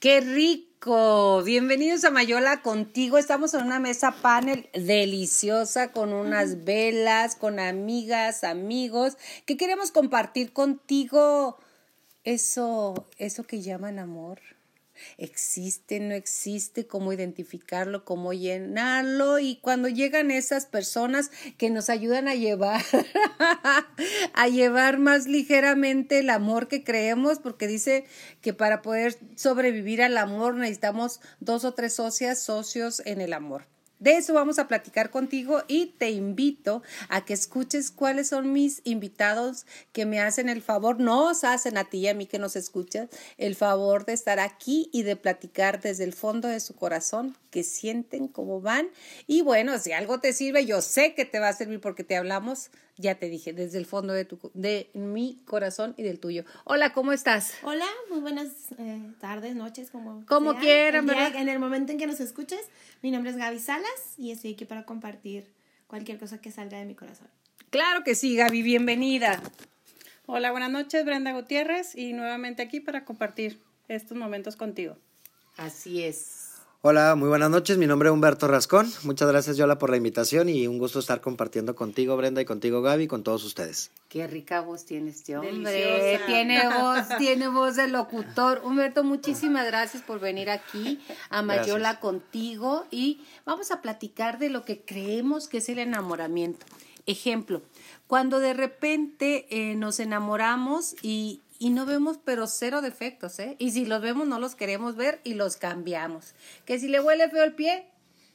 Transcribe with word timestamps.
¡Qué 0.00 0.20
rico! 0.20 1.42
Bienvenidos 1.42 2.04
a 2.04 2.12
Mayola 2.12 2.62
contigo. 2.62 3.18
Estamos 3.18 3.52
en 3.54 3.64
una 3.64 3.80
mesa 3.80 4.12
panel 4.22 4.70
deliciosa 4.72 5.90
con 5.90 6.12
unas 6.12 6.62
velas, 6.62 7.34
con 7.34 7.58
amigas, 7.58 8.44
amigos, 8.44 9.18
que 9.44 9.56
queremos 9.56 9.90
compartir 9.90 10.52
contigo 10.52 11.58
eso, 12.22 13.08
eso 13.16 13.42
que 13.42 13.60
llaman 13.60 13.98
amor 13.98 14.38
existe, 15.16 16.00
no 16.00 16.14
existe, 16.14 16.86
cómo 16.86 17.12
identificarlo, 17.12 18.04
cómo 18.04 18.32
llenarlo 18.32 19.38
y 19.38 19.56
cuando 19.56 19.88
llegan 19.88 20.30
esas 20.30 20.66
personas 20.66 21.30
que 21.56 21.70
nos 21.70 21.90
ayudan 21.90 22.28
a 22.28 22.34
llevar 22.34 22.82
a 24.34 24.48
llevar 24.48 24.98
más 24.98 25.26
ligeramente 25.26 26.20
el 26.20 26.30
amor 26.30 26.68
que 26.68 26.84
creemos 26.84 27.38
porque 27.38 27.66
dice 27.66 28.04
que 28.40 28.52
para 28.52 28.82
poder 28.82 29.16
sobrevivir 29.36 30.02
al 30.02 30.16
amor 30.16 30.54
necesitamos 30.54 31.20
dos 31.40 31.64
o 31.64 31.74
tres 31.74 31.94
socias, 31.94 32.40
socios 32.40 33.02
en 33.04 33.20
el 33.20 33.32
amor. 33.32 33.77
De 33.98 34.16
eso 34.16 34.32
vamos 34.32 34.58
a 34.58 34.68
platicar 34.68 35.10
contigo 35.10 35.62
y 35.66 35.86
te 35.98 36.10
invito 36.10 36.82
a 37.08 37.24
que 37.24 37.34
escuches 37.34 37.90
cuáles 37.90 38.28
son 38.28 38.52
mis 38.52 38.80
invitados 38.84 39.66
que 39.92 40.06
me 40.06 40.20
hacen 40.20 40.48
el 40.48 40.62
favor, 40.62 41.00
nos 41.00 41.42
hacen 41.42 41.76
a 41.76 41.84
ti 41.84 41.98
y 41.98 42.08
a 42.08 42.14
mí 42.14 42.26
que 42.26 42.38
nos 42.38 42.54
escuchas, 42.54 43.08
el 43.38 43.56
favor 43.56 44.04
de 44.04 44.12
estar 44.12 44.38
aquí 44.38 44.88
y 44.92 45.02
de 45.02 45.16
platicar 45.16 45.80
desde 45.80 46.04
el 46.04 46.12
fondo 46.12 46.46
de 46.46 46.60
su 46.60 46.76
corazón, 46.76 47.36
que 47.50 47.64
sienten 47.64 48.28
cómo 48.28 48.60
van. 48.60 48.88
Y 49.26 49.42
bueno, 49.42 49.78
si 49.78 49.92
algo 49.92 50.20
te 50.20 50.32
sirve, 50.32 50.64
yo 50.64 50.80
sé 50.80 51.14
que 51.14 51.24
te 51.24 51.40
va 51.40 51.48
a 51.48 51.52
servir 51.52 51.80
porque 51.80 52.04
te 52.04 52.16
hablamos 52.16 52.70
ya 52.98 53.14
te 53.14 53.28
dije, 53.28 53.52
desde 53.52 53.78
el 53.78 53.86
fondo 53.86 54.12
de, 54.12 54.24
tu, 54.24 54.38
de 54.54 54.90
mi 54.92 55.40
corazón 55.46 55.94
y 55.96 56.02
del 56.02 56.18
tuyo. 56.18 56.44
Hola, 56.64 56.92
¿cómo 56.92 57.12
estás? 57.12 57.54
Hola, 57.62 57.86
muy 58.10 58.20
buenas 58.20 58.48
eh, 58.76 59.00
tardes, 59.20 59.54
noches, 59.54 59.90
como 59.90 60.26
Como 60.26 60.56
quieran, 60.58 61.06
¿verdad? 61.06 61.34
En 61.36 61.48
el 61.48 61.60
momento 61.60 61.92
en 61.92 61.98
que 61.98 62.06
nos 62.06 62.20
escuches, 62.20 62.60
mi 63.00 63.10
nombre 63.10 63.30
es 63.30 63.36
Gaby 63.36 63.60
Salas 63.60 64.14
y 64.18 64.32
estoy 64.32 64.54
aquí 64.54 64.64
para 64.64 64.84
compartir 64.84 65.46
cualquier 65.86 66.18
cosa 66.18 66.40
que 66.40 66.50
salga 66.50 66.78
de 66.78 66.84
mi 66.84 66.94
corazón. 66.94 67.28
Claro 67.70 68.02
que 68.02 68.14
sí, 68.14 68.34
Gaby, 68.36 68.62
bienvenida. 68.62 69.40
Hola, 70.26 70.50
buenas 70.50 70.70
noches, 70.70 71.04
Brenda 71.04 71.32
Gutiérrez 71.32 71.94
y 71.94 72.12
nuevamente 72.12 72.62
aquí 72.62 72.80
para 72.80 73.04
compartir 73.04 73.62
estos 73.86 74.18
momentos 74.18 74.56
contigo. 74.56 74.98
Así 75.56 76.02
es. 76.02 76.47
Hola, 76.80 77.16
muy 77.16 77.28
buenas 77.28 77.50
noches. 77.50 77.76
Mi 77.76 77.88
nombre 77.88 78.08
es 78.08 78.12
Humberto 78.12 78.46
Rascón. 78.46 78.88
Muchas 79.02 79.26
gracias, 79.28 79.56
Yola, 79.56 79.78
por 79.78 79.90
la 79.90 79.96
invitación 79.96 80.48
y 80.48 80.68
un 80.68 80.78
gusto 80.78 81.00
estar 81.00 81.20
compartiendo 81.20 81.74
contigo, 81.74 82.16
Brenda, 82.16 82.40
y 82.40 82.44
contigo, 82.44 82.82
Gaby, 82.82 83.08
con 83.08 83.24
todos 83.24 83.42
ustedes. 83.42 83.90
Qué 84.08 84.28
rica 84.28 84.60
voz 84.60 84.84
tiene 84.84 85.10
este 85.10 85.36
hombre. 85.36 86.20
Tiene 86.26 86.62
voz, 86.68 87.08
tiene 87.18 87.48
voz 87.48 87.74
de 87.74 87.88
locutor. 87.88 88.62
Humberto, 88.62 89.02
muchísimas 89.02 89.66
gracias 89.66 90.04
por 90.04 90.20
venir 90.20 90.50
aquí 90.50 91.00
a 91.30 91.42
Mayola 91.42 91.98
contigo 91.98 92.86
y 92.92 93.22
vamos 93.44 93.72
a 93.72 93.82
platicar 93.82 94.38
de 94.38 94.48
lo 94.48 94.64
que 94.64 94.80
creemos 94.80 95.48
que 95.48 95.58
es 95.58 95.68
el 95.68 95.80
enamoramiento. 95.80 96.64
Ejemplo, 97.06 97.62
cuando 98.06 98.38
de 98.38 98.54
repente 98.54 99.46
eh, 99.50 99.74
nos 99.74 99.98
enamoramos 99.98 100.94
y, 101.02 101.40
y 101.58 101.70
no 101.70 101.86
vemos 101.86 102.18
pero 102.24 102.46
cero 102.46 102.80
defectos, 102.82 103.38
¿eh? 103.38 103.56
Y 103.58 103.72
si 103.72 103.84
los 103.84 104.00
vemos 104.00 104.26
no 104.26 104.38
los 104.38 104.54
queremos 104.54 104.96
ver 104.96 105.20
y 105.24 105.34
los 105.34 105.56
cambiamos. 105.56 106.34
Que 106.64 106.78
si 106.78 106.88
le 106.88 107.00
huele 107.00 107.28
feo 107.28 107.44
el 107.44 107.54
pie, 107.54 107.86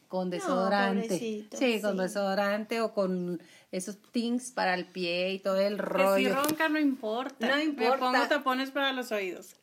con 0.08 0.30
desodorante. 0.30 1.18
sí, 1.18 1.82
con 1.82 1.98
desodorante 1.98 2.82
o 2.82 2.94
con 2.94 3.42
esos 3.72 3.98
things 4.12 4.52
para 4.52 4.76
el 4.76 4.86
pie 4.86 5.32
y 5.32 5.40
todo 5.40 5.60
el 5.60 5.80
rollo. 5.80 6.16
Que 6.16 6.24
si 6.24 6.30
ronca 6.30 6.70
no 6.70 6.80
importa. 6.80 7.48
No 7.48 7.60
importa. 7.60 7.96
Me 7.96 8.00
pongo 8.00 8.28
tapones 8.28 8.70
para 8.70 8.94
los 8.94 9.12
oídos. 9.12 9.56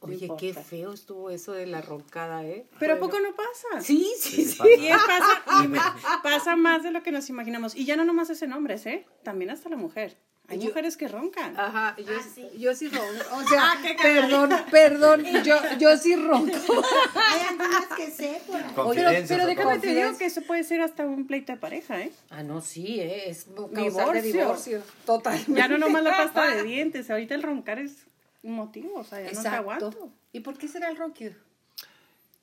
Oye, 0.00 0.28
qué 0.38 0.52
feo 0.52 0.92
estuvo 0.92 1.30
eso 1.30 1.52
de 1.52 1.66
la 1.66 1.80
roncada, 1.80 2.44
¿eh? 2.44 2.66
Pero 2.78 2.94
¿a 2.94 2.98
poco 2.98 3.18
no 3.20 3.34
pasa? 3.34 3.80
Sí, 3.80 4.12
sí, 4.18 4.44
sí. 4.44 4.62
Y 4.78 4.88
pasa, 4.90 5.42
pasa 6.22 6.56
más 6.56 6.82
de 6.82 6.90
lo 6.90 7.02
que 7.02 7.12
nos 7.12 7.30
imaginamos. 7.30 7.74
Y 7.74 7.86
ya 7.86 7.96
no 7.96 8.04
nomás 8.04 8.28
ese 8.28 8.46
hombres, 8.52 8.84
¿eh? 8.86 9.06
También 9.22 9.50
hasta 9.50 9.68
la 9.68 9.76
mujer. 9.76 10.16
Hay 10.46 10.58
mujeres 10.58 10.96
que 10.98 11.08
roncan. 11.08 11.58
Ajá, 11.58 11.96
yo, 11.96 12.12
ah, 12.18 12.22
sí. 12.34 12.46
yo 12.58 12.74
sí 12.74 12.88
ronco. 12.88 13.24
O 13.32 13.48
sea, 13.48 13.72
ah, 13.72 13.82
perdón, 14.00 14.50
perdón, 14.70 15.24
yo, 15.44 15.56
yo 15.78 15.96
sí 15.96 16.14
ronco. 16.16 16.52
Hay 17.14 17.40
algunas 17.48 17.86
que 17.96 18.10
sé 18.10 18.42
Pero, 18.46 19.26
pero 19.26 19.46
déjame 19.46 19.78
te 19.78 19.94
digo 19.94 20.18
que 20.18 20.26
eso 20.26 20.42
puede 20.42 20.62
ser 20.64 20.82
hasta 20.82 21.06
un 21.06 21.26
pleito 21.26 21.52
de 21.52 21.58
pareja, 21.58 21.98
¿eh? 22.00 22.12
Ah, 22.28 22.42
no, 22.42 22.60
sí, 22.60 23.00
¿eh? 23.00 23.30
es 23.30 23.46
divorcio. 23.48 24.12
de 24.12 24.22
divorcio. 24.22 24.82
Totalmente. 25.06 25.54
Ya 25.54 25.66
no 25.66 25.78
nomás 25.78 26.02
la 26.02 26.10
pasta 26.10 26.54
de 26.54 26.62
dientes, 26.64 27.10
ahorita 27.10 27.34
el 27.34 27.42
roncar 27.42 27.78
es 27.78 28.04
un 28.42 28.52
motivo, 28.52 28.98
o 28.98 29.04
sea, 29.04 29.22
ya 29.22 29.32
no 29.32 29.42
te 29.42 29.48
aguanto. 29.48 30.12
¿Y 30.32 30.40
por 30.40 30.58
qué 30.58 30.68
será 30.68 30.90
el 30.90 30.96
ronquido? 30.98 31.32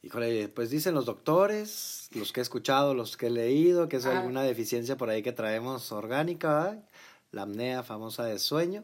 Híjole, 0.03 0.47
pues 0.47 0.71
dicen 0.71 0.95
los 0.95 1.05
doctores, 1.05 2.09
los 2.13 2.33
que 2.33 2.39
he 2.39 2.43
escuchado, 2.43 2.95
los 2.95 3.17
que 3.17 3.27
he 3.27 3.29
leído, 3.29 3.87
que 3.87 3.97
es 3.97 4.07
ah. 4.07 4.17
alguna 4.17 4.41
deficiencia 4.41 4.97
por 4.97 5.11
ahí 5.11 5.21
que 5.21 5.31
traemos 5.31 5.91
orgánica, 5.91 6.49
¿verdad? 6.49 6.83
La 7.31 7.43
apnea 7.43 7.83
famosa 7.83 8.25
de 8.25 8.39
sueño, 8.39 8.83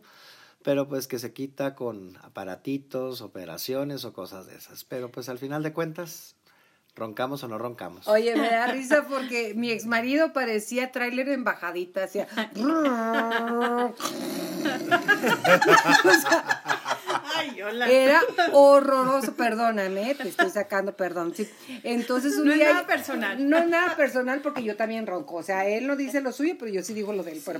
pero 0.63 0.87
pues 0.87 1.07
que 1.07 1.19
se 1.19 1.33
quita 1.33 1.75
con 1.75 2.17
aparatitos, 2.17 3.21
operaciones 3.21 4.05
o 4.05 4.13
cosas 4.13 4.47
de 4.47 4.55
esas. 4.55 4.83
Pero 4.83 5.11
pues 5.11 5.29
al 5.29 5.37
final 5.37 5.63
de 5.63 5.73
cuentas, 5.73 6.37
¿Roncamos 6.97 7.43
o 7.43 7.47
no 7.47 7.59
roncamos? 7.59 8.07
Oye, 8.07 8.35
me 8.35 8.49
da 8.49 8.65
risa 8.65 9.05
porque 9.07 9.53
mi 9.53 9.69
ex 9.69 9.85
marido 9.85 10.33
parecía 10.33 10.91
tráiler 10.91 11.29
en 11.29 11.43
bajadita, 11.43 12.05
hacía... 12.05 12.27
Era 17.89 18.21
horroroso, 18.53 19.35
perdóname, 19.35 20.15
te 20.15 20.29
estoy 20.29 20.49
sacando, 20.49 20.95
perdón. 20.95 21.33
Sí. 21.35 21.47
Entonces 21.83 22.37
un 22.37 22.47
no 22.47 22.53
día. 22.53 22.69
es 22.69 22.73
nada 22.73 22.87
personal. 22.87 23.49
No 23.49 23.57
es 23.57 23.67
nada 23.67 23.95
personal 23.95 24.41
porque 24.41 24.63
yo 24.63 24.75
también 24.75 25.07
ronco. 25.07 25.35
O 25.35 25.43
sea, 25.43 25.67
él 25.67 25.87
no 25.87 25.95
dice 25.95 26.21
lo 26.21 26.31
suyo, 26.31 26.55
pero 26.57 26.71
yo 26.71 26.83
sí 26.83 26.93
digo 26.93 27.13
lo 27.13 27.23
de 27.23 27.33
él. 27.33 27.41
Pues, 27.43 27.57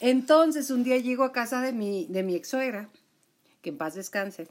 entonces 0.00 0.70
un 0.70 0.84
día 0.84 0.98
llego 0.98 1.24
a 1.24 1.32
casa 1.32 1.60
de 1.60 1.72
mi, 1.72 2.06
de 2.08 2.22
mi 2.22 2.34
ex 2.34 2.48
suegra, 2.48 2.88
que 3.62 3.70
en 3.70 3.78
paz 3.78 3.94
descanse. 3.94 4.48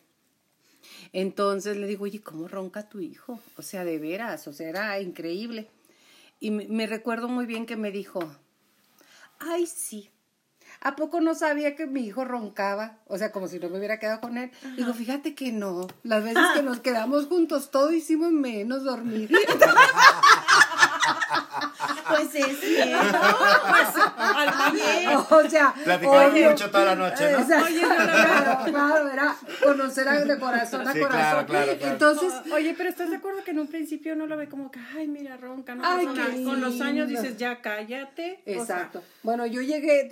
Entonces 1.14 1.78
le 1.78 1.88
digo, 1.88 2.04
oye, 2.04 2.22
¿cómo 2.22 2.48
ronca 2.48 2.88
tu 2.90 3.00
hijo? 3.00 3.40
O 3.58 3.62
sea, 3.62 3.84
de 3.84 3.98
veras, 4.00 4.48
o 4.48 4.54
sea, 4.54 4.70
era 4.70 5.00
increíble. 5.00 5.68
Y 6.40 6.52
me 6.52 6.86
recuerdo 6.86 7.28
muy 7.28 7.46
bien 7.46 7.66
que 7.66 7.75
me 7.75 7.92
dijo, 7.92 8.20
ay, 9.40 9.66
sí, 9.66 10.12
¿A 10.85 10.96
poco 10.96 11.19
no 11.19 11.34
sabía 11.34 11.75
que 11.75 11.88
mi 11.88 12.01
hijo 12.01 12.25
roncaba? 12.25 13.00
O 13.07 13.18
sea, 13.18 13.31
como 13.31 13.47
si 13.47 13.57
no 13.57 13.69
me 13.69 13.79
hubiera 13.79 13.97
quedado 13.97 14.22
con 14.22 14.38
él. 14.38 14.51
Digo, 14.78 14.94
fíjate 14.94 15.34
que 15.34 15.51
no. 15.51 15.88
Las 16.03 16.23
veces 16.23 16.44
que 16.53 16.62
nos 16.62 16.79
quedamos 16.79 17.25
juntos, 17.25 17.72
todo 17.72 17.91
hicimos 17.91 18.31
menos 18.31 18.84
dormir. 18.84 19.31
Pues 22.09 22.35
es 22.35 22.59
cierto. 22.59 23.18
Pues, 23.69 24.06
al 24.18 25.18
O 25.29 25.50
sea, 25.50 25.73
platicaron 25.84 26.44
mucho 26.44 26.72
toda 26.72 26.85
la 26.85 26.96
noche, 26.96 27.31
¿no? 27.31 27.63
oye, 27.63 27.81
no, 27.81 27.96
claro, 27.96 28.63
claro, 28.66 29.12
era 29.12 29.35
conocer 29.63 30.28
de 30.28 30.40
corazón 30.40 30.88
a 30.88 30.94
sí, 30.94 31.00
corazón. 31.00 31.45
Claro, 31.45 31.47
claro, 31.47 31.78
claro. 31.78 31.94
Entonces, 31.94 32.34
oye, 32.51 32.74
pero 32.78 32.90
¿estás 32.90 33.09
de 33.09 33.18
acuerdo 33.18 33.44
que 33.44 33.51
en 33.51 33.59
un 33.59 33.68
principio 33.68 34.13
uno 34.13 34.28
lo 34.28 34.38
ve 34.38 34.47
como 34.47 34.72
que, 34.72 34.79
ay, 34.95 35.07
mira, 35.07 35.38
ronca, 35.38 35.75
no 35.75 35.84
ay, 35.85 36.06
Con 36.44 36.62
los 36.62 36.79
años 36.81 37.07
dices, 37.07 37.38
ya 37.38 37.62
cállate. 37.62 38.41
Exacto. 38.45 39.03
bueno, 39.24 39.45
yo 39.45 39.62
llegué, 39.62 40.09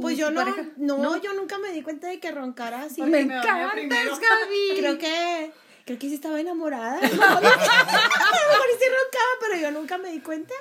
pues 0.00 0.16
yo 0.16 0.30
no, 0.30 0.44
no, 0.76 1.22
yo 1.22 1.32
nunca 1.34 1.58
me 1.58 1.72
di 1.72 1.82
cuenta 1.82 2.08
de 2.08 2.18
que 2.18 2.30
roncara 2.30 2.82
así. 2.82 3.02
Me 3.02 3.20
encantas, 3.20 4.20
Gaby. 4.20 4.76
Creo 4.78 4.98
que 4.98 5.52
creo 5.84 5.98
que 5.98 6.08
sí 6.08 6.14
estaba 6.14 6.40
enamorada. 6.40 6.98
a 6.98 7.00
lo 7.00 7.08
mejor 7.10 7.26
sí 8.78 8.86
roncaba, 8.88 9.32
pero 9.40 9.60
yo 9.60 9.70
nunca 9.70 9.98
me 9.98 10.10
di 10.10 10.20
cuenta. 10.20 10.54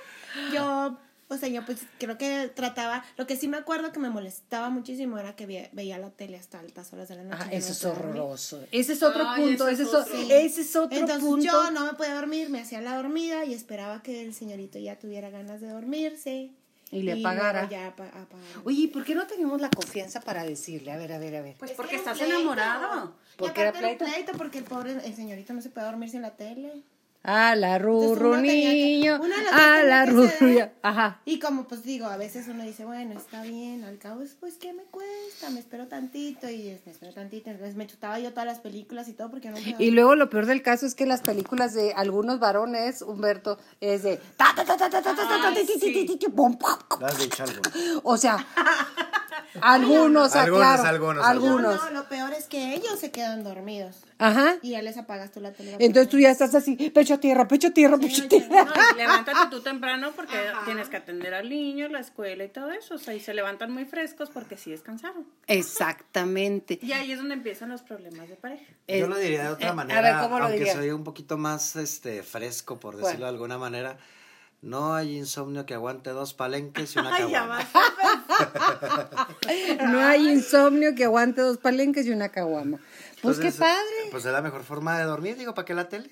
Yo, 0.53 0.97
o 1.27 1.37
sea, 1.37 1.49
yo 1.49 1.65
pues 1.65 1.79
creo 1.99 2.17
que 2.17 2.51
trataba, 2.53 3.03
lo 3.17 3.27
que 3.27 3.35
sí 3.35 3.47
me 3.47 3.57
acuerdo 3.57 3.91
que 3.91 3.99
me 3.99 4.09
molestaba 4.09 4.69
muchísimo 4.69 5.17
era 5.17 5.35
que 5.35 5.45
veía, 5.45 5.97
la 5.97 6.09
tele 6.09 6.37
hasta 6.37 6.59
altas 6.59 6.91
horas 6.93 7.09
de 7.09 7.15
la 7.15 7.23
noche. 7.23 7.43
Ah, 7.45 7.49
eso 7.51 7.71
es 7.71 7.85
horroroso. 7.85 8.63
Ese 8.71 8.93
es 8.93 9.03
otro 9.03 9.25
punto, 9.35 9.67
ese, 9.67 9.83
es, 9.83 9.89
ese 10.29 10.61
es 10.61 10.75
otro 10.75 10.97
Entonces, 10.97 11.23
punto. 11.23 11.45
yo 11.45 11.71
no 11.71 11.85
me 11.85 11.93
podía 11.93 12.15
dormir, 12.15 12.49
me 12.49 12.61
hacía 12.61 12.81
la 12.81 12.95
dormida 12.95 13.45
y 13.45 13.53
esperaba 13.53 14.03
que 14.03 14.21
el 14.21 14.33
señorito 14.33 14.79
ya 14.79 14.99
tuviera 14.99 15.29
ganas 15.29 15.61
de 15.61 15.69
dormirse. 15.69 16.51
Y 16.93 17.01
le 17.01 17.17
pagara. 17.17 17.67
Oye, 18.65 18.87
¿por 18.87 19.03
qué 19.03 19.15
no 19.15 19.25
tenemos 19.25 19.59
la 19.59 19.69
confianza 19.71 20.21
para 20.21 20.43
decirle? 20.43 20.91
A 20.91 20.97
ver, 20.97 21.11
a 21.11 21.17
ver, 21.17 21.35
a 21.35 21.41
ver. 21.41 21.55
Pues 21.57 21.71
porque 21.71 21.95
estás 21.95 22.21
enamorado. 22.21 23.15
Porque 23.37 23.61
era 23.61 23.71
pleito? 23.73 24.05
Porque 24.37 24.59
el 24.59 24.63
pobre 24.63 24.91
el 25.03 25.15
señorito 25.15 25.53
no 25.53 25.61
se 25.61 25.69
puede 25.69 25.87
dormir 25.87 26.09
sin 26.09 26.21
la 26.21 26.35
tele. 26.35 26.83
A 27.25 27.55
la 27.55 27.79
rurru 27.79 28.35
niño, 28.35 29.17
a 29.53 29.81
la 29.81 30.05
rurru. 30.05 30.69
Ajá. 30.81 31.21
Y 31.23 31.39
como 31.39 31.63
pues 31.69 31.83
digo, 31.83 32.07
a 32.07 32.17
veces 32.17 32.49
uno 32.49 32.63
dice, 32.63 32.83
bueno, 32.83 33.17
está 33.17 33.43
bien, 33.43 33.85
al 33.85 33.97
cabo, 33.97 34.21
pues, 34.41 34.55
¿qué 34.55 34.73
me 34.73 34.83
cuesta? 34.83 35.49
Me 35.49 35.61
espero 35.61 35.87
tantito 35.87 36.49
y 36.49 36.77
me 36.85 36.91
espero 36.91 37.13
tantito. 37.13 37.49
Entonces 37.49 37.75
me 37.75 37.87
chutaba 37.87 38.19
yo 38.19 38.31
todas 38.31 38.45
las 38.45 38.59
películas 38.59 39.07
y 39.07 39.13
todo 39.13 39.31
porque 39.31 39.49
no 39.49 39.57
Y 39.79 39.91
luego 39.91 40.15
lo 40.15 40.29
peor 40.29 40.47
del 40.47 40.61
caso 40.61 40.85
es 40.85 40.95
que 40.95 41.05
las 41.05 41.21
películas 41.21 41.73
de 41.73 41.93
algunos 41.93 42.39
varones, 42.39 43.01
Humberto, 43.01 43.57
es 43.79 44.03
de... 44.03 44.19
O 48.03 48.17
sea, 48.17 48.45
Algunos, 49.61 50.35
Algunos, 50.35 50.69
aclaro. 50.69 50.83
algunos, 50.83 51.25
Algunos. 51.25 51.75
No, 51.75 51.85
no, 51.85 51.91
lo 51.91 52.09
peor 52.09 52.33
es 52.33 52.47
que 52.47 52.73
ellos 52.73 52.99
se 52.99 53.11
quedan 53.11 53.43
dormidos. 53.43 53.97
Ajá. 54.23 54.55
Y 54.61 54.71
ya 54.71 54.81
les 54.81 54.97
apagas 54.97 55.31
tú 55.31 55.41
la 55.41 55.51
tele. 55.51 55.75
Entonces 55.79 56.09
tú 56.09 56.19
ya 56.19 56.31
estás 56.31 56.53
así, 56.55 56.75
pecho 56.91 57.15
a 57.15 57.19
tierra, 57.19 57.47
pecho 57.47 57.67
a 57.67 57.71
tierra, 57.71 57.97
pecho 57.97 58.23
a 58.23 58.27
tierra. 58.27 58.65
No, 58.65 58.97
levántate 58.97 59.39
tú 59.49 59.61
temprano 59.61 60.11
porque 60.15 60.35
tienes 60.65 60.89
que 60.89 60.97
atender 60.97 61.33
al 61.33 61.49
niño, 61.49 61.87
la 61.89 61.99
escuela 61.99 62.43
y 62.43 62.49
todo 62.49 62.71
eso. 62.71 62.95
O 62.95 62.97
sea, 62.97 63.13
y 63.13 63.19
se 63.19 63.33
levantan 63.33 63.71
muy 63.71 63.85
frescos 63.85 64.29
porque 64.29 64.57
sí 64.57 64.71
descansaron. 64.71 65.25
Exactamente. 65.47 66.79
Y 66.81 66.91
ahí 66.93 67.11
es 67.11 67.17
donde 67.17 67.33
empiezan 67.33 67.69
los 67.69 67.81
problemas 67.81 68.29
de 68.29 68.35
pareja. 68.35 68.63
Yo 68.87 69.07
lo 69.07 69.17
diría 69.17 69.43
de 69.43 69.49
Eh, 69.49 69.53
otra 69.53 69.69
a 69.69 69.73
manera, 69.73 70.01
ver, 70.01 70.15
¿cómo 70.21 70.37
lo 70.39 70.45
aunque 70.45 70.59
dirías? 70.59 70.77
soy 70.77 70.89
un 70.91 71.03
poquito 71.03 71.37
más 71.37 71.75
este 71.75 72.23
fresco, 72.23 72.79
por 72.79 72.95
decirlo 72.95 73.09
Bueno. 73.11 73.25
de 73.25 73.29
alguna 73.29 73.57
manera. 73.57 73.97
No 74.61 74.93
hay 74.95 75.17
insomnio 75.17 75.65
que 75.65 75.73
aguante 75.73 76.11
dos 76.11 76.33
palenques 76.33 76.95
y 76.95 76.99
una 76.99 77.11
caguama. 77.17 77.59
No 79.85 79.99
hay 79.99 80.29
insomnio 80.29 80.95
que 80.95 81.03
aguante 81.03 81.41
dos 81.41 81.57
palenques 81.57 82.05
y 82.07 82.11
una 82.11 82.29
caguama. 82.29 82.79
Pues 83.23 83.37
Entonces, 83.37 83.55
qué 83.55 83.59
padre. 83.59 84.11
Pues 84.11 84.25
es 84.25 84.31
la 84.31 84.41
mejor 84.41 84.63
forma 84.63 84.99
de 84.99 85.05
dormir, 85.05 85.35
digo, 85.37 85.55
¿para 85.55 85.65
qué 85.65 85.73
la 85.73 85.89
tele? 85.89 86.09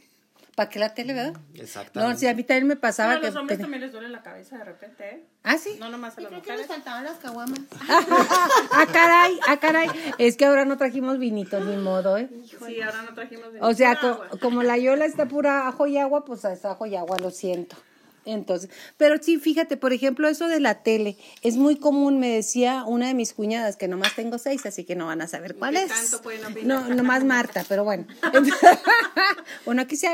¿Para 0.56 0.70
qué 0.70 0.80
la 0.80 0.94
tele, 0.94 1.14
verdad? 1.14 1.40
Exactamente. 1.56 2.14
No, 2.14 2.20
sí, 2.20 2.28
a 2.28 2.34
mí 2.34 2.44
también 2.44 2.68
me 2.68 2.76
pasaba 2.76 3.12
No, 3.14 3.18
a 3.18 3.22
que... 3.22 3.28
los 3.28 3.36
hombres 3.38 3.60
también 3.60 3.82
les 3.82 3.92
duele 3.94 4.10
la 4.10 4.22
cabeza 4.22 4.58
de 4.58 4.64
repente, 4.66 5.10
¿eh? 5.10 5.24
¿Ah, 5.44 5.58
sí? 5.58 5.78
No 5.80 5.90
nomás 5.90 6.18
a 6.18 6.22
Yo 6.22 6.30
las 6.30 6.42
creo 6.44 6.58
que 6.58 6.64
faltaban 6.66 7.04
las 7.06 7.18
caguamas. 7.20 7.60
ah, 7.90 8.86
caray, 8.92 9.40
ah, 9.48 9.58
caray. 9.60 9.90
Es 10.18 10.36
que 10.38 10.46
ahora 10.46 10.66
no 10.66 10.78
trajimos 10.78 11.20
vinitos, 11.20 11.66
ni 11.66 11.78
modo, 11.78 12.18
¿eh? 12.18 12.30
Sí, 12.66 12.82
ahora 12.82 13.02
no 13.04 13.14
trajimos 13.14 13.54
de 13.54 13.60
O 13.62 13.74
sea, 13.74 13.94
ninguna 13.94 14.16
co- 14.18 14.24
agua. 14.24 14.40
como 14.40 14.64
la 14.64 14.78
yola 14.78 15.06
está 15.06 15.26
pura 15.28 15.68
ajo 15.68 15.88
y 15.88 15.98
agua, 15.98 16.26
pues 16.26 16.44
es 16.46 16.66
ajo 16.66 16.86
y 16.86 16.96
agua, 16.96 17.18
lo 17.20 17.32
siento. 17.32 17.78
Entonces, 18.26 18.70
pero 18.98 19.16
sí, 19.22 19.40
fíjate, 19.40 19.78
por 19.78 19.94
ejemplo, 19.94 20.28
eso 20.28 20.48
de 20.48 20.60
la 20.60 20.84
tele, 20.84 21.18
es 21.42 21.58
muy 21.58 21.76
común, 21.76 22.20
me 22.20 22.30
decía 22.30 22.84
una 22.86 23.08
de 23.08 23.14
mis 23.14 23.34
cuñadas, 23.34 23.78
que 23.78 23.88
nomás 23.88 24.16
tengo 24.16 24.38
seis, 24.38 24.66
así 24.66 24.84
que 24.84 24.96
no 24.96 25.08
van 25.08 25.22
a 25.22 25.28
saber 25.28 25.56
cuál 25.56 25.74
¿Qué 25.74 25.84
es. 25.84 25.90
tanto 25.90 26.22
pueden 26.22 26.46
opinar? 26.46 26.66
No, 26.90 26.96
nomás 26.96 27.24
Marta, 27.24 27.66
pero 27.68 27.84
bueno. 27.84 28.06
bueno, 29.66 29.82
aquí 29.82 29.96
se 29.96 30.08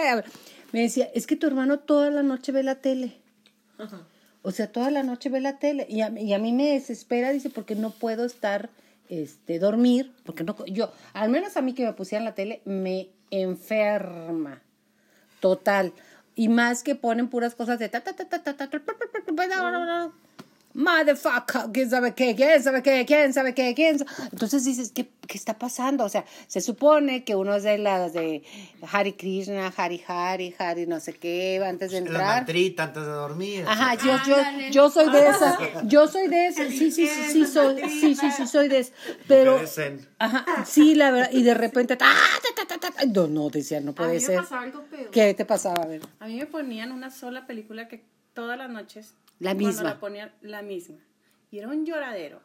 me 0.71 0.81
decía, 0.81 1.09
es 1.13 1.27
que 1.27 1.35
tu 1.35 1.47
hermano 1.47 1.79
toda 1.79 2.09
la 2.09 2.23
noche 2.23 2.51
ve 2.51 2.63
la 2.63 2.75
tele. 2.75 3.17
O 4.41 4.51
sea, 4.51 4.71
toda 4.71 4.91
la 4.91 5.03
noche 5.03 5.29
ve 5.29 5.41
la 5.41 5.59
tele. 5.59 5.85
Y 5.89 6.01
a, 6.01 6.09
y 6.09 6.33
a 6.33 6.39
mí 6.39 6.51
me 6.51 6.71
desespera, 6.71 7.31
dice, 7.31 7.49
porque 7.49 7.75
no 7.75 7.91
puedo 7.91 8.25
estar, 8.25 8.69
este, 9.09 9.59
dormir, 9.59 10.13
porque 10.25 10.43
no, 10.43 10.55
yo, 10.65 10.91
al 11.13 11.29
menos 11.29 11.57
a 11.57 11.61
mí 11.61 11.73
que 11.73 11.85
me 11.85 11.93
pusieran 11.93 12.25
la 12.25 12.35
tele, 12.35 12.61
me 12.65 13.09
enferma. 13.31 14.61
Total. 15.39 15.93
Y 16.37 16.47
más 16.49 16.83
que 16.83 16.95
ponen 16.95 17.29
puras 17.29 17.55
cosas 17.55 17.79
de 17.79 17.89
ta, 17.89 18.01
ta, 18.01 18.13
ta, 18.13 18.29
ta, 18.29 18.43
ta, 18.43 18.53
ta, 18.55 18.69
Motherfucker, 20.77 21.71
quién 21.73 21.89
sabe 21.89 22.13
qué, 22.13 22.35
quién 22.35 22.61
sabe 22.63 22.83
qué, 22.83 23.03
quién 23.07 23.33
sabe 23.33 23.53
qué, 23.55 23.73
quién 23.75 23.97
sabe. 23.97 24.11
Entonces 24.31 24.63
dices, 24.63 24.91
¿qué, 24.93 25.09
¿qué 25.27 25.35
está 25.37 25.57
pasando? 25.57 26.05
O 26.05 26.09
sea, 26.09 26.23
se 26.45 26.61
supone 26.61 27.23
que 27.23 27.35
uno 27.35 27.55
es 27.55 27.63
de 27.63 27.79
las 27.79 28.13
de 28.13 28.43
Hari 28.91 29.13
Krishna, 29.13 29.73
Hari 29.75 30.03
Hari, 30.07 30.53
Hari 30.57 30.85
no 30.85 30.99
sé 30.99 31.13
qué, 31.13 31.59
antes 31.65 31.89
de 31.91 32.01
La 32.01 32.07
entrar. 32.07 32.25
mantrita 32.37 32.83
antes 32.83 33.03
de 33.03 33.09
dormir. 33.09 33.65
Ajá, 33.67 33.95
yo, 33.95 34.17
yo, 34.27 34.69
yo 34.69 34.89
soy 34.91 35.09
de 35.11 35.27
esa, 35.27 35.57
yo 35.85 36.07
soy 36.07 36.27
de 36.27 36.45
esa, 36.47 36.67
sí, 36.69 36.91
sí, 36.91 37.07
sí, 37.07 37.07
sí, 37.31 37.45
soy, 37.47 37.81
sí, 37.89 38.15
sí, 38.15 38.29
sí, 38.31 38.45
soy 38.47 38.67
de 38.67 38.79
esa, 38.79 38.93
pero, 39.27 39.59
ajá, 40.19 40.45
sí, 40.65 40.93
la 40.93 41.09
verdad, 41.09 41.29
y 41.33 41.41
de 41.41 41.55
repente, 41.55 41.97
ta, 41.97 42.05
ta, 42.55 42.65
ta, 42.67 42.77
ta, 42.79 42.91
ta, 42.91 43.05
no, 43.05 43.25
no, 43.27 43.49
decía, 43.49 43.81
no 43.81 43.91
A 43.91 43.95
puede 43.95 44.09
mí 44.09 44.15
me 44.15 44.21
ser. 44.21 44.35
pasaba 44.37 44.61
algo 44.61 44.83
peor. 44.83 45.09
¿Qué 45.09 45.33
te 45.33 45.43
pasaba? 45.43 45.81
A 45.81 45.87
ver. 45.87 46.01
A 46.19 46.27
mí 46.27 46.35
me 46.35 46.45
ponían 46.45 46.91
una 46.91 47.09
sola 47.09 47.47
película 47.47 47.87
que 47.87 48.03
todas 48.33 48.57
las 48.59 48.69
noches. 48.69 49.15
La 49.39 49.51
cuando 49.51 49.67
misma. 49.67 49.83
la 49.83 49.99
ponían 49.99 50.31
la 50.41 50.61
misma. 50.61 50.97
Y 51.51 51.59
era 51.59 51.67
un 51.67 51.85
lloradero 51.85 52.41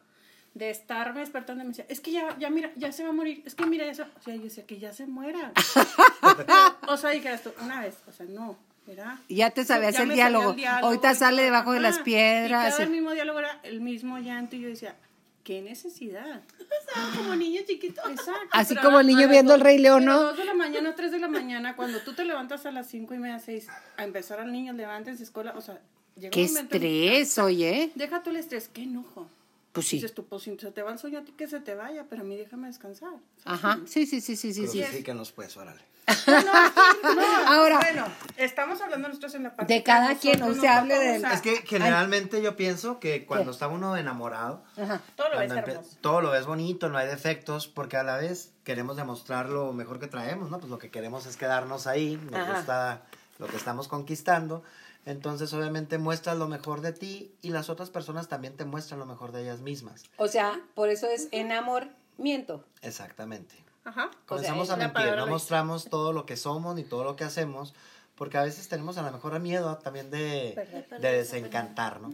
de 0.53 0.69
estarme 0.69 1.21
despertando 1.21 1.63
y 1.63 1.65
me 1.65 1.71
decía, 1.71 1.85
es 1.89 1.99
que 1.99 2.11
ya, 2.11 2.37
ya 2.37 2.49
mira, 2.49 2.71
ya 2.75 2.91
se 2.91 3.03
va 3.03 3.09
a 3.09 3.13
morir, 3.13 3.41
es 3.45 3.55
que 3.55 3.65
mira 3.65 3.85
eso. 3.85 4.05
O 4.19 4.21
sea, 4.21 4.35
yo 4.35 4.43
decía 4.43 4.65
que 4.65 4.77
ya 4.79 4.93
se 4.93 5.05
muera. 5.07 5.51
O 6.87 6.97
sea, 6.97 7.09
dijeras 7.11 7.43
tú, 7.43 7.51
una 7.61 7.81
vez, 7.81 7.95
o 8.07 8.11
sea, 8.11 8.25
no, 8.27 8.57
era. 8.87 9.19
Ya 9.29 9.49
te 9.51 9.65
sabías 9.65 9.93
ya 9.95 10.01
el 10.03 10.07
me 10.09 10.15
sabía 10.15 10.29
diálogo. 10.29 10.55
Ahorita 10.85 11.15
sale 11.15 11.41
debajo 11.43 11.71
de 11.73 11.79
las 11.79 11.99
piedras. 11.99 12.67
Y 12.67 12.71
cada 12.71 12.83
el 12.83 12.89
mismo 12.89 13.11
diálogo 13.11 13.39
era 13.39 13.59
el 13.63 13.81
mismo 13.81 14.17
llanto 14.19 14.55
y 14.55 14.61
yo 14.61 14.69
decía, 14.69 14.95
¿qué 15.43 15.61
necesidad? 15.61 16.41
Estaba 16.87 17.15
como 17.15 17.35
niño 17.35 17.61
chiquito. 17.67 18.01
Exacto. 18.09 18.47
Así 18.51 18.75
como 18.75 18.97
a- 18.97 19.01
el 19.01 19.07
niño 19.07 19.19
a 19.19 19.23
las 19.23 19.31
viendo 19.31 19.51
dos- 19.53 19.59
el 19.59 19.65
Rey 19.65 19.77
León, 19.79 20.05
¿no? 20.05 20.21
dos 20.21 20.37
de 20.37 20.45
la 20.45 20.53
mañana, 20.53 20.93
tres 20.95 21.11
de 21.11 21.19
la 21.19 21.27
mañana, 21.27 21.75
cuando 21.75 21.99
tú 22.01 22.13
te 22.13 22.25
levantas 22.25 22.65
a 22.65 22.71
las 22.71 22.87
cinco 22.87 23.13
y 23.13 23.17
media, 23.19 23.39
seis, 23.39 23.67
a 23.97 24.03
empezar 24.03 24.39
al 24.39 24.51
niño, 24.51 24.73
levántense 24.73 25.23
escuela, 25.23 25.53
o 25.57 25.61
sea, 25.61 25.79
llega 26.15 26.31
Qué 26.31 26.45
en 26.45 26.57
estrés, 26.57 27.37
oye. 27.39 27.91
Deja 27.95 28.23
tú 28.23 28.29
el 28.31 28.37
estrés, 28.37 28.69
qué 28.73 28.83
enojo. 28.83 29.27
Pues 29.71 29.87
sí. 29.87 29.95
Dices 29.97 30.13
tú, 30.13 30.25
pues 30.25 30.43
si 30.43 30.55
se 30.57 30.71
te 30.71 30.83
va 30.83 30.91
el 30.91 30.99
sueño 30.99 31.19
a 31.19 31.23
ti 31.23 31.31
que 31.31 31.47
se 31.47 31.59
te 31.59 31.73
vaya, 31.73 32.05
pero 32.09 32.21
a 32.21 32.25
mí 32.25 32.35
déjame 32.37 32.67
descansar. 32.67 33.13
Ajá, 33.45 33.79
sí, 33.87 34.05
sí, 34.05 34.21
sí, 34.21 34.35
sí, 34.35 34.53
sí, 34.53 34.67
sí. 34.67 34.79
Crucifíquenos, 34.81 35.31
pues, 35.31 35.57
órale. 35.57 35.81
Ahora, 37.47 37.79
Bueno, 37.79 38.05
estamos 38.37 38.81
hablando 38.81 39.07
nosotros 39.07 39.35
en 39.35 39.43
la 39.43 39.55
parte 39.55 39.73
De 39.73 39.83
cada 39.83 40.09
nosotros 40.09 40.21
quien, 40.21 40.39
nos 40.41 40.49
usted 40.57 40.67
hable 40.67 40.95
del- 40.99 41.15
gozar. 41.21 41.33
Es 41.33 41.41
que 41.41 41.55
generalmente 41.65 42.41
yo 42.41 42.55
pienso 42.55 42.99
que 42.99 43.25
cuando 43.25 43.51
está 43.51 43.67
uno 43.67 43.95
enamorado, 43.97 44.63
ajá. 44.77 45.01
todo 45.15 45.29
lo 45.29 45.39
ves 45.39 45.51
hermoso. 45.51 45.97
todo 46.01 46.21
lo 46.21 46.31
ves 46.31 46.45
bonito, 46.45 46.89
no 46.89 46.97
hay 46.97 47.07
defectos, 47.07 47.67
porque 47.67 47.97
a 47.97 48.03
la 48.03 48.17
vez 48.17 48.51
queremos 48.63 48.97
demostrar 48.97 49.49
lo 49.49 49.71
mejor 49.73 49.99
que 49.99 50.07
traemos, 50.07 50.49
¿no? 50.49 50.59
Pues 50.59 50.69
lo 50.69 50.77
que 50.77 50.89
queremos 50.91 51.25
es 51.25 51.37
quedarnos 51.37 51.87
ahí, 51.87 52.17
nos 52.31 52.35
Ajá. 52.41 52.53
gusta 52.57 53.01
lo 53.39 53.47
que 53.47 53.55
estamos 53.57 53.87
conquistando. 53.87 54.63
Entonces, 55.05 55.53
obviamente, 55.53 55.97
muestras 55.97 56.37
lo 56.37 56.47
mejor 56.47 56.81
de 56.81 56.93
ti 56.93 57.33
y 57.41 57.49
las 57.49 57.69
otras 57.69 57.89
personas 57.89 58.29
también 58.29 58.55
te 58.55 58.63
muestran 58.65 58.99
lo 58.99 59.05
mejor 59.05 59.31
de 59.33 59.41
ellas 59.43 59.59
mismas. 59.61 60.03
O 60.17 60.27
sea, 60.27 60.61
por 60.75 60.89
eso 60.89 61.07
es 61.07 61.27
enamoramiento. 61.31 62.63
Exactamente. 62.81 63.55
Ajá. 63.83 64.09
Comenzamos 64.25 64.67
sea, 64.67 64.75
a 64.75 64.77
mentir, 64.77 65.15
no 65.17 65.27
mostramos 65.27 65.85
todo 65.89 66.13
lo 66.13 66.25
que 66.25 66.37
somos 66.37 66.75
ni 66.75 66.83
todo 66.83 67.03
lo 67.03 67.15
que 67.17 67.25
hacemos, 67.25 67.73
porque 68.15 68.37
a 68.37 68.43
veces 68.43 68.69
tenemos 68.69 68.97
a 68.97 69.01
lo 69.01 69.11
mejor 69.11 69.37
miedo 69.41 69.77
también 69.79 70.09
de, 70.09 70.55
de 71.01 71.11
desencantar, 71.11 71.99
¿no? 71.99 72.13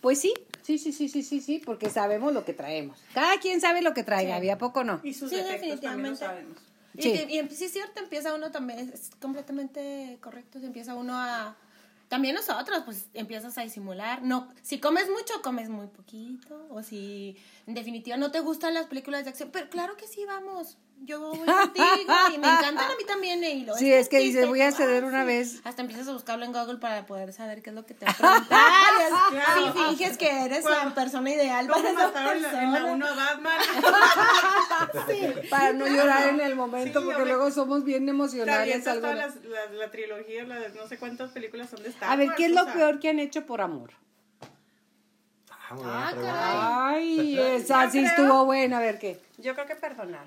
Pues 0.00 0.20
sí, 0.20 0.32
sí, 0.62 0.78
sí, 0.78 0.92
sí, 0.92 1.08
sí, 1.08 1.22
sí, 1.22 1.40
sí, 1.40 1.62
porque 1.64 1.90
sabemos 1.90 2.32
lo 2.32 2.44
que 2.44 2.54
traemos. 2.54 2.98
Cada 3.12 3.38
quien 3.38 3.60
sabe 3.60 3.82
lo 3.82 3.92
que 3.92 4.02
traiga, 4.02 4.36
¿había 4.36 4.56
poco 4.58 4.82
no? 4.84 5.00
Y 5.02 5.12
sus 5.14 5.30
Sí, 5.30 5.36
defectos 5.36 5.80
también 5.80 6.12
lo 6.12 6.16
definitivamente. 6.16 6.24
sabemos. 6.24 6.58
Y, 6.94 7.02
Sí. 7.02 7.12
te- 7.12 7.32
y 7.32 7.38
em- 7.38 7.50
sí 7.50 7.64
es 7.64 7.72
cierto, 7.72 8.00
empieza 8.00 8.34
uno 8.34 8.50
también, 8.50 8.78
es 8.94 9.10
completamente 9.20 10.16
correcto, 10.22 10.60
se 10.60 10.66
empieza 10.66 10.94
uno 10.94 11.14
a... 11.18 11.56
También 12.14 12.36
nosotros, 12.36 12.82
pues 12.84 13.08
empiezas 13.12 13.58
a 13.58 13.62
disimular. 13.62 14.22
No, 14.22 14.46
si 14.62 14.78
comes 14.78 15.10
mucho, 15.10 15.42
comes 15.42 15.68
muy 15.68 15.88
poquito. 15.88 16.64
O 16.70 16.80
si 16.80 17.36
en 17.66 17.74
definitiva 17.74 18.16
no 18.16 18.30
te 18.30 18.38
gustan 18.38 18.72
las 18.72 18.86
películas 18.86 19.24
de 19.24 19.30
acción. 19.30 19.50
Pero 19.52 19.68
claro 19.68 19.96
que 19.96 20.06
sí, 20.06 20.24
vamos. 20.24 20.76
Yo 21.02 21.20
voy 21.20 21.38
contigo 21.38 22.14
y 22.34 22.38
me 22.38 22.46
encantan 22.48 22.78
a 22.90 22.96
mí 22.96 23.04
también. 23.06 23.44
Y 23.44 23.64
lo 23.66 23.74
Sí, 23.76 23.92
es 23.92 24.08
que 24.08 24.20
dices, 24.20 24.36
triste, 24.36 24.48
voy 24.48 24.62
a 24.62 24.72
ceder 24.72 25.04
una 25.04 25.20
sí. 25.20 25.26
vez. 25.26 25.60
Hasta 25.64 25.82
empiezas 25.82 26.08
a 26.08 26.12
buscarlo 26.12 26.46
en 26.46 26.52
Google 26.52 26.78
para 26.78 27.04
poder 27.04 27.32
saber 27.34 27.60
qué 27.60 27.68
es 27.70 27.76
lo 27.76 27.84
que 27.84 27.92
te 27.92 28.06
va 28.06 28.10
a 28.12 28.16
preguntar. 28.16 28.60
Sí, 29.54 29.70
finges 29.74 30.16
que 30.16 30.44
eres 30.46 30.64
la 30.64 30.94
persona 30.94 31.30
ideal 31.30 31.66
¿Cómo 31.68 31.82
para 31.82 31.92
esa 31.94 32.06
mataron 32.06 32.36
en 32.36 32.42
la- 32.42 32.62
en 32.62 32.72
la 32.72 32.78
persona. 32.78 32.94
1 32.94 33.16
Batman? 33.16 33.58
Para 35.50 35.72
no 35.74 35.86
llorar 35.86 36.28
en 36.28 36.40
el 36.40 36.56
momento, 36.56 37.00
Sí, 37.00 37.04
porque 37.06 37.24
luego 37.26 37.50
somos 37.50 37.84
bien 37.84 38.08
emocionales. 38.08 38.86
algunas. 38.86 39.36
la, 39.44 39.66
la 39.72 39.90
trilogía, 39.90 40.44
las 40.44 40.74
no 40.74 40.86
sé 40.88 40.98
cuántas 40.98 41.30
películas 41.32 41.68
son 41.70 41.82
de 41.82 41.90
Star 41.90 42.10
A 42.10 42.16
ver, 42.16 42.30
¿qué 42.34 42.46
es 42.46 42.52
o 42.52 42.54
lo 42.54 42.64
sea, 42.64 42.72
peor 42.74 42.98
que 43.00 43.10
han 43.10 43.18
hecho 43.18 43.44
por 43.44 43.60
amor? 43.60 43.92
Ah, 45.50 45.68
Ah, 45.70 46.12
caray. 46.14 47.28
Ay, 47.36 47.38
esa 47.56 47.90
sí 47.90 47.98
creo- 47.98 48.10
estuvo 48.10 48.44
buena, 48.46 48.78
a 48.78 48.80
ver 48.80 48.98
qué. 48.98 49.20
Yo 49.38 49.54
creo 49.54 49.66
que 49.66 49.74
perdonar. 49.76 50.24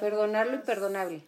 Perdonarlo 0.00 0.54
imperdonable. 0.54 1.22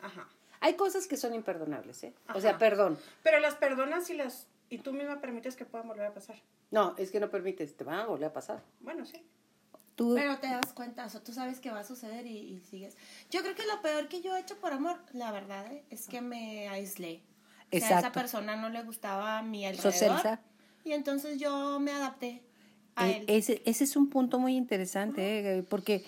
Ajá. 0.00 0.28
Hay 0.60 0.74
cosas 0.74 1.06
que 1.06 1.16
son 1.16 1.34
imperdonables, 1.34 2.02
¿eh? 2.04 2.14
O 2.34 2.40
sea, 2.40 2.58
perdón. 2.58 2.98
Pero 3.22 3.40
las 3.40 3.54
perdonas 3.54 4.10
y 4.10 4.14
las 4.14 4.46
y 4.68 4.78
tú 4.78 4.92
misma 4.92 5.20
permites 5.20 5.56
que 5.56 5.64
puedan 5.64 5.88
volver 5.88 6.06
a 6.06 6.14
pasar. 6.14 6.36
No, 6.70 6.94
es 6.98 7.10
que 7.10 7.18
no 7.18 7.30
permites, 7.30 7.76
te 7.76 7.82
van 7.84 7.98
a 8.00 8.06
volver 8.06 8.26
a 8.28 8.32
pasar. 8.32 8.62
Bueno, 8.80 9.04
sí. 9.04 9.22
Tú, 9.96 10.14
Pero 10.14 10.38
te 10.38 10.46
das 10.46 10.72
cuenta, 10.72 11.06
o 11.06 11.20
tú 11.20 11.32
sabes 11.32 11.60
que 11.60 11.70
va 11.70 11.80
a 11.80 11.84
suceder 11.84 12.26
y, 12.26 12.38
y 12.38 12.60
sigues. 12.60 12.96
Yo 13.30 13.42
creo 13.42 13.54
que 13.54 13.66
lo 13.66 13.82
peor 13.82 14.08
que 14.08 14.22
yo 14.22 14.36
he 14.36 14.40
hecho 14.40 14.56
por 14.58 14.72
amor, 14.72 14.96
la 15.12 15.32
verdad, 15.32 15.66
¿eh? 15.72 15.84
es 15.90 16.06
que 16.06 16.20
me 16.20 16.68
aislé. 16.68 17.20
O 17.72 17.76
sea, 17.78 17.80
a 17.80 17.86
esa 17.86 17.94
Exacto. 17.96 18.18
persona 18.20 18.56
no 18.56 18.68
le 18.70 18.82
gustaba 18.82 19.42
mi 19.42 19.66
alrededor. 19.66 20.38
Y 20.84 20.92
entonces 20.92 21.38
yo 21.38 21.80
me 21.80 21.92
adapté 21.92 22.42
a 22.94 23.08
Eh, 23.08 23.18
él. 23.18 23.24
ese, 23.28 23.62
ese 23.66 23.84
es 23.84 23.96
un 23.96 24.08
punto 24.08 24.38
muy 24.38 24.56
interesante, 24.56 25.58
eh, 25.58 25.62
porque 25.64 26.04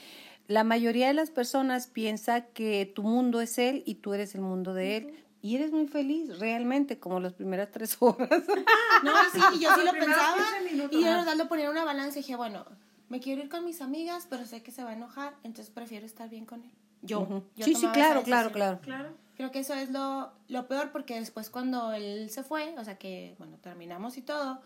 la 0.52 0.64
mayoría 0.64 1.08
de 1.08 1.14
las 1.14 1.30
personas 1.30 1.86
piensa 1.86 2.42
que 2.46 2.90
tu 2.94 3.02
mundo 3.02 3.40
es 3.40 3.58
él 3.58 3.82
y 3.86 3.96
tú 3.96 4.12
eres 4.12 4.34
el 4.34 4.42
mundo 4.42 4.74
de 4.74 4.96
él. 4.98 5.24
Y 5.40 5.56
eres 5.56 5.72
muy 5.72 5.88
feliz, 5.88 6.38
realmente, 6.38 7.00
como 7.00 7.18
las 7.18 7.32
primeras 7.32 7.70
tres 7.72 7.96
horas. 8.00 8.28
No, 9.02 9.10
sí, 9.32 9.40
y 9.56 9.60
yo 9.60 9.70
sí 9.74 9.80
lo 9.84 9.90
pensaba. 9.90 10.36
15 10.60 10.72
minutos. 10.72 11.00
Y 11.00 11.04
yo, 11.04 11.10
verdad, 11.10 11.34
lo 11.36 11.48
ponía 11.48 11.64
en 11.64 11.72
una 11.72 11.84
balanza 11.84 12.20
y 12.20 12.22
dije, 12.22 12.36
bueno, 12.36 12.64
me 13.08 13.18
quiero 13.18 13.42
ir 13.42 13.48
con 13.48 13.64
mis 13.64 13.80
amigas, 13.80 14.28
pero 14.30 14.46
sé 14.46 14.62
que 14.62 14.70
se 14.70 14.84
va 14.84 14.90
a 14.90 14.92
enojar, 14.92 15.34
entonces 15.42 15.74
prefiero 15.74 16.06
estar 16.06 16.28
bien 16.28 16.46
con 16.46 16.62
él. 16.62 16.70
Yo. 17.00 17.42
Yo 17.56 17.64
Sí, 17.64 17.74
sí, 17.74 17.88
claro, 17.88 18.22
claro, 18.22 18.52
claro. 18.52 18.78
Claro. 18.80 19.16
Creo 19.36 19.50
que 19.50 19.58
eso 19.58 19.74
es 19.74 19.90
lo, 19.90 20.30
lo 20.46 20.68
peor 20.68 20.92
porque 20.92 21.18
después 21.18 21.50
cuando 21.50 21.92
él 21.92 22.30
se 22.30 22.44
fue, 22.44 22.76
o 22.78 22.84
sea 22.84 22.96
que, 22.96 23.34
bueno, 23.38 23.56
terminamos 23.60 24.16
y 24.18 24.22
todo, 24.22 24.60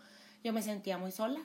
yo 0.45 0.52
me 0.52 0.61
sentía 0.61 0.99
muy 0.99 1.12
sola. 1.12 1.40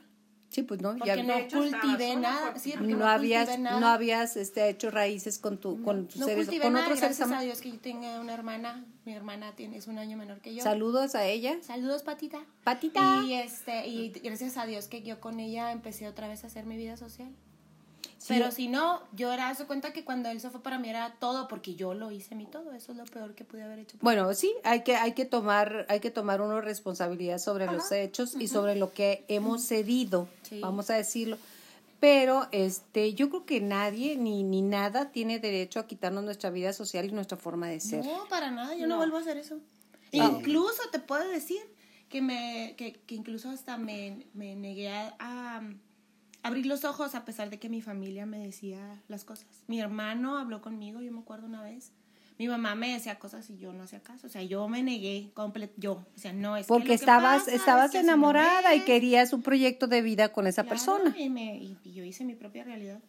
Sí, 0.51 0.63
pues 0.63 0.81
no, 0.81 0.97
Porque 0.97 1.07
ya 1.07 1.23
no 1.23 1.33
cultivé 1.49 2.17
nada, 2.17 2.59
sí, 2.59 2.73
porque 2.77 2.93
no 2.93 3.07
habías, 3.07 3.45
cultivé 3.47 3.63
nada. 3.63 3.79
no 3.79 3.87
habías 3.87 4.35
este, 4.35 4.67
hecho 4.67 4.91
raíces 4.91 5.39
con 5.39 5.57
tu, 5.57 5.81
con 5.81 6.07
tus 6.07 6.17
no 6.17 6.25
seres, 6.25 6.45
cultivé 6.45 6.65
con 6.65 6.73
nada, 6.73 6.87
otros 6.87 6.99
seres 6.99 7.17
gracias 7.17 7.29
a 7.29 7.31
amados. 7.31 7.45
Dios 7.45 7.61
que 7.61 7.71
yo 7.71 7.79
tenga 7.79 8.19
una 8.19 8.33
hermana, 8.33 8.83
mi 9.05 9.13
hermana 9.13 9.55
tiene, 9.55 9.77
es 9.77 9.87
un 9.87 9.97
año 9.97 10.17
menor 10.17 10.41
que 10.41 10.53
yo. 10.53 10.61
Saludos 10.61 11.15
a 11.15 11.25
ella. 11.25 11.57
Saludos, 11.61 12.03
Patita. 12.03 12.43
Patita. 12.65 13.23
Y 13.25 13.35
este, 13.35 13.87
y 13.87 14.09
gracias 14.09 14.57
a 14.57 14.65
Dios 14.65 14.89
que 14.89 15.01
yo 15.03 15.21
con 15.21 15.39
ella 15.39 15.71
empecé 15.71 16.09
otra 16.09 16.27
vez 16.27 16.43
a 16.43 16.47
hacer 16.47 16.65
mi 16.65 16.75
vida 16.75 16.97
social. 16.97 17.31
Sí. 18.21 18.27
Pero 18.35 18.51
si 18.51 18.67
no, 18.67 19.01
yo 19.13 19.33
era, 19.33 19.51
se 19.55 19.65
cuenta 19.65 19.93
que 19.93 20.05
cuando 20.05 20.29
él 20.29 20.39
se 20.39 20.51
fue 20.51 20.61
para 20.61 20.77
mí 20.77 20.87
era 20.87 21.15
todo, 21.19 21.47
porque 21.47 21.73
yo 21.73 21.95
lo 21.95 22.11
hice 22.11 22.35
mi 22.35 22.45
todo. 22.45 22.71
Eso 22.71 22.91
es 22.91 22.97
lo 22.99 23.05
peor 23.05 23.33
que 23.33 23.43
pude 23.45 23.63
haber 23.63 23.79
hecho. 23.79 23.97
Bueno, 23.99 24.31
sí, 24.35 24.53
hay 24.63 24.83
que, 24.83 24.95
hay 24.95 25.13
que 25.13 25.25
tomar, 25.25 25.87
hay 25.89 26.01
que 26.01 26.11
tomar 26.11 26.39
una 26.39 26.61
responsabilidad 26.61 27.39
sobre 27.39 27.65
los 27.65 27.91
hechos 27.91 28.35
y 28.39 28.47
sobre 28.47 28.75
lo 28.75 28.93
que 28.93 29.25
hemos 29.27 29.63
cedido, 29.65 30.27
Sí. 30.43 30.59
vamos 30.61 30.91
a 30.91 30.93
decirlo. 30.93 31.39
Pero 31.99 32.47
este, 32.51 33.15
yo 33.15 33.29
creo 33.29 33.45
que 33.47 33.59
nadie 33.59 34.15
ni, 34.17 34.43
ni 34.43 34.61
nada 34.61 35.11
tiene 35.11 35.39
derecho 35.39 35.79
a 35.79 35.87
quitarnos 35.87 36.23
nuestra 36.23 36.51
vida 36.51 36.73
social 36.73 37.05
y 37.05 37.11
nuestra 37.11 37.37
forma 37.37 37.69
de 37.69 37.79
ser. 37.79 38.05
No, 38.05 38.27
para 38.29 38.51
nada, 38.51 38.75
yo 38.75 38.81
no, 38.85 38.89
No. 38.89 38.97
vuelvo 38.97 39.17
a 39.17 39.21
hacer 39.21 39.37
eso. 39.37 39.55
Ah. 40.13 40.29
Incluso 40.37 40.81
te 40.91 40.99
puedo 40.99 41.27
decir 41.27 41.61
que 42.07 42.21
me, 42.21 42.75
que, 42.77 42.93
que 42.93 43.15
incluso 43.15 43.49
hasta 43.49 43.77
me, 43.77 44.27
me 44.35 44.55
negué 44.55 44.89
a, 44.89 45.15
a 45.19 45.61
abrir 46.43 46.65
los 46.65 46.83
ojos 46.85 47.15
a 47.15 47.25
pesar 47.25 47.49
de 47.49 47.59
que 47.59 47.69
mi 47.69 47.81
familia 47.81 48.25
me 48.25 48.39
decía 48.39 49.01
las 49.07 49.23
cosas. 49.23 49.47
Mi 49.67 49.79
hermano 49.79 50.37
habló 50.37 50.61
conmigo, 50.61 51.01
yo 51.01 51.11
me 51.11 51.19
acuerdo 51.19 51.47
una 51.47 51.61
vez. 51.61 51.91
Mi 52.37 52.47
mamá 52.47 52.73
me 52.73 52.93
decía 52.93 53.19
cosas 53.19 53.47
y 53.51 53.57
yo 53.59 53.71
no 53.71 53.83
hacía 53.83 54.01
caso. 54.01 54.25
O 54.25 54.29
sea, 54.29 54.41
yo 54.41 54.67
me 54.67 54.81
negué 54.81 55.29
completo. 55.35 55.73
Yo, 55.77 55.91
o 55.93 56.05
sea, 56.19 56.33
no 56.33 56.57
es 56.57 56.65
que 56.65 56.69
Porque 56.69 56.87
que 56.87 56.93
estabas, 56.95 57.43
pasa 57.43 57.55
estabas 57.55 57.85
es 57.87 57.91
que 57.91 57.99
enamorada 57.99 58.73
y 58.73 58.81
querías 58.81 59.31
un 59.31 59.43
proyecto 59.43 59.85
de 59.87 60.01
vida 60.01 60.29
con 60.33 60.47
esa 60.47 60.63
Claro, 60.63 60.69
persona. 60.69 61.15
Y, 61.17 61.29
me, 61.29 61.55
y, 61.57 61.77
yo 61.83 62.03
hice 62.03 62.25
mi 62.25 62.33
propia 62.33 62.63
realidad. 62.63 62.99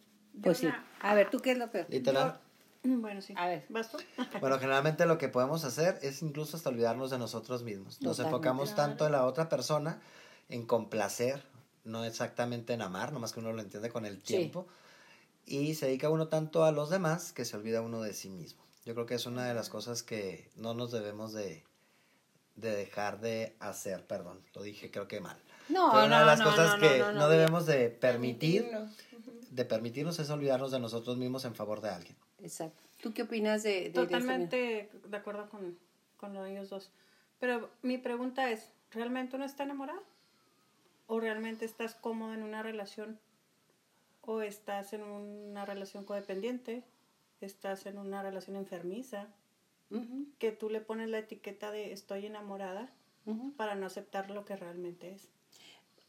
Pues 0.41 0.59
sí. 0.59 0.69
A 1.01 1.15
ver, 1.15 1.31
¿tú 1.31 1.39
qué 1.39 1.53
es 1.53 1.57
lo 1.57 1.71
peor? 1.71 1.87
Literal. 1.89 2.39
Bueno, 2.83 3.21
sí. 3.21 3.33
A 3.35 3.47
ver. 3.47 3.65
¿Vas 3.69 3.89
tú? 3.91 3.97
Bueno, 4.39 4.59
generalmente 4.59 5.05
lo 5.07 5.17
que 5.17 5.29
podemos 5.29 5.63
hacer 5.63 5.97
es 6.03 6.21
incluso 6.21 6.55
hasta 6.57 6.69
olvidarnos 6.69 7.09
de 7.09 7.17
nosotros 7.17 7.63
mismos. 7.63 8.01
Nos 8.01 8.17
Totalmente. 8.17 8.35
enfocamos 8.35 8.75
tanto 8.75 9.05
en 9.07 9.13
la 9.13 9.25
otra 9.25 9.49
persona, 9.49 9.99
en 10.49 10.65
complacer, 10.67 11.43
no 11.83 12.03
exactamente 12.05 12.73
en 12.73 12.81
amar, 12.81 13.11
nomás 13.13 13.33
que 13.33 13.39
uno 13.39 13.51
lo 13.53 13.61
entiende 13.61 13.89
con 13.89 14.05
el 14.05 14.21
tiempo. 14.21 14.67
Y 15.45 15.75
se 15.75 15.87
dedica 15.87 16.09
uno 16.09 16.27
tanto 16.29 16.63
a 16.63 16.71
los 16.71 16.89
demás 16.89 17.33
que 17.33 17.43
se 17.45 17.57
olvida 17.57 17.81
uno 17.81 18.01
de 18.01 18.13
sí 18.13 18.29
mismo. 18.29 18.63
Yo 18.85 18.93
creo 18.93 19.05
que 19.05 19.15
es 19.15 19.25
una 19.25 19.45
de 19.47 19.53
las 19.53 19.69
cosas 19.69 20.03
que 20.03 20.49
no 20.55 20.73
nos 20.73 20.91
debemos 20.91 21.33
de, 21.33 21.63
de 22.55 22.71
dejar 22.75 23.19
de 23.19 23.55
hacer, 23.59 24.05
perdón, 24.07 24.39
lo 24.53 24.63
dije 24.63 24.89
creo 24.91 25.07
que 25.07 25.19
mal. 25.21 25.37
No, 25.69 25.89
Pero 25.91 26.05
una 26.05 26.19
de 26.19 26.21
no, 26.21 26.25
las 26.27 26.39
no, 26.39 26.45
cosas 26.45 26.75
no, 26.75 26.79
que 26.79 26.99
no, 26.99 27.11
no, 27.11 27.19
no, 27.19 27.29
debemos 27.29 27.65
de 27.65 27.89
permitir, 27.89 28.63
Permitirnos. 28.63 28.97
de 29.51 29.65
permitirnos 29.65 30.19
es 30.19 30.29
olvidarnos 30.29 30.71
de 30.71 30.79
nosotros 30.79 31.17
mismos 31.17 31.45
en 31.45 31.55
favor 31.55 31.81
de 31.81 31.89
alguien. 31.89 32.15
Exacto. 32.41 32.81
¿Tú 33.01 33.13
qué 33.13 33.23
opinas 33.23 33.63
de, 33.63 33.69
de- 33.69 33.79
de 33.81 33.87
esto? 33.89 34.01
Totalmente 34.05 34.89
de 35.05 35.17
acuerdo 35.17 35.49
con, 35.49 35.77
con 36.17 36.33
lo 36.33 36.43
de 36.43 36.51
ellos 36.51 36.69
dos. 36.69 36.89
Pero 37.39 37.69
mi 37.81 37.97
pregunta 37.97 38.49
es, 38.51 38.69
¿realmente 38.91 39.35
uno 39.35 39.43
está 39.45 39.63
enamorado? 39.63 40.01
¿O 41.07 41.19
realmente 41.19 41.65
estás 41.65 41.95
cómodo 41.95 42.33
en 42.33 42.43
una 42.43 42.63
relación? 42.63 43.19
¿O 44.21 44.41
estás 44.41 44.93
en 44.93 45.03
una 45.03 45.65
relación 45.65 46.05
codependiente? 46.05 46.83
¿Estás 47.41 47.85
en 47.85 47.97
una 47.97 48.23
relación 48.23 48.55
enfermiza? 48.55 49.27
Que 50.39 50.51
tú 50.51 50.69
le 50.69 50.81
pones 50.81 51.09
la 51.09 51.19
etiqueta 51.19 51.69
de 51.69 51.93
estoy 51.93 52.25
enamorada 52.25 52.89
para 53.57 53.75
no 53.75 53.85
aceptar 53.85 54.31
lo 54.31 54.43
que 54.43 54.55
realmente 54.55 55.11
es. 55.11 55.29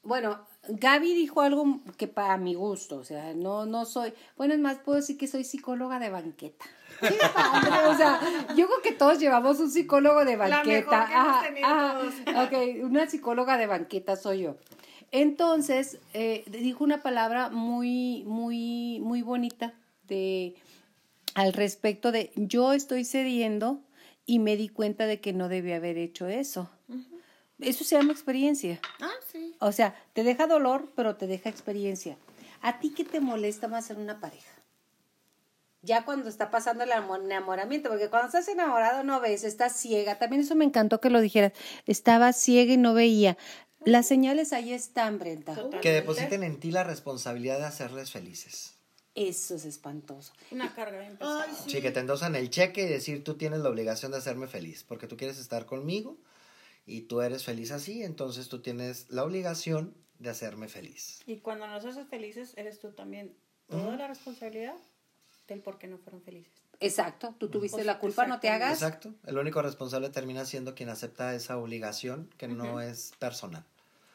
Bueno, 0.05 0.39
Gaby 0.69 1.15
dijo 1.15 1.41
algo 1.41 1.81
que 1.97 2.07
para 2.07 2.37
mi 2.37 2.55
gusto, 2.55 2.99
o 2.99 3.05
sea, 3.05 3.33
no, 3.33 3.65
no 3.65 3.87
soy, 3.87 4.13
bueno, 4.37 4.53
es 4.53 4.61
más, 4.61 4.79
puedo 4.79 4.97
decir 4.97 5.17
que 5.17 5.27
soy 5.27 5.45
psicóloga 5.45 5.99
de 5.99 6.11
banqueta. 6.11 6.67
Qué 7.01 7.19
padre, 7.35 7.87
o 7.89 7.97
sea, 7.97 8.21
yo 8.55 8.67
creo 8.67 8.83
que 8.83 8.93
todos 8.93 9.19
llevamos 9.19 9.61
un 9.61 9.71
psicólogo 9.71 10.27
de 10.27 10.37
La 10.37 10.59
banqueta. 10.59 10.91
mejor 10.91 11.07
que 11.07 11.15
hemos 11.15 11.43
tenido 11.43 11.67
ajá, 11.67 12.45
ok, 12.45 12.85
una 12.85 13.09
psicóloga 13.09 13.57
de 13.57 13.67
banqueta 13.67 14.17
soy 14.17 14.43
yo. 14.43 14.57
Entonces, 15.17 15.99
eh, 16.13 16.43
dijo 16.49 16.83
una 16.83 17.01
palabra 17.01 17.49
muy, 17.49 18.25
muy, 18.27 18.99
muy 19.01 19.23
bonita 19.23 19.73
de 20.09 20.57
al 21.37 21.53
respecto 21.53 22.11
de 22.11 22.33
yo 22.35 22.73
estoy 22.73 23.05
cediendo 23.05 23.81
y 24.27 24.41
me 24.41 24.57
di 24.57 24.69
cuenta 24.69 25.07
de 25.07 25.21
que 25.21 25.33
no 25.33 25.49
debía 25.49 25.77
haber 25.77 25.99
hecho 25.99 26.27
eso. 26.27 26.69
Eso 27.61 27.85
se 27.85 27.95
llama 27.97 28.11
experiencia. 28.11 28.81
Ah, 29.01 29.13
sí. 29.31 29.55
O 29.61 29.71
sea, 29.71 29.95
te 30.15 30.25
deja 30.25 30.49
dolor, 30.49 30.91
pero 30.97 31.15
te 31.15 31.29
deja 31.29 31.49
experiencia. 31.49 32.17
¿A 32.61 32.81
ti 32.81 32.91
qué 32.91 33.05
te 33.05 33.21
molesta 33.21 33.69
más 33.69 33.91
en 33.91 33.99
una 33.99 34.19
pareja? 34.19 34.51
Ya 35.83 36.05
cuando 36.05 36.29
está 36.29 36.51
pasando 36.51 36.83
el 36.83 36.91
amo- 36.91 37.15
enamoramiento, 37.23 37.89
porque 37.89 38.09
cuando 38.11 38.27
estás 38.27 38.49
enamorado 38.49 39.05
no 39.05 39.21
ves, 39.21 39.45
estás 39.45 39.77
ciega. 39.77 40.19
También 40.19 40.43
eso 40.43 40.57
me 40.57 40.65
encantó 40.65 41.01
que 41.01 41.09
lo 41.11 41.21
dijeras. 41.21 41.53
Estaba 41.87 42.33
ciega 42.33 42.73
y 42.73 42.79
no 42.79 42.95
veía. 42.95 43.37
Las 43.87 44.07
señales 44.07 44.53
ahí 44.53 44.73
están, 44.73 45.19
Brenda. 45.19 45.57
Que 45.81 45.93
depositen 45.93 46.43
en 46.43 46.59
ti 46.61 46.71
la 46.71 46.85
responsabilidad 46.85 47.59
de 47.59 47.65
hacerles 47.67 48.11
felices. 48.11 48.75
Eso 49.15 49.55
es 49.55 49.65
espantoso. 49.65 50.33
Una 50.51 50.75
carga 50.75 50.99
bien 50.99 51.17
pesada. 51.17 51.45
Ay, 51.49 51.55
Sí, 51.69 51.81
que 51.81 51.93
te 51.93 52.01
endosan 52.01 52.35
el 52.35 52.51
cheque 52.51 52.83
y 52.83 52.89
decir 52.89 53.23
tú 53.23 53.35
tienes 53.35 53.61
la 53.61 53.69
obligación 53.69 54.11
de 54.11 54.19
hacerme 54.19 54.49
feliz, 54.49 54.83
porque 54.83 55.07
tú 55.07 55.17
quieres 55.17 55.39
estar 55.39 55.67
conmigo 55.67 56.19
y 56.85 57.03
tú 57.03 57.21
eres 57.21 57.45
feliz 57.45 57.71
así, 57.71 58.03
entonces 58.03 58.49
tú 58.49 58.61
tienes 58.61 59.07
la 59.11 59.23
obligación 59.23 59.95
de 60.19 60.31
hacerme 60.31 60.69
feliz. 60.69 61.21
Y 61.27 61.37
cuando 61.39 61.67
nos 61.69 61.85
haces 61.85 62.09
felices, 62.09 62.55
eres 62.57 62.81
tú 62.81 62.91
también 62.93 63.37
toda 63.69 63.97
la 63.97 64.09
responsabilidad 64.09 64.75
del 65.47 65.61
por 65.61 65.79
qué 65.79 65.87
no 65.87 65.99
fueron 65.99 66.23
felices. 66.23 66.53
Exacto, 66.81 67.35
tú 67.39 67.49
tuviste 67.49 67.77
Pues, 67.77 67.87
la 67.87 67.99
culpa, 68.01 68.27
no 68.27 68.41
te 68.41 68.49
hagas. 68.49 68.75
Exacto. 68.83 69.15
El 69.27 69.39
único 69.39 69.63
responsable 69.63 70.11
termina 70.11 70.45
siendo 70.45 70.75
quien 70.75 70.89
acepta 70.89 71.35
esa 71.35 71.57
obligación 71.57 72.29
que 72.37 72.49
no 72.49 72.81
es 72.81 73.13
personal. 73.19 73.65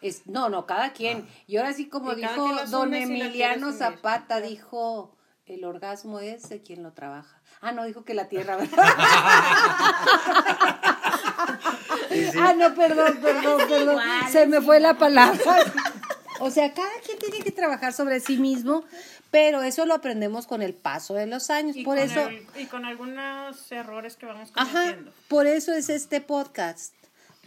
Es, 0.02 0.28
no, 0.28 0.50
no, 0.50 0.66
cada 0.66 0.94
quien. 0.94 1.28
Y 1.48 1.58
ahora 1.58 1.74
sí, 1.74 1.88
como 1.90 2.14
Y 2.14 2.16
dijo 2.16 2.66
don 2.68 2.94
Emiliano. 2.94 3.72
Zapata, 3.74 4.40
dijo, 4.42 5.16
el 5.46 5.66
orgasmo 5.66 6.20
es 6.20 6.48
de 6.50 6.62
quien 6.62 6.84
lo 6.84 6.94
trabaja. 6.94 7.42
Ah, 7.62 7.72
no, 7.74 7.84
dijo 7.84 8.06
que 8.06 8.14
la 8.14 8.30
tierra, 8.30 8.56
¿verdad? 8.58 8.78
Ah, 12.40 12.54
no, 12.54 12.74
perdón, 12.74 13.18
perdón, 13.22 13.58
perdón. 13.68 13.90
igual, 13.92 14.32
Se 14.32 14.48
me 14.48 14.62
fue 14.62 14.80
la 14.80 14.98
palabra. 14.98 15.40
O 16.42 16.50
sea, 16.52 16.74
cada 16.74 16.88
quien 17.06 17.20
tiene 17.20 17.42
que 17.42 17.52
trabajar 17.52 17.92
sobre 17.92 18.22
sí 18.22 18.38
mismo, 18.38 18.86
pero 19.30 19.62
eso 19.62 19.86
lo 19.86 19.94
aprendemos 19.94 20.48
con 20.48 20.62
el 20.62 20.74
paso 20.74 21.14
de 21.14 21.28
los 21.28 21.50
años. 21.50 21.76
Y 21.76 21.84
por 21.84 21.98
con 21.98 22.06
eso, 22.06 22.30
el- 22.30 22.48
y 22.56 22.66
con 22.68 22.86
algunos 22.86 23.70
errores 23.74 24.16
que 24.16 24.26
vamos 24.26 24.50
Ajá, 24.56 24.72
cometiendo. 24.72 25.12
por 25.28 25.48
eso 25.48 25.74
es 25.74 25.90
este 25.90 26.22
podcast. 26.22 26.94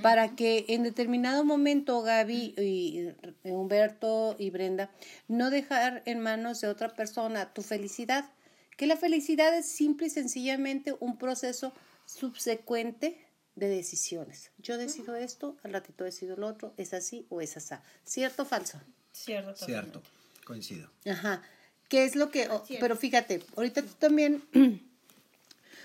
Para 0.03 0.35
que 0.35 0.67
en 0.69 0.83
determinado 0.83 1.45
momento 1.45 2.03
Gaby 2.03 2.55
y 2.59 3.09
Humberto 3.49 4.37
y 4.39 4.51
Brenda 4.51 4.91
no 5.29 5.51
dejar 5.51 6.03
en 6.07 6.21
manos 6.21 6.61
de 6.61 6.69
otra 6.69 6.91
persona 6.91 7.53
tu 7.53 7.63
felicidad. 7.63 8.29
Que 8.77 8.87
la 8.87 8.97
felicidad 8.97 9.57
es 9.57 9.67
simple 9.67 10.09
y 10.09 10.11
sencillamente 10.11 10.95
un 10.99 11.19
proceso 11.19 11.73
subsecuente 12.07 13.19
de 13.55 13.69
decisiones. 13.69 14.51
Yo 14.59 14.79
decido 14.79 15.15
esto, 15.15 15.57
al 15.63 15.73
ratito 15.73 16.05
decido 16.05 16.37
lo 16.37 16.47
otro, 16.47 16.73
es 16.77 16.95
así 16.95 17.27
o 17.29 17.41
es 17.41 17.57
así. 17.57 17.75
¿Cierto 18.05 18.43
o 18.43 18.47
falso? 18.47 18.81
Cierto. 19.13 19.53
totalmente. 19.53 20.01
Cierto, 20.01 20.03
coincido. 20.45 20.91
Ajá. 21.07 21.43
¿Qué 21.89 22.05
es 22.05 22.17
lo 22.17 22.31
que... 22.31 22.49
pero 22.81 22.97
fíjate, 22.97 23.43
ahorita 23.55 23.83
tú 23.83 23.93
también, 23.99 24.43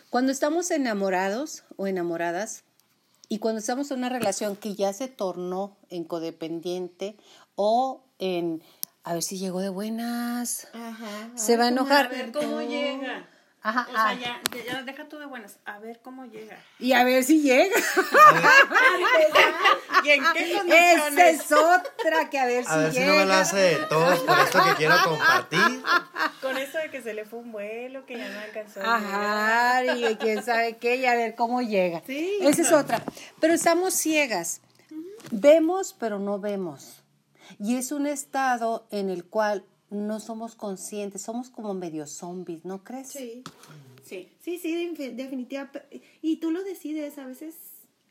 cuando 0.09 0.31
estamos 0.31 0.71
enamorados 0.71 1.63
o 1.75 1.85
enamoradas, 1.85 2.63
y 3.29 3.39
cuando 3.39 3.59
estamos 3.59 3.91
en 3.91 3.99
una 3.99 4.09
relación 4.09 4.55
que 4.55 4.75
ya 4.75 4.93
se 4.93 5.07
tornó 5.07 5.77
en 5.89 6.03
codependiente 6.03 7.17
o 7.55 8.03
en... 8.19 8.61
A 9.03 9.13
ver 9.13 9.23
si 9.23 9.37
llegó 9.37 9.61
de 9.61 9.69
buenas. 9.69 10.67
Ajá. 10.73 11.31
Se 11.35 11.55
va 11.55 11.65
a 11.65 11.67
enojar. 11.69 12.07
A 12.07 12.09
ver 12.09 12.31
cómo 12.33 12.61
llega. 12.61 13.29
Ajá, 13.63 13.87
O 13.89 13.91
sea, 13.91 14.07
ah. 14.09 14.13
ya, 14.13 14.41
ya, 14.65 14.83
deja 14.83 15.09
tú 15.09 15.17
de 15.17 15.25
buenas. 15.25 15.57
A 15.65 15.79
ver 15.79 15.99
cómo 16.01 16.25
llega. 16.25 16.57
Y 16.79 16.93
a 16.93 17.03
ver 17.03 17.23
si 17.23 17.41
llega. 17.41 17.75
¿Y 20.03 20.09
en 20.11 20.23
qué 20.33 20.51
Esa 20.53 20.57
condiciones? 20.59 21.41
es 21.41 21.51
otra 21.51 22.29
que 22.29 22.39
a 22.39 22.45
ver 22.45 22.63
si 22.65 22.71
A 22.71 22.77
ver 22.77 22.93
si 22.93 22.99
llega. 22.99 23.11
no 23.13 23.19
me 23.19 23.25
la 23.25 23.39
hace 23.41 23.57
de 23.57 23.75
todos 23.87 24.19
por 24.19 24.39
esto 24.39 24.63
que 24.63 24.75
quiero 24.75 24.95
compartir. 25.03 25.83
Con 26.41 26.57
eso 26.57 26.77
de 26.77 26.91
que 26.91 27.01
se 27.01 27.13
le 27.13 27.25
fue 27.25 27.39
un 27.39 27.51
vuelo, 27.51 28.05
que 28.05 28.17
ya 28.17 28.29
no 28.29 28.39
alcanzó. 28.39 28.79
Ajá, 28.83 29.83
y 29.83 30.15
quién 30.17 30.43
sabe 30.43 30.77
qué, 30.77 30.97
y 30.97 31.05
a 31.05 31.15
ver 31.15 31.35
cómo 31.35 31.61
llega. 31.61 32.01
Sí. 32.05 32.37
Esa 32.41 32.61
es 32.61 32.71
otra. 32.71 33.01
Pero 33.41 33.53
estamos 33.53 33.93
ciegas. 33.95 34.61
Vemos, 35.31 35.93
pero 35.99 36.19
no 36.19 36.39
vemos. 36.39 37.03
Y 37.59 37.77
es 37.77 37.91
un 37.91 38.07
estado 38.07 38.87
en 38.91 39.09
el 39.09 39.25
cual 39.25 39.65
no 39.89 40.19
somos 40.19 40.55
conscientes, 40.55 41.21
somos 41.21 41.49
como 41.49 41.73
medio 41.73 42.05
zombies, 42.07 42.65
¿no 42.65 42.83
crees? 42.83 43.07
Sí. 43.09 43.43
Sí. 44.03 44.29
Sí, 44.41 44.57
sí, 44.57 44.93
de- 44.95 45.11
definitiva. 45.11 45.71
pe- 45.71 46.01
Y 46.21 46.37
tú 46.37 46.51
lo 46.51 46.63
decides 46.63 47.17
a 47.17 47.25
veces. 47.25 47.55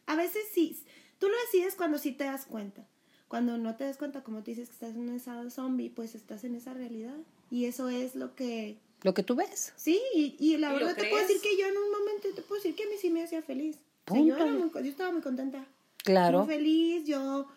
A 0.07 0.15
veces 0.17 0.43
sí. 0.53 0.83
Tú 1.19 1.29
lo 1.29 1.35
decides 1.47 1.75
cuando 1.75 1.99
sí 1.99 2.13
te 2.13 2.25
das 2.25 2.47
cuenta. 2.47 2.87
cuando 3.29 3.59
no 3.59 3.75
te 3.75 3.83
das 3.83 3.97
cuenta, 3.97 4.23
como 4.23 4.45
te 4.45 4.53
dices 4.53 4.69
que 4.69 4.75
estás 4.75 4.91
en 4.95 5.01
un 5.09 5.17
estado 5.17 5.51
zombie, 5.51 5.91
pues 5.91 6.15
estás 6.15 6.45
en 6.45 6.55
esa 6.55 6.73
realidad. 6.75 7.17
Y 7.51 7.65
eso 7.65 7.89
es 7.89 8.15
lo 8.15 8.37
que... 8.37 8.79
Lo 9.03 9.15
que 9.15 9.25
tú 9.25 9.35
ves. 9.35 9.73
Sí, 9.77 10.01
y, 10.15 10.37
y 10.39 10.57
la 10.59 10.71
¿Y 10.71 10.75
verdad 10.79 10.95
te 10.95 11.09
puedo 11.09 11.27
decir 11.27 11.41
que 11.43 11.57
yo 11.59 11.67
en 11.67 11.77
un 11.77 11.91
momento 11.91 12.29
te 12.37 12.43
puedo 12.43 12.63
decir 12.63 12.77
que 12.77 12.85
a 12.85 12.87
mí 12.87 12.93
sí 13.01 13.11
me 13.11 13.25
hacía 13.25 13.43
feliz. 13.43 13.79
O 14.09 14.15
sea, 14.15 14.23
yo, 14.23 14.37
era 14.37 14.47
muy 14.47 14.71
yo 14.75 14.79
estaba 14.91 15.11
muy 15.11 15.23
contenta. 15.23 15.67
Claro. 16.05 16.45
Muy 16.45 16.55
feliz, 16.55 17.05
yo... 17.05 17.49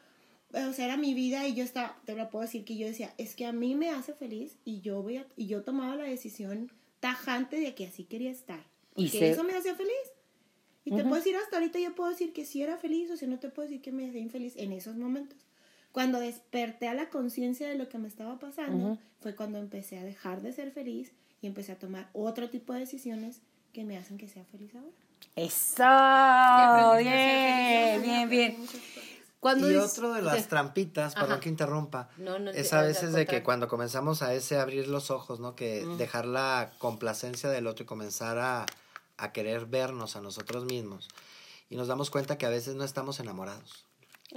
O 0.53 0.73
sea, 0.73 0.85
era 0.85 0.97
mi 0.97 1.13
vida 1.13 1.47
y 1.47 1.53
yo 1.53 1.63
estaba, 1.63 1.95
te 2.05 2.15
lo 2.15 2.29
puedo 2.29 2.43
decir 2.43 2.65
que 2.65 2.75
yo 2.75 2.87
decía, 2.87 3.13
es 3.17 3.35
que 3.35 3.45
a 3.45 3.51
mí 3.51 3.75
me 3.75 3.89
hace 3.91 4.13
feliz 4.13 4.57
y 4.65 4.81
yo 4.81 5.01
voy 5.03 5.17
a, 5.17 5.27
y 5.37 5.45
yo 5.47 5.61
tomaba 5.63 5.95
la 5.95 6.05
decisión 6.05 6.71
tajante 6.99 7.59
de 7.59 7.75
que 7.75 7.85
así 7.87 8.03
quería 8.05 8.31
estar. 8.31 8.63
Y 8.95 9.05
Y 9.05 9.09
que 9.11 9.19
se- 9.19 9.29
eso 9.31 9.43
me 9.43 9.53
hacía 9.55 9.75
feliz. 9.75 9.93
Y 10.85 10.91
te 10.91 11.03
puedo 11.03 11.15
decir 11.17 11.35
hasta 11.35 11.57
ahorita, 11.57 11.77
yo 11.79 11.93
puedo 11.93 12.09
decir 12.09 12.33
que 12.33 12.45
sí 12.45 12.63
era 12.63 12.77
feliz, 12.77 13.11
o 13.11 13.17
sea, 13.17 13.27
no 13.27 13.37
te 13.37 13.49
puedo 13.49 13.67
decir 13.67 13.81
que 13.81 13.91
me 13.91 14.07
hacía 14.09 14.21
infeliz 14.21 14.55
en 14.57 14.71
esos 14.71 14.95
momentos. 14.95 15.37
Cuando 15.91 16.19
desperté 16.19 16.87
a 16.87 16.93
la 16.95 17.09
conciencia 17.09 17.67
de 17.69 17.75
lo 17.75 17.87
que 17.89 17.97
me 17.99 18.07
estaba 18.07 18.39
pasando, 18.39 18.97
fue 19.19 19.35
cuando 19.35 19.59
empecé 19.59 19.97
a 19.99 20.03
dejar 20.03 20.41
de 20.41 20.51
ser 20.53 20.71
feliz 20.71 21.11
y 21.41 21.47
empecé 21.47 21.73
a 21.73 21.79
tomar 21.79 22.09
otro 22.13 22.49
tipo 22.49 22.73
de 22.73 22.79
decisiones 22.79 23.41
que 23.73 23.83
me 23.83 23.97
hacen 23.97 24.17
que 24.17 24.27
sea 24.27 24.45
feliz 24.45 24.73
ahora. 24.73 24.89
Eso. 25.35 25.83
Bien, 26.55 27.99
feliz, 28.01 28.01
bien, 28.01 28.29
bien. 28.29 28.51
Cuando 29.39 29.71
Y 29.71 29.75
es- 29.75 29.83
otro 29.83 30.13
de 30.13 30.21
las 30.21 30.35
¿Qué? 30.35 30.43
trampitas, 30.43 31.13
perdón 31.13 31.31
Ajá. 31.33 31.39
que 31.39 31.49
interrumpa, 31.49 32.09
No, 32.17 32.39
no, 32.39 32.51
es 32.51 32.73
a 32.73 32.81
veces 32.81 33.13
de 33.13 33.25
que 33.25 33.41
cuando 33.41 33.67
comenzamos 33.69 34.21
a 34.21 34.33
ese 34.33 34.59
abrir 34.59 34.87
los 34.89 35.11
ojos, 35.11 35.39
¿no? 35.39 35.55
Que 35.55 35.85
dejar 35.97 36.25
la 36.25 36.71
complacencia 36.77 37.49
del 37.49 37.67
otro 37.67 37.83
y 37.83 37.85
comenzar 37.85 38.37
a, 38.37 38.65
a 39.17 39.31
querer 39.31 39.65
vernos 39.65 40.15
a 40.17 40.21
nosotros 40.21 40.65
mismos. 40.65 41.07
Y 41.69 41.77
nos 41.77 41.87
damos 41.87 42.09
cuenta 42.09 42.37
que 42.37 42.45
a 42.45 42.49
veces 42.49 42.75
no 42.75 42.83
estamos 42.83 43.19
enamorados. 43.21 43.85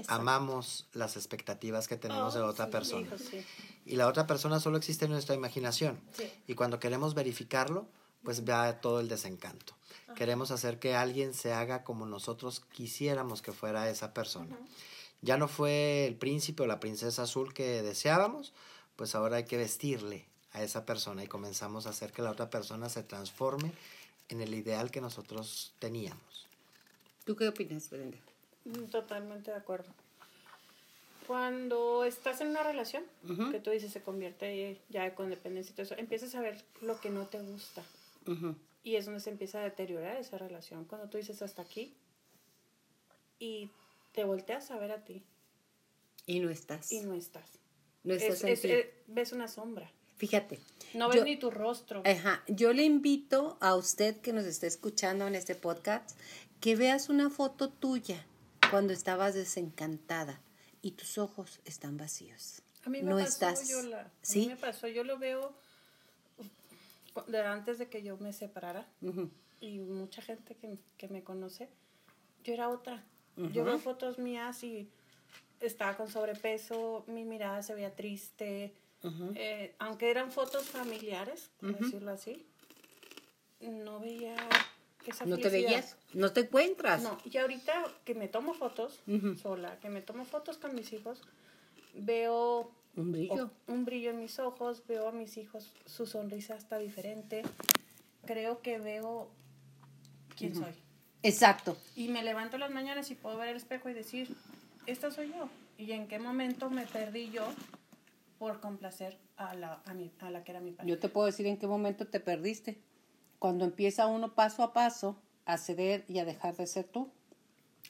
Amamos 0.09 0.87
las 0.93 1.17
expectativas 1.17 1.89
que 1.89 1.97
tenemos 1.97 2.33
de 2.35 2.41
la 2.41 2.47
otra 2.47 2.71
persona. 2.71 3.07
Hijo, 3.07 3.19
sí. 3.19 3.45
Y 3.85 3.97
la 3.97 4.07
otra 4.07 4.27
persona 4.27 4.59
solo 4.61 4.79
existe 4.79 5.05
en 5.07 5.11
nuestra 5.11 5.35
imaginación. 5.35 6.01
Sí. 6.17 6.31
Y 6.47 6.55
cuando 6.55 6.79
queremos 6.79 7.15
verificarlo, 7.15 7.87
pues 8.23 8.49
va 8.49 8.81
todo 8.81 9.01
el 9.01 9.09
desencanto. 9.09 9.75
Queremos 10.15 10.51
hacer 10.51 10.79
que 10.79 10.95
alguien 10.95 11.35
se 11.35 11.53
haga 11.53 11.83
como 11.85 12.07
nosotros 12.07 12.61
quisiéramos 12.73 13.43
que 13.43 13.53
fuera 13.53 13.89
esa 13.91 14.15
persona. 14.15 14.57
Ya 15.23 15.37
no 15.37 15.49
fue 15.49 16.07
el 16.07 16.17
príncipe 16.17 16.65
o 16.65 16.67
la 16.67 16.81
princesa 16.81 17.23
azul 17.23 17.55
que 17.55 17.83
deseábamos, 17.83 18.53
pues 18.97 19.15
ahora 19.15 19.37
hay 19.37 19.45
que 19.45 19.57
vestirle 19.57 20.27
a 20.53 20.63
esa 20.63 20.85
persona 20.85 21.25
y 21.25 21.29
comenzamos 21.29 21.87
a 21.87 21.91
hacer 21.91 22.13
que 22.13 22.23
la 22.23 22.31
otra 22.31 22.51
persona 22.51 22.89
se 22.89 23.03
transforme 23.03 23.73
en 24.29 24.41
el 24.41 24.53
ideal 24.55 24.91
que 24.91 25.01
nosotros 25.01 25.75
teníamos. 25.79 26.47
¿Tú 27.25 27.37
qué 27.37 27.49
opinas, 27.49 27.89
Brenda? 27.89 28.19
Mm, 28.65 28.85
Totalmente 28.91 29.51
de 29.51 29.57
acuerdo. 29.57 29.91
Cuando 31.27 32.05
estás 32.05 32.41
en 32.41 32.49
una 32.49 32.65
relación, 32.65 33.05
que 33.53 33.61
tú 33.61 33.71
dices 33.71 33.93
se 33.93 34.03
convierte 34.03 34.81
ya 34.89 35.05
de 35.05 35.15
codependencia 35.15 35.73
y 35.73 35.75
todo 35.75 35.85
eso, 35.85 35.95
empiezas 35.97 36.35
a 36.35 36.41
ver 36.41 36.63
lo 36.81 37.01
que 37.01 37.11
no 37.11 37.27
te 37.27 37.41
gusta. 37.41 37.85
Y 38.83 38.97
es 38.97 39.05
donde 39.05 39.21
se 39.21 39.31
empieza 39.31 39.61
a 39.61 39.65
deteriorar 39.65 40.17
esa 40.17 40.37
relación. 40.37 40.85
Cuando 40.85 41.09
tú 41.09 41.19
dices 41.19 41.41
hasta 41.41 41.63
aquí 41.63 41.95
y 43.39 43.71
te 44.13 44.25
volteas 44.25 44.71
a 44.71 44.77
ver 44.79 44.93
a 44.93 45.05
ti 45.05 45.25
Y 46.27 46.41
no 46.41 46.51
estás. 46.51 46.93
y 46.93 47.01
no 47.01 47.15
estás. 47.15 47.59
No 48.05 48.15
estás 48.15 48.43
Es- 48.43 48.45
en 48.45 48.51
es- 48.51 48.61
ti. 48.63 48.91
ves 49.07 49.33
una 49.33 49.49
sombra. 49.49 49.91
Fíjate. 50.17 50.61
No 50.95 51.09
ves 51.09 51.17
yo- 51.19 51.25
ni 51.25 51.37
tu 51.37 51.51
rostro. 51.51 52.03
Ajá, 52.05 52.43
yo 52.47 52.73
le 52.73 52.85
invito 52.85 53.57
a 53.61 53.75
usted 53.75 54.17
que 54.21 54.33
nos 54.33 54.45
está 54.45 54.67
escuchando 54.67 55.27
en 55.27 55.35
este 55.35 55.55
podcast 55.55 56.17
que 56.61 56.77
veas 56.77 57.09
una 57.09 57.29
foto 57.31 57.71
tuya 57.71 58.25
cuando 58.71 58.93
estabas 58.93 59.35
desencantada 59.35 60.41
y 60.81 60.93
tus 60.93 61.19
ojos 61.19 61.61
están 61.65 61.97
vacíos. 61.97 62.63
A 62.85 62.91
mí 62.91 63.03
me 63.03 63.11
no 63.11 63.17
pasó, 63.17 63.29
estás. 63.29 63.71
A 63.73 63.83
mí 63.83 64.09
¿Sí? 64.23 64.47
me 64.49 64.57
pasó, 64.57 64.87
yo 64.89 65.03
lo 65.05 65.19
veo 65.19 65.55
antes 67.47 67.79
de 67.79 67.89
que 67.89 68.03
yo 68.03 68.17
me 68.19 68.33
separara 68.33 68.87
y 69.61 69.79
mucha 69.79 70.23
gente 70.23 70.55
que, 70.57 70.79
que 70.97 71.09
me 71.09 71.23
conoce, 71.23 71.69
yo 72.45 72.55
era 72.55 72.69
otra. 72.69 73.05
Yo 73.37 73.65
veo 73.65 73.79
fotos 73.79 74.19
mías 74.19 74.63
y 74.63 74.89
estaba 75.61 75.97
con 75.97 76.11
sobrepeso, 76.11 77.05
mi 77.07 77.25
mirada 77.25 77.63
se 77.63 77.75
veía 77.75 77.95
triste, 77.95 78.73
eh, 79.35 79.75
aunque 79.79 80.11
eran 80.11 80.31
fotos 80.31 80.67
familiares, 80.67 81.51
por 81.61 81.77
decirlo 81.79 82.11
así, 82.13 82.45
no 83.61 84.01
veía 84.01 84.37
esa 85.07 85.25
¿No 85.25 85.37
te 85.39 85.49
veías? 85.49 85.97
¿No 86.15 86.33
te 86.33 86.41
encuentras? 86.41 87.03
No, 87.03 87.19
y 87.25 87.37
ahorita 87.39 87.73
que 88.05 88.15
me 88.15 88.29
tomo 88.29 88.55
fotos 88.55 89.01
sola, 89.41 89.79
que 89.81 89.89
me 89.89 90.03
tomo 90.03 90.25
fotos 90.25 90.59
con 90.59 90.75
mis 90.75 90.93
hijos, 90.93 91.21
veo 91.95 92.71
Un 92.97 93.13
brillo. 93.13 93.35
o- 93.69 93.73
un 93.73 93.85
brillo 93.85 94.11
en 94.11 94.21
mis 94.21 94.39
ojos, 94.39 94.83
veo 94.87 95.09
a 95.09 95.13
mis 95.13 95.37
hijos, 95.37 95.73
su 95.87 96.07
sonrisa 96.07 96.55
está 96.57 96.79
diferente, 96.79 97.43
creo 98.27 98.61
que 98.63 98.79
veo 98.79 99.31
quién 100.37 100.55
soy. 100.55 100.75
Exacto. 101.23 101.77
Y 101.97 102.09
me 102.09 102.23
levanto 102.23 102.59
las 102.59 102.71
mañanas 102.71 103.11
y 103.11 103.15
puedo 103.15 103.37
ver 103.39 103.49
el 103.51 103.57
espejo 103.57 103.89
y 103.89 103.95
decir, 103.95 104.35
esta 104.87 105.11
soy 105.11 105.29
yo. 105.29 105.49
¿Y 105.79 105.93
en 105.93 106.07
qué 106.09 106.19
momento 106.19 106.71
me 106.71 106.87
perdí 106.87 107.31
yo 107.31 107.45
por 108.39 108.61
complacer 108.61 109.17
a 109.37 109.55
la, 109.55 109.81
a 109.87 109.95
mi, 109.95 110.11
a 110.21 110.31
la 110.31 110.45
que 110.45 110.51
era 110.53 110.61
mi 110.61 110.73
pareja? 110.73 110.89
Yo 110.95 110.99
te 110.99 111.09
puedo 111.09 111.27
decir 111.27 111.47
en 111.47 111.57
qué 111.57 111.67
momento 111.67 112.07
te 112.07 112.21
perdiste. 112.21 112.79
Cuando 113.39 113.65
empieza 113.65 114.07
uno 114.07 114.35
paso 114.35 114.63
a 114.63 114.73
paso 114.73 115.17
a 115.47 115.59
ceder 115.59 116.05
y 116.09 116.19
a 116.21 116.25
dejar 116.25 116.57
de 116.57 116.67
ser 116.67 116.85
tú. 116.85 117.11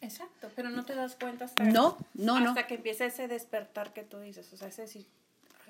Exacto, 0.00 0.50
pero 0.56 0.70
no 0.70 0.84
te 0.84 0.94
das 0.94 1.16
cuenta 1.16 1.44
hasta, 1.44 1.62
No, 1.64 1.96
no, 2.14 2.40
no. 2.40 2.48
hasta 2.50 2.66
que 2.66 2.74
empieza 2.74 3.04
ese 3.04 3.28
despertar 3.28 3.92
que 3.92 4.02
tú 4.02 4.18
dices, 4.20 4.50
o 4.52 4.56
sea, 4.56 4.68
ese 4.68 4.82
decir, 4.82 5.06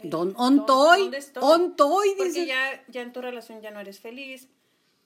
Don- 0.04 0.32
¿dónde- 0.32 0.60
ontoy, 0.62 1.00
dónde 1.02 1.18
estoy? 1.18 2.08
Porque 2.16 2.46
ya, 2.46 2.82
ya 2.88 3.02
en 3.02 3.12
tu 3.12 3.20
relación 3.20 3.60
ya 3.60 3.70
no 3.72 3.80
eres 3.80 3.98
feliz, 4.00 4.48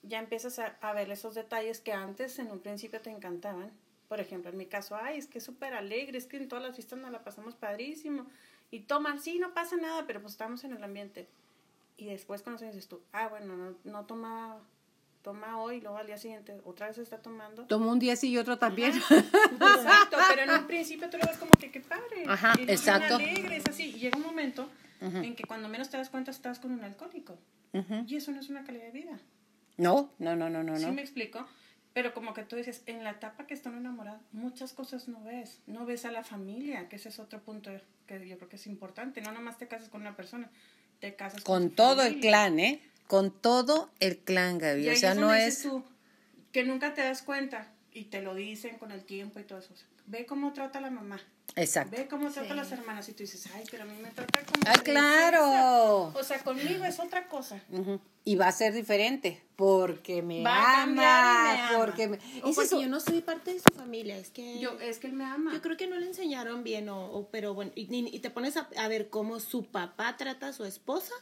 ya 0.07 0.19
empiezas 0.19 0.59
a, 0.59 0.77
a 0.81 0.93
ver 0.93 1.11
esos 1.11 1.35
detalles 1.35 1.81
que 1.81 1.93
antes 1.93 2.39
en 2.39 2.51
un 2.51 2.59
principio 2.59 3.01
te 3.01 3.09
encantaban. 3.09 3.71
Por 4.07 4.19
ejemplo, 4.19 4.49
en 4.49 4.57
mi 4.57 4.65
caso, 4.65 4.95
ay, 4.95 5.17
es 5.17 5.27
que 5.27 5.39
es 5.39 5.43
súper 5.43 5.73
alegre, 5.73 6.17
es 6.17 6.25
que 6.27 6.37
en 6.37 6.47
todas 6.47 6.63
las 6.63 6.75
fiestas 6.75 6.97
nos 6.99 7.11
la 7.11 7.23
pasamos 7.23 7.55
padrísimo. 7.55 8.25
Y 8.71 8.81
toman, 8.81 9.19
sí, 9.19 9.39
no 9.39 9.53
pasa 9.53 9.77
nada, 9.77 10.05
pero 10.07 10.21
pues 10.21 10.33
estamos 10.33 10.63
en 10.63 10.73
el 10.73 10.83
ambiente. 10.83 11.27
Y 11.97 12.05
después 12.05 12.45
años 12.47 12.61
dices 12.61 12.87
tú, 12.87 13.01
ah, 13.11 13.27
bueno, 13.27 13.55
no, 13.55 13.75
no 13.83 14.05
tomaba, 14.05 14.61
toma 15.23 15.59
hoy, 15.59 15.81
luego 15.81 15.97
al 15.97 16.05
día 16.05 16.17
siguiente 16.17 16.61
otra 16.63 16.87
vez 16.87 16.97
está 16.99 17.17
tomando. 17.17 17.65
Tomo 17.65 17.91
un 17.91 17.99
día 17.99 18.15
sí 18.15 18.29
y 18.29 18.37
otro 18.37 18.57
también. 18.57 18.93
Exacto, 19.11 20.17
pero 20.29 20.43
en 20.43 20.59
un 20.61 20.67
principio 20.67 21.09
tú 21.09 21.17
lo 21.17 21.25
ves 21.25 21.37
como 21.37 21.51
que 21.51 21.71
qué 21.71 21.81
padre. 21.81 22.25
Ajá, 22.27 22.53
y 22.59 22.69
exacto. 22.69 23.15
alegre, 23.15 23.57
es 23.57 23.65
así. 23.67 23.95
Y 23.95 23.99
llega 23.99 24.17
un 24.17 24.23
momento 24.23 24.69
en 25.01 25.35
que 25.35 25.43
cuando 25.43 25.69
menos 25.69 25.89
te 25.89 25.97
das 25.97 26.09
cuenta 26.09 26.31
estás 26.31 26.59
con 26.59 26.71
un 26.71 26.83
alcohólico. 26.83 27.37
Y 28.07 28.15
eso 28.15 28.31
no 28.31 28.39
es 28.39 28.49
una 28.49 28.63
calidad 28.63 28.85
de 28.85 28.91
vida. 28.91 29.19
No, 29.77 30.11
no, 30.19 30.35
no, 30.35 30.49
no, 30.49 30.63
no. 30.63 30.77
¿Sí 30.77 30.85
no. 30.85 30.93
me 30.93 31.01
explico? 31.01 31.47
Pero 31.93 32.13
como 32.13 32.33
que 32.33 32.43
tú 32.43 32.55
dices, 32.55 32.83
en 32.85 33.03
la 33.03 33.11
etapa 33.11 33.47
que 33.47 33.53
están 33.53 33.75
enamorados, 33.75 34.21
muchas 34.31 34.73
cosas 34.73 35.07
no 35.07 35.23
ves. 35.23 35.61
No 35.65 35.85
ves 35.85 36.05
a 36.05 36.11
la 36.11 36.23
familia, 36.23 36.89
que 36.89 36.97
ese 36.97 37.09
es 37.09 37.19
otro 37.19 37.41
punto 37.41 37.71
que 38.05 38.27
yo 38.27 38.37
creo 38.37 38.49
que 38.49 38.57
es 38.57 38.67
importante. 38.67 39.21
No 39.21 39.31
nomás 39.31 39.57
te 39.57 39.67
casas 39.67 39.89
con 39.89 40.01
una 40.01 40.15
persona, 40.15 40.49
te 40.99 41.15
casas 41.15 41.41
con, 41.41 41.63
Con 41.63 41.75
todo 41.75 42.03
el 42.03 42.19
clan, 42.19 42.59
¿eh? 42.59 42.81
Con 43.07 43.31
todo 43.31 43.89
el 43.99 44.19
clan, 44.19 44.59
Gaby. 44.59 44.85
Y 44.85 44.89
O 44.89 44.95
sea, 44.95 45.15
no 45.15 45.33
es... 45.33 45.63
tú 45.63 45.83
que 46.51 46.63
nunca 46.63 46.93
te 46.93 47.01
das 47.01 47.21
cuenta 47.21 47.67
y 47.97 48.03
te 48.05 48.21
lo 48.21 48.35
dicen 48.35 48.77
con 48.77 48.91
el 48.91 49.03
tiempo 49.03 49.39
y 49.39 49.43
todo 49.43 49.59
eso. 49.59 49.73
O 49.73 49.77
sea, 49.77 49.87
ve 50.05 50.25
cómo 50.25 50.53
trata 50.53 50.77
a 50.79 50.81
la 50.81 50.91
mamá. 50.91 51.19
Exacto. 51.55 51.95
Ve 51.97 52.07
cómo 52.07 52.29
trata 52.31 52.53
a 52.53 52.55
las 52.55 52.71
hermanas 52.71 53.09
y 53.09 53.13
tú 53.13 53.23
dices, 53.23 53.47
ay, 53.55 53.63
pero 53.71 53.83
a 53.83 53.85
mí 53.87 53.93
me 54.01 54.09
trata 54.11 54.41
como. 54.45 54.61
¡Ah, 54.67 54.73
claro! 54.83 56.11
princesa". 56.13 56.19
O 56.19 56.23
sea, 56.23 56.43
conmigo 56.43 56.83
es 56.85 56.99
otra 56.99 57.27
cosa. 57.27 57.59
Y 58.23 58.35
va 58.35 58.47
a 58.47 58.51
ser 58.51 58.73
diferente 58.73 59.41
porque 59.55 60.21
me 60.21 60.43
Va 60.43 60.51
a 60.55 60.83
ama, 60.83 60.85
cambiar 60.95 61.25
y 61.25 61.57
me 61.57 61.61
ama. 61.63 61.77
porque 61.85 62.07
me... 62.09 62.17
O 62.17 62.19
Es 62.49 62.55
porque 62.55 62.61
eso. 62.63 62.81
yo 62.81 62.87
no 62.89 62.99
soy 62.99 63.21
parte 63.21 63.53
de 63.53 63.59
su 63.59 63.73
familia, 63.73 64.17
es 64.17 64.29
que 64.29 64.59
Yo, 64.59 64.79
es 64.81 64.99
que 64.99 65.07
él 65.07 65.13
me 65.13 65.23
ama. 65.23 65.53
yo 65.53 65.61
creo 65.61 65.77
que 65.77 65.87
no 65.87 65.95
le 65.97 66.05
enseñaron 66.07 66.63
bien, 66.63 66.89
o, 66.89 67.05
o- 67.05 67.27
pero 67.29 67.53
bueno, 67.53 67.71
y, 67.75 67.83
y- 67.93 68.15
y 68.15 68.19
te 68.19 68.29
pones 68.29 68.57
a, 68.57 68.69
a 68.77 68.87
ver 68.89 69.09
cómo 69.09 69.39
su 69.39 69.63
papá 69.65 70.15
trata 70.17 70.49
a 70.49 70.53
su 70.53 70.65
esposa. 70.65 71.13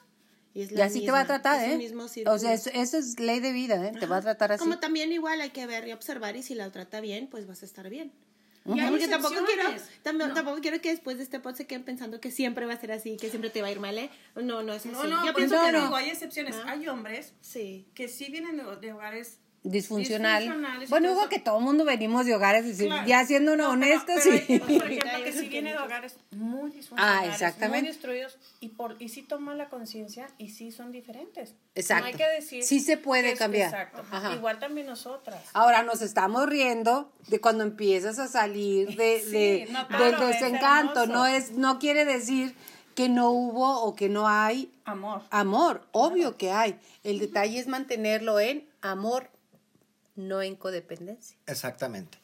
Y, 0.56 0.62
es 0.64 0.72
Y 0.72 0.76
la 0.76 0.86
así 0.86 1.06
te 1.06 1.12
va 1.12 1.20
a 1.20 1.24
misma, 1.24 1.42
tratar, 1.42 1.70
¿eh? 1.70 1.78
mismo 1.78 2.06
O 2.06 2.40
sea, 2.40 2.54
eso, 2.54 2.72
eso 2.74 2.98
es 2.98 3.20
ley 3.20 3.42
de 3.42 3.52
vida, 3.52 3.76
¿eh? 3.86 3.92
Te 4.00 4.06
va 4.08 4.18
a 4.18 4.22
tratar 4.22 4.54
así. 4.54 4.64
Como 4.64 4.80
también 4.80 5.12
igual 5.12 5.42
hay 5.42 5.50
que 5.52 5.68
ver 5.68 5.88
y 5.88 5.92
observar 5.92 6.36
y 6.38 6.42
si 6.44 6.56
la 6.56 6.72
trata 6.72 7.02
bien, 7.02 7.28
pues 7.28 7.46
vas 7.46 7.62
a 7.62 7.66
estar 7.66 7.90
bien. 7.90 8.12
Y 8.68 8.80
hay 8.80 8.90
Porque 8.90 9.08
tampoco 9.08 9.36
quiero, 9.46 9.64
también- 10.02 10.30
No. 10.30 10.34
tampoco 10.34 10.60
quiero 10.62 10.82
que 10.82 10.90
después 10.90 11.18
de 11.18 11.24
este 11.24 11.40
pod 11.40 11.54
se 11.54 11.68
queden 11.68 11.84
pensando 11.84 12.20
que 12.20 12.32
siempre 12.32 12.66
va 12.66 12.74
a 12.74 12.80
ser 12.80 12.92
así, 12.94 13.16
que 13.18 13.30
siempre 13.30 13.52
te 13.52 13.62
va 13.62 13.68
a 13.68 13.72
ir 13.72 13.80
mal, 13.80 13.96
¿eh? 13.98 14.10
No, 14.36 14.64
no 14.64 14.74
es 14.74 14.80
así. 14.86 14.90
No, 14.90 15.04
no, 15.04 15.24
Yo 15.26 15.36
pienso 15.36 15.56
eso 15.56 15.66
que 15.66 15.72
no. 15.74 15.82
digo, 15.84 15.96
hay 15.96 16.10
excepciones. 16.10 16.56
Ah. 16.56 16.72
Hay 16.72 16.88
hombres 16.88 17.34
Sí. 17.42 17.86
que 17.94 18.08
sí 18.08 18.32
vienen 18.32 18.58
de, 18.58 18.64
de 18.78 18.94
hogares 18.94 19.38
disfuncional. 19.66 20.44
Y 20.82 20.86
Bueno, 20.88 21.10
digo 21.10 21.28
que 21.30 21.40
todo 21.40 21.58
el 21.58 21.64
mundo 21.64 21.86
venimos 21.86 22.26
de 22.26 22.36
hogares, 22.36 22.66
decir, 22.66 22.88
Claro. 22.88 23.08
ya 23.08 23.26
siendo 23.26 23.56
No, 23.58 23.72
honestos, 23.72 24.22
pero 24.24 24.32
hay 24.36 24.40
sí. 24.40 24.46
gente, 24.46 24.80
por 24.80 24.92
ejemplo, 24.92 25.12
que 25.26 25.32
sí 25.34 25.50
viene 25.50 25.72
de 25.72 25.78
hogares 25.80 26.16
muy 26.32 26.72
disfuncionales, 26.72 27.34
exactamente. 27.34 27.80
muy 27.82 27.88
destruidos 27.88 28.38
y 28.60 28.70
por 28.70 28.96
y 29.00 29.10
sí 29.10 29.24
toman 29.24 29.58
la 29.58 29.70
conciencia 29.70 30.28
y 30.38 30.50
sí 30.50 30.72
son 30.72 30.92
diferentes. 30.92 31.56
Exacto. 31.76 32.02
No 32.04 32.08
hay 32.08 32.14
que 32.14 32.28
decir 32.30 32.64
Sí 32.64 32.80
se 32.80 32.98
puede 32.98 33.32
es- 33.34 33.40
cambiar. 33.40 33.70
Exacto. 33.70 34.04
Ajá. 34.12 34.34
Igual 34.34 34.60
también 34.60 34.88
nosotras. 34.88 35.42
Ahora 35.54 35.84
nos 35.84 36.02
estamos 36.02 36.48
riendo 36.48 37.12
de 37.28 37.42
cuando 37.42 37.64
empiezas 37.64 38.20
a 38.20 38.28
salir 38.28 38.96
de, 38.96 39.20
Sí, 39.26 39.32
de- 39.32 39.68
no, 39.72 39.88
claro, 39.88 40.28
desencanto. 40.28 41.08
No 41.08 41.26
es, 41.26 41.52
no 41.52 41.80
quiere 41.80 42.06
decir 42.06 42.56
que 42.96 43.10
no 43.10 43.30
hubo 43.32 43.82
o 43.84 43.94
que 43.96 44.08
no 44.08 44.28
hay 44.30 44.72
Amor. 44.86 45.22
amor. 45.30 45.86
Obvio 45.92 46.38
que 46.38 46.52
hay. 46.52 46.80
El 47.04 47.20
detalle 47.20 47.60
es 47.60 47.68
mantenerlo 47.68 48.40
en 48.40 48.66
amor, 48.82 49.30
no 50.16 50.42
en 50.42 50.56
codependencia. 50.56 51.38
Exactamente. 51.48 52.18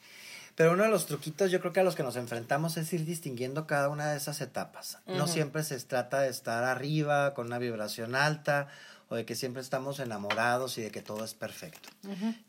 Pero 0.54 0.72
uno 0.72 0.84
de 0.84 0.90
los 0.90 1.06
truquitos 1.06 1.50
yo 1.50 1.60
creo 1.60 1.72
que 1.72 1.80
a 1.80 1.84
los 1.84 1.96
que 1.96 2.02
nos 2.02 2.16
enfrentamos 2.16 2.76
es 2.76 2.92
ir 2.92 3.04
distinguiendo 3.04 3.66
cada 3.66 3.88
una 3.88 4.10
de 4.10 4.18
esas 4.18 4.40
etapas. 4.40 4.98
No 5.06 5.26
siempre 5.26 5.62
se 5.64 5.78
trata 5.80 6.20
de 6.20 6.28
estar 6.28 6.64
arriba 6.64 7.32
con 7.32 7.46
una 7.46 7.58
vibración 7.58 8.14
alta 8.14 8.68
o 9.08 9.14
de 9.14 9.24
que 9.24 9.34
siempre 9.34 9.62
estamos 9.62 9.98
enamorados 9.98 10.76
y 10.76 10.82
de 10.82 10.90
que 10.90 11.00
todo 11.00 11.24
es 11.24 11.34
perfecto. 11.34 11.88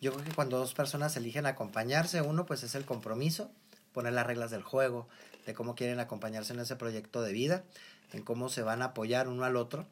Yo 0.02 0.12
creo 0.12 0.26
que 0.26 0.34
cuando 0.34 0.58
dos 0.58 0.74
personas 0.74 1.16
eligen 1.16 1.46
acompañarse, 1.46 2.22
uno 2.22 2.46
pues 2.46 2.64
es 2.64 2.76
el 2.76 2.86
compromiso, 2.86 3.50
poner 3.94 4.14
las 4.14 4.28
reglas 4.28 4.52
del 4.52 4.64
juego, 4.64 5.08
de 5.46 5.54
cómo 5.54 5.76
quieren 5.76 6.00
acompañarse 6.00 6.54
en 6.54 6.60
ese 6.60 6.76
proyecto 6.76 7.22
de 7.22 7.32
vida, 7.32 7.64
en 8.12 8.22
cómo 8.22 8.50
se 8.50 8.64
van 8.64 8.82
a 8.82 8.86
apoyar 8.86 9.30
uno 9.30 9.46
al 9.46 9.56
otro 9.56 9.86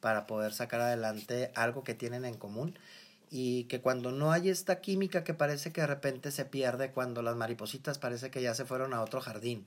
para 0.00 0.26
poder 0.26 0.54
sacar 0.54 0.80
adelante 0.80 1.50
algo 1.54 1.84
que 1.84 1.94
tienen 1.94 2.24
en 2.24 2.34
común 2.34 2.78
y 3.30 3.64
que 3.64 3.80
cuando 3.80 4.10
no 4.12 4.32
hay 4.32 4.48
esta 4.50 4.80
química 4.80 5.24
que 5.24 5.34
parece 5.34 5.72
que 5.72 5.80
de 5.82 5.86
repente 5.86 6.30
se 6.30 6.44
pierde 6.44 6.90
cuando 6.92 7.22
las 7.22 7.36
maripositas 7.36 7.98
parece 7.98 8.30
que 8.30 8.42
ya 8.42 8.54
se 8.54 8.64
fueron 8.64 8.94
a 8.94 9.02
otro 9.02 9.20
jardín. 9.20 9.66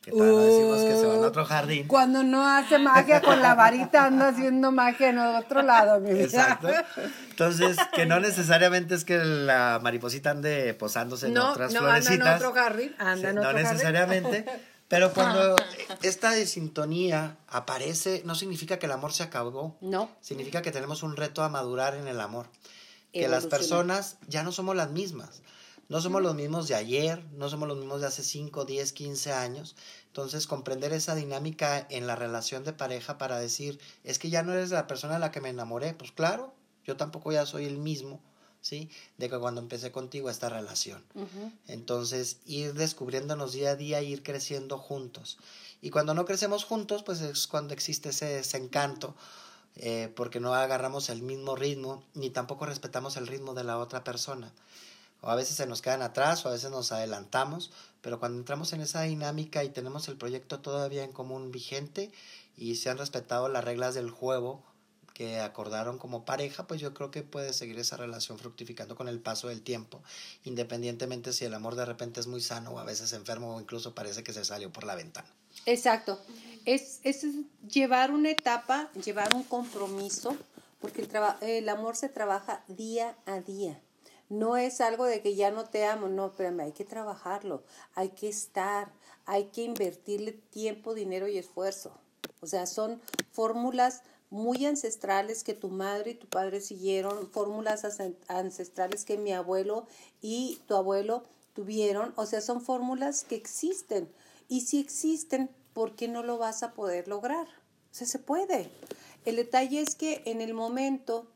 Que 0.00 0.12
todavía 0.12 0.32
no 0.38 0.44
decimos 0.44 0.78
que 0.84 0.94
se 1.00 1.06
van 1.06 1.24
a 1.24 1.26
otro 1.26 1.44
jardín. 1.44 1.88
Cuando 1.88 2.22
no 2.22 2.46
hace 2.46 2.78
magia 2.78 3.20
con 3.20 3.42
la 3.42 3.54
varita, 3.56 4.04
anda 4.06 4.28
haciendo 4.28 4.70
magia 4.70 5.08
en 5.10 5.18
el 5.18 5.34
otro 5.34 5.60
lado, 5.62 5.98
mi 6.00 6.12
vida. 6.12 6.22
Exacto. 6.24 6.68
Entonces, 7.30 7.76
que 7.94 8.06
no 8.06 8.20
necesariamente 8.20 8.94
es 8.94 9.04
que 9.04 9.18
la 9.18 9.80
mariposita 9.82 10.30
ande 10.30 10.72
posándose 10.74 11.26
en 11.26 11.34
No, 11.34 11.50
otras 11.50 11.72
no, 11.72 11.80
anda 11.80 11.96
en 11.96 12.02
florecitas. 12.04 12.36
otro 12.40 12.52
jardín, 12.52 12.94
anda 12.98 13.16
Sí, 13.16 13.26
en 13.26 13.34
no 13.34 13.40
otro 13.40 13.52
jardín. 13.54 13.72
necesariamente. 13.72 14.44
Pero 14.86 15.12
cuando 15.14 15.56
esta 16.02 16.30
desintonía 16.30 17.36
aparece, 17.48 18.22
no 18.24 18.36
significa 18.36 18.78
que 18.78 18.86
el 18.86 18.92
amor 18.92 19.12
se 19.12 19.24
acabó. 19.24 19.76
No. 19.80 20.10
Significa 20.20 20.62
que 20.62 20.70
tenemos 20.70 21.02
un 21.02 21.16
reto 21.16 21.42
a 21.42 21.48
madurar 21.48 21.94
en 21.96 22.06
el 22.06 22.20
amor. 22.20 22.46
Que 23.12 23.28
las 23.28 23.46
personas 23.46 24.18
ya 24.28 24.42
no 24.42 24.52
somos 24.52 24.76
las 24.76 24.90
mismas. 24.90 25.42
No 25.88 26.02
somos 26.02 26.20
los 26.20 26.34
mismos 26.34 26.68
de 26.68 26.74
ayer, 26.74 27.24
no 27.32 27.48
somos 27.48 27.66
los 27.66 27.78
mismos 27.78 28.02
de 28.02 28.08
hace 28.08 28.22
5, 28.22 28.66
10, 28.66 28.92
15 28.92 29.32
años. 29.32 29.74
Entonces, 30.08 30.46
comprender 30.46 30.92
esa 30.92 31.14
dinámica 31.14 31.86
en 31.88 32.06
la 32.06 32.14
relación 32.14 32.62
de 32.64 32.74
pareja 32.74 33.16
para 33.16 33.38
decir, 33.38 33.80
es 34.04 34.18
que 34.18 34.28
ya 34.28 34.42
no 34.42 34.52
eres 34.52 34.70
la 34.70 34.86
persona 34.86 35.14
de 35.14 35.20
la 35.20 35.30
que 35.30 35.40
me 35.40 35.48
enamoré. 35.48 35.94
Pues 35.94 36.12
claro, 36.12 36.52
yo 36.84 36.98
tampoco 36.98 37.32
ya 37.32 37.46
soy 37.46 37.64
el 37.64 37.78
mismo, 37.78 38.20
¿sí? 38.60 38.90
De 39.16 39.30
que 39.30 39.38
cuando 39.38 39.62
empecé 39.62 39.90
contigo 39.90 40.28
esta 40.28 40.50
relación. 40.50 41.02
Entonces, 41.66 42.40
ir 42.44 42.74
descubriéndonos 42.74 43.52
día 43.52 43.70
a 43.70 43.76
día, 43.76 44.02
ir 44.02 44.22
creciendo 44.22 44.76
juntos. 44.76 45.38
Y 45.80 45.88
cuando 45.88 46.12
no 46.12 46.26
crecemos 46.26 46.64
juntos, 46.64 47.02
pues 47.02 47.22
es 47.22 47.46
cuando 47.46 47.72
existe 47.72 48.10
ese 48.10 48.26
desencanto, 48.26 49.14
eh, 49.78 50.12
porque 50.14 50.40
no 50.40 50.54
agarramos 50.54 51.08
el 51.08 51.22
mismo 51.22 51.56
ritmo, 51.56 52.02
ni 52.14 52.30
tampoco 52.30 52.66
respetamos 52.66 53.16
el 53.16 53.26
ritmo 53.26 53.54
de 53.54 53.64
la 53.64 53.78
otra 53.78 54.04
persona. 54.04 54.52
O 55.20 55.30
a 55.30 55.34
veces 55.34 55.56
se 55.56 55.66
nos 55.66 55.82
quedan 55.82 56.02
atrás, 56.02 56.44
o 56.44 56.48
a 56.48 56.52
veces 56.52 56.70
nos 56.70 56.92
adelantamos, 56.92 57.70
pero 58.00 58.20
cuando 58.20 58.38
entramos 58.38 58.72
en 58.72 58.80
esa 58.80 59.02
dinámica 59.02 59.64
y 59.64 59.70
tenemos 59.70 60.08
el 60.08 60.16
proyecto 60.16 60.60
todavía 60.60 61.04
en 61.04 61.12
común 61.12 61.50
vigente 61.50 62.12
y 62.56 62.76
se 62.76 62.90
han 62.90 62.98
respetado 62.98 63.48
las 63.48 63.64
reglas 63.64 63.94
del 63.94 64.10
juego 64.10 64.62
que 65.14 65.40
acordaron 65.40 65.98
como 65.98 66.24
pareja, 66.24 66.68
pues 66.68 66.80
yo 66.80 66.94
creo 66.94 67.10
que 67.10 67.24
puede 67.24 67.52
seguir 67.52 67.78
esa 67.80 67.96
relación 67.96 68.38
fructificando 68.38 68.94
con 68.94 69.08
el 69.08 69.18
paso 69.18 69.48
del 69.48 69.62
tiempo, 69.62 70.00
independientemente 70.44 71.32
si 71.32 71.44
el 71.44 71.54
amor 71.54 71.74
de 71.74 71.84
repente 71.84 72.20
es 72.20 72.28
muy 72.28 72.40
sano 72.40 72.70
o 72.70 72.78
a 72.78 72.84
veces 72.84 73.12
enfermo 73.12 73.56
o 73.56 73.60
incluso 73.60 73.96
parece 73.96 74.22
que 74.22 74.32
se 74.32 74.44
salió 74.44 74.72
por 74.72 74.84
la 74.84 74.94
ventana. 74.94 75.28
Exacto. 75.68 76.18
Es, 76.64 77.00
es 77.02 77.26
llevar 77.70 78.10
una 78.10 78.30
etapa, 78.30 78.90
llevar 79.04 79.34
un 79.34 79.42
compromiso, 79.42 80.34
porque 80.80 81.02
el, 81.02 81.08
traba- 81.08 81.36
el 81.42 81.68
amor 81.68 81.94
se 81.94 82.08
trabaja 82.08 82.64
día 82.68 83.14
a 83.26 83.40
día. 83.40 83.78
No 84.30 84.56
es 84.56 84.80
algo 84.80 85.04
de 85.04 85.20
que 85.20 85.34
ya 85.34 85.50
no 85.50 85.64
te 85.64 85.84
amo, 85.84 86.08
no, 86.08 86.26
espérame, 86.28 86.60
hay 86.60 86.72
que 86.72 86.86
trabajarlo, 86.86 87.62
hay 87.94 88.08
que 88.10 88.28
estar, 88.30 88.90
hay 89.26 89.44
que 89.44 89.62
invertirle 89.62 90.32
tiempo, 90.32 90.94
dinero 90.94 91.28
y 91.28 91.36
esfuerzo. 91.36 91.92
O 92.40 92.46
sea, 92.46 92.64
son 92.66 93.00
fórmulas 93.30 94.02
muy 94.30 94.64
ancestrales 94.64 95.44
que 95.44 95.52
tu 95.52 95.68
madre 95.68 96.12
y 96.12 96.14
tu 96.14 96.26
padre 96.28 96.62
siguieron, 96.62 97.30
fórmulas 97.30 97.86
ancestrales 98.28 99.04
que 99.04 99.18
mi 99.18 99.32
abuelo 99.32 99.86
y 100.22 100.60
tu 100.66 100.76
abuelo 100.76 101.24
tuvieron, 101.54 102.14
o 102.16 102.24
sea, 102.24 102.40
son 102.40 102.62
fórmulas 102.62 103.24
que 103.24 103.34
existen. 103.36 104.08
Y 104.50 104.62
si 104.62 104.80
existen, 104.80 105.50
¿por 105.78 105.94
qué 105.94 106.08
no 106.08 106.24
lo 106.24 106.38
vas 106.38 106.64
a 106.64 106.72
poder 106.72 107.06
lograr? 107.06 107.46
O 107.46 107.94
sea, 107.94 108.08
se 108.08 108.18
puede. 108.18 108.68
El 109.24 109.36
detalle 109.36 109.80
es 109.80 109.94
que 109.94 110.22
en 110.24 110.40
el 110.40 110.52
momento, 110.52 111.28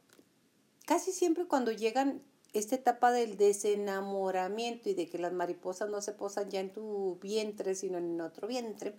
casi 0.85 1.13
siempre 1.13 1.47
cuando 1.47 1.71
llegan 1.71 2.25
esta 2.53 2.75
etapa 2.75 3.13
del 3.13 3.37
desenamoramiento 3.37 4.89
y 4.89 4.95
de 4.95 5.09
que 5.09 5.19
las 5.19 5.33
mariposas 5.33 5.91
no 5.91 6.03
se 6.03 6.11
posan 6.11 6.51
ya 6.51 6.59
en 6.59 6.73
tu 6.73 7.21
vientre, 7.23 7.77
sino 7.77 7.99
en 7.99 8.21
otro 8.21 8.49
vientre, 8.49 8.97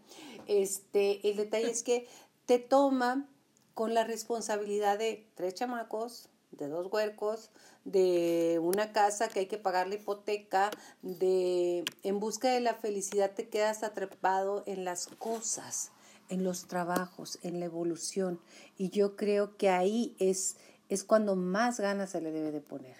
este, 0.47 1.29
el 1.29 1.35
detalle 1.35 1.69
es 1.69 1.83
que 1.83 2.07
te 2.45 2.57
toma 2.57 3.27
con 3.73 3.93
la 3.93 4.05
responsabilidad 4.05 4.97
de 4.97 5.27
tres 5.35 5.55
chamacos, 5.55 6.29
de 6.57 6.67
dos 6.67 6.91
huercos, 6.91 7.51
de 7.85 8.59
una 8.61 8.91
casa 8.91 9.27
que 9.27 9.39
hay 9.39 9.45
que 9.47 9.57
pagar 9.57 9.87
la 9.87 9.95
hipoteca, 9.95 10.71
de 11.01 11.83
en 12.03 12.19
busca 12.19 12.49
de 12.49 12.59
la 12.59 12.75
felicidad 12.75 13.31
te 13.31 13.49
quedas 13.49 13.83
atrapado 13.83 14.63
en 14.65 14.85
las 14.85 15.07
cosas, 15.07 15.91
en 16.29 16.43
los 16.43 16.67
trabajos, 16.67 17.39
en 17.43 17.59
la 17.59 17.65
evolución. 17.65 18.39
Y 18.77 18.89
yo 18.89 19.15
creo 19.15 19.57
que 19.57 19.69
ahí 19.69 20.15
es, 20.19 20.57
es 20.89 21.03
cuando 21.03 21.35
más 21.35 21.79
ganas 21.79 22.11
se 22.11 22.21
le 22.21 22.31
debe 22.31 22.51
de 22.51 22.61
poner. 22.61 22.97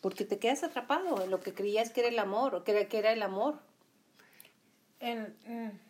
Porque 0.00 0.24
te 0.24 0.38
quedas 0.38 0.62
atrapado 0.62 1.22
en 1.22 1.30
lo 1.30 1.40
que 1.40 1.52
creías 1.52 1.90
que 1.90 2.00
era 2.00 2.08
el 2.08 2.18
amor, 2.18 2.54
o 2.54 2.64
que 2.64 2.72
era, 2.72 2.88
que 2.88 2.98
era 2.98 3.12
el 3.12 3.22
amor. 3.22 3.60
En, 4.98 5.36
mm, 5.46 5.89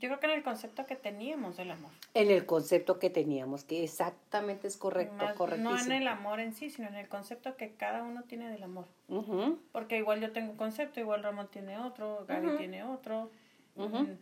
yo 0.00 0.08
creo 0.08 0.18
que 0.20 0.26
en 0.26 0.32
el 0.32 0.42
concepto 0.42 0.86
que 0.86 0.96
teníamos 0.96 1.56
del 1.56 1.70
amor. 1.70 1.90
En 2.14 2.30
el 2.30 2.46
concepto 2.46 2.98
que 2.98 3.10
teníamos, 3.10 3.64
que 3.64 3.84
exactamente 3.84 4.66
es 4.66 4.76
correcto, 4.76 5.14
Más- 5.24 5.36
correctísimo. 5.36 5.74
no 5.76 5.80
en 5.84 5.92
el 5.92 6.08
amor 6.08 6.40
en 6.40 6.54
sí, 6.54 6.70
sino 6.70 6.88
en 6.88 6.94
el 6.96 7.08
concepto 7.08 7.56
que 7.56 7.72
cada 7.74 8.02
uno 8.02 8.24
tiene 8.24 8.50
del 8.50 8.62
amor. 8.62 8.86
Ujú. 9.08 9.58
Porque 9.72 9.98
igual 9.98 10.20
yo 10.20 10.32
tengo 10.32 10.52
un 10.52 10.56
concepto, 10.56 10.98
igual 11.00 11.22
Ramón 11.22 11.48
tiene 11.52 11.78
otro, 11.78 12.24
Gaby 12.26 12.56
tiene 12.56 12.82
otro. 12.82 13.30
Ujú. 13.76 13.98
Mm. 13.98 14.18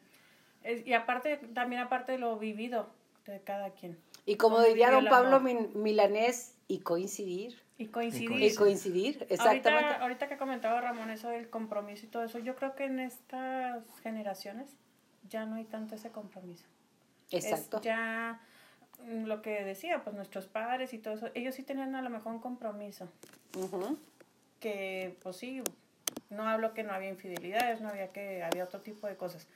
Es- 0.64 0.86
y 0.86 0.92
aparte, 0.92 1.36
también 1.54 1.80
aparte 1.80 2.12
de 2.12 2.18
lo 2.18 2.36
vivido 2.38 2.90
de 3.26 3.40
cada 3.40 3.70
quien. 3.70 3.96
Y 4.26 4.36
como 4.36 4.60
diría 4.60 4.90
don 4.90 5.06
Pablo 5.06 5.40
Milanés, 5.40 6.54
y 6.66 6.80
coincidir. 6.80 7.58
Y 7.78 7.86
coincidir. 7.86 8.42
Y 8.42 8.54
coincidir, 8.54 9.26
exactamente. 9.30 9.70
Ahorita, 9.70 10.02
ahorita 10.02 10.28
que 10.28 10.36
comentaba 10.36 10.80
Ramón 10.80 11.10
eso 11.10 11.28
del 11.28 11.48
compromiso 11.48 12.04
y 12.04 12.08
todo 12.08 12.24
eso, 12.24 12.38
yo 12.40 12.56
creo 12.56 12.74
que 12.74 12.84
en 12.84 12.98
estas 13.00 13.84
generaciones 14.02 14.76
ya 15.28 15.46
no 15.46 15.56
hay 15.56 15.64
tanto 15.64 15.94
ese 15.94 16.10
compromiso. 16.10 16.64
Es 17.30 17.44
Exacto. 17.44 17.80
ya 17.82 18.40
mm, 19.04 19.24
lo 19.24 19.42
que 19.42 19.64
decía, 19.64 20.02
pues 20.02 20.16
nuestros 20.16 20.46
padres 20.46 20.92
y 20.94 20.98
todo 20.98 21.14
eso, 21.14 21.30
ellos 21.34 21.54
sí 21.54 21.62
tenían 21.62 21.94
a 21.94 22.02
lo 22.02 22.10
mejor 22.10 22.32
un 22.32 22.40
compromiso. 22.40 23.08
Que 24.60 25.16
pues 25.22 25.36
sí, 25.36 25.62
no 26.30 26.48
hablo 26.48 26.74
que 26.74 26.82
no 26.82 26.92
había 26.92 27.08
infidelidades, 27.08 27.80
no 27.80 27.88
había 27.88 28.08
que 28.08 28.42
había 28.42 28.64
otro 28.64 28.80
tipo 28.80 29.06
de 29.06 29.16
cosas, 29.16 29.46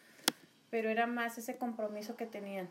pero 0.70 0.88
era 0.88 1.06
más 1.06 1.38
ese 1.38 1.56
compromiso 1.56 2.16
que 2.16 2.26
tenían 2.26 2.68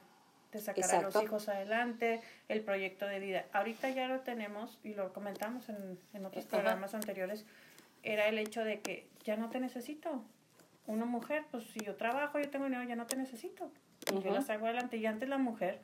de 0.52 0.60
sacar 0.60 0.96
a 0.96 1.02
los 1.02 1.22
hijos 1.24 1.48
adelante, 1.48 2.22
el 2.50 2.62
proyecto 2.62 3.06
de 3.06 3.20
vida. 3.20 3.46
Ahorita 3.54 3.90
ya 3.90 4.08
lo 4.08 4.20
tenemos 4.20 4.80
y 4.84 4.94
lo 4.94 5.14
comentamos 5.14 5.70
en, 5.70 5.98
en 6.14 6.26
otros 6.26 6.46
programas 6.46 6.94
anteriores, 6.94 7.46
era 8.04 8.28
el 8.28 8.38
hecho 8.38 8.64
de 8.64 8.82
que 8.82 9.08
ya 9.24 9.38
no 9.38 9.50
te 9.50 9.60
necesito. 9.60 10.24
Una 10.92 11.06
mujer, 11.06 11.46
pues 11.52 11.64
si 11.74 11.80
yo 11.86 11.96
trabajo, 11.96 12.38
yo 12.38 12.50
tengo 12.50 12.66
dinero, 12.66 12.84
ya 12.84 12.98
no 12.98 13.06
te 13.06 13.16
necesito. 13.16 13.72
Y 14.12 14.20
Yo 14.22 14.32
la 14.32 14.42
saco 14.42 14.66
adelante. 14.66 14.98
Y 14.98 15.06
antes 15.06 15.30
la 15.30 15.38
mujer, 15.38 15.80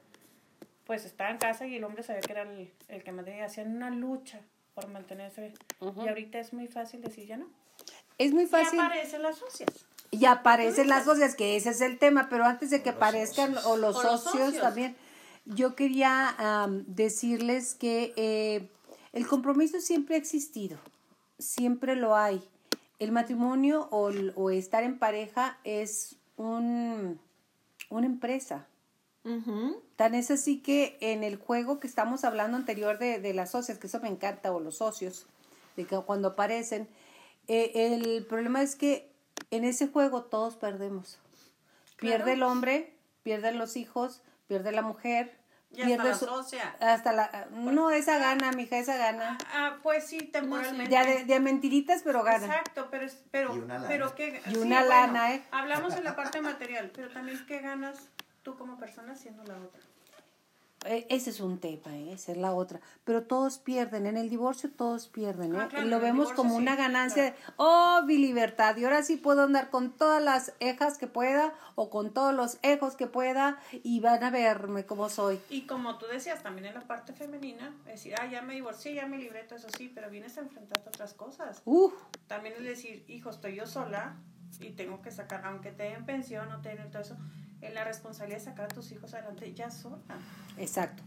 pues 0.86 1.06
estaba 1.06 1.30
en 1.30 1.38
casa 1.38 1.65
y 1.65 1.76
el 1.78 1.84
hombre 1.86 2.04
sabía 2.04 2.20
que 2.22 2.32
era 2.34 2.41
el, 2.41 2.74
el 2.89 3.04
que 3.04 3.12
mantenía. 3.13 3.46
Hacían 3.46 3.74
una 3.74 3.89
lucha 3.89 4.41
por 4.76 4.89
mantenerse. 4.89 5.54
Ujú. 5.80 6.04
Y 6.04 6.10
ahorita 6.10 6.39
es 6.39 6.52
muy 6.52 6.67
fácil 6.67 7.02
decir 7.02 7.26
ya 7.26 7.38
no. 7.38 7.48
Es 8.17 8.34
muy 8.34 8.43
Y 8.43 8.48
fácil. 8.48 8.80
aparecen 8.82 9.22
las 9.22 9.38
socias. 9.38 9.70
Y 10.12 10.26
aparecen 10.26 10.89
las 10.89 11.06
socias, 11.06 11.36
que 11.36 11.56
ese 11.56 11.70
es 11.70 11.80
el 11.82 12.00
tema, 12.00 12.28
pero 12.30 12.43
antes 12.46 12.70
de 12.70 12.82
que 12.84 12.89
aparezcan, 12.89 13.56
o 13.65 13.78
los, 13.78 13.96
O 13.96 14.04
los 14.04 14.24
socios, 14.24 14.46
socios. 14.48 14.62
también, 14.62 14.96
yo 15.46 15.76
quería 15.76 16.30
am, 16.38 16.84
decirles 16.88 17.76
que 17.76 18.13
eh, 18.17 18.67
El 19.13 19.26
compromiso 19.26 19.80
siempre 19.80 20.15
ha 20.15 20.17
existido, 20.17 20.78
siempre 21.39 21.96
lo 21.96 22.15
hay. 22.15 22.41
El 22.99 23.12
matrimonio 23.12 23.88
o, 23.91 24.12
o 24.36 24.49
estar 24.49 24.83
en 24.83 24.97
pareja 24.97 25.60
es 25.63 26.15
un, 26.36 27.19
una 27.89 28.05
empresa. 28.05 28.67
Tan 29.97 30.15
es 30.15 30.31
así 30.31 30.60
que 30.60 30.97
en 31.01 31.21
el 31.21 31.36
juego 31.36 31.81
que 31.81 31.88
estamos 31.88 32.23
hablando 32.23 32.55
anterior 32.55 32.97
de, 32.97 33.19
de 33.19 33.33
las 33.33 33.51
socias, 33.51 33.77
que 33.77 33.88
eso 33.88 33.99
me 33.99 34.07
encanta, 34.07 34.53
o 34.53 34.62
los 34.62 34.77
socios, 34.77 35.25
de 35.75 35.83
que 35.83 35.97
cuando 35.97 36.29
aparecen, 36.29 36.88
eh, 37.49 37.71
el 37.75 38.25
problema 38.25 38.62
es 38.62 38.77
que 38.77 39.12
en 39.51 39.65
ese 39.65 39.88
juego 39.89 40.23
todos 40.23 40.55
perdemos. 40.55 41.19
Pierde 41.97 42.33
el 42.33 42.43
hombre, 42.43 42.93
pierden 43.23 43.57
los 43.57 43.75
hijos, 43.75 44.21
pierde 44.47 44.71
la 44.71 44.81
mujer, 44.81 45.38
Y 45.69 45.82
hasta 45.93 46.15
hasta 46.80 47.13
la 47.13 47.47
no 47.51 47.91
esa 47.91 48.17
gana, 48.17 48.51
mija, 48.51 48.77
esa 48.77 48.95
gana. 48.97 49.38
Ah, 49.53 49.77
pues 49.84 50.06
sí, 50.06 50.19
temporalmente. 50.19 50.91
Ya 50.91 51.06
de, 51.06 51.25
de 51.25 51.39
mentiritas, 51.39 52.01
pero 52.03 52.23
gana. 52.23 52.45
Exacto, 52.45 52.88
pero, 52.89 53.06
es- 53.06 53.21
pero, 53.32 53.53
Y 53.53 53.60
una 53.60 53.75
lana. 53.75 53.88
pero 53.88 54.15
qué, 54.15 54.41
Y 54.47 54.58
una 54.58 54.82
lana, 54.84 55.34
¿eh? 55.36 55.43
Hablamos 55.51 55.95
en 55.95 56.03
la 56.03 56.15
parte 56.15 56.41
material, 56.41 56.91
pero 56.95 57.10
también 57.10 57.45
qué 57.47 57.60
ganas 57.60 57.97
tú 58.43 58.58
como 58.58 58.77
persona 58.77 59.15
siendo 59.15 59.43
la 59.43 59.56
otra. 59.58 59.82
Eh, 60.88 61.06
Ese 61.10 61.30
es 61.30 61.39
un 61.39 61.60
tema, 61.60 61.95
¿eh? 61.95 62.13
esa 62.13 62.32
es 62.32 62.38
la 62.38 62.54
otra. 62.54 62.80
Pero 63.04 63.23
todos 63.23 63.58
pierden, 63.58 64.06
en 64.06 64.17
el 64.17 64.30
divorcio 64.30 64.69
todos 64.71 65.08
pierden, 65.08 65.56
¿eh? 65.56 65.60
Ah, 65.62 65.67
claro, 65.67 65.88
lo 65.88 66.00
vemos 66.00 66.30
divorcio 66.30 66.36
como 66.36 66.56
sí, 66.56 66.62
una 66.62 66.76
ganancia 66.76 67.23
de, 67.23 67.34
oh, 67.58 68.02
mi 68.06 68.17
libertad, 68.17 68.76
y 68.78 68.86
ahora 68.86 69.04
sí 69.04 69.17
puedo 69.17 69.43
andar 69.43 69.69
con 69.69 69.91
todas 69.91 70.21
las 70.23 70.54
ejas 70.60 70.97
que 70.97 71.08
pueda 71.08 71.54
o 71.76 71.89
con 71.89 72.13
todos 72.13 72.34
los 72.34 72.58
ejos 72.62 72.95
que 72.95 73.08
pueda 73.08 73.60
y 73.84 74.00
van 74.00 74.23
a 74.23 74.32
verme 74.32 74.86
como 74.86 75.10
soy. 75.10 75.39
Y 75.50 75.67
como 75.67 75.97
tú 75.97 76.06
decías, 76.08 76.41
también 76.41 76.67
en 76.67 76.73
la 76.73 76.88
parte 76.88 77.13
femenina, 77.13 77.76
es 77.86 77.93
decir, 77.93 78.15
ah, 78.19 78.26
ya 78.28 78.41
me 78.41 78.54
divorcié, 78.54 78.93
ya 78.93 79.06
me 79.08 79.17
libré, 79.17 79.43
todo 79.43 79.58
eso 79.58 79.67
sí, 79.78 79.91
pero 79.93 80.10
vienes 80.10 80.38
a 80.38 80.41
enfrentarte 80.41 80.88
a 80.88 80.89
otras 80.89 81.13
cosas. 81.13 81.62
Uf, 81.65 81.93
También 82.28 82.56
es 82.58 82.63
decir, 82.63 83.04
hijo, 83.08 83.30
estoy 83.30 83.56
yo 83.56 83.65
sola 83.67 84.15
y 84.60 84.71
tengo 84.71 85.02
que 85.02 85.12
sacar, 85.12 85.45
aunque 85.45 85.71
te 85.71 85.84
den 85.84 86.06
pensión 86.06 86.52
o 86.52 86.62
te 86.62 86.76
den 86.76 86.89
todo 86.89 87.02
eso, 87.02 87.17
en 87.62 87.74
la 87.74 87.84
responsabilidad 87.84 88.39
de 88.39 88.46
sacar 88.46 88.65
a 88.65 88.67
tus 88.70 88.91
hijos 88.91 89.13
adelante 89.13 89.54
ya 89.54 89.70
sola. 89.72 89.98
exacto. 90.58 91.04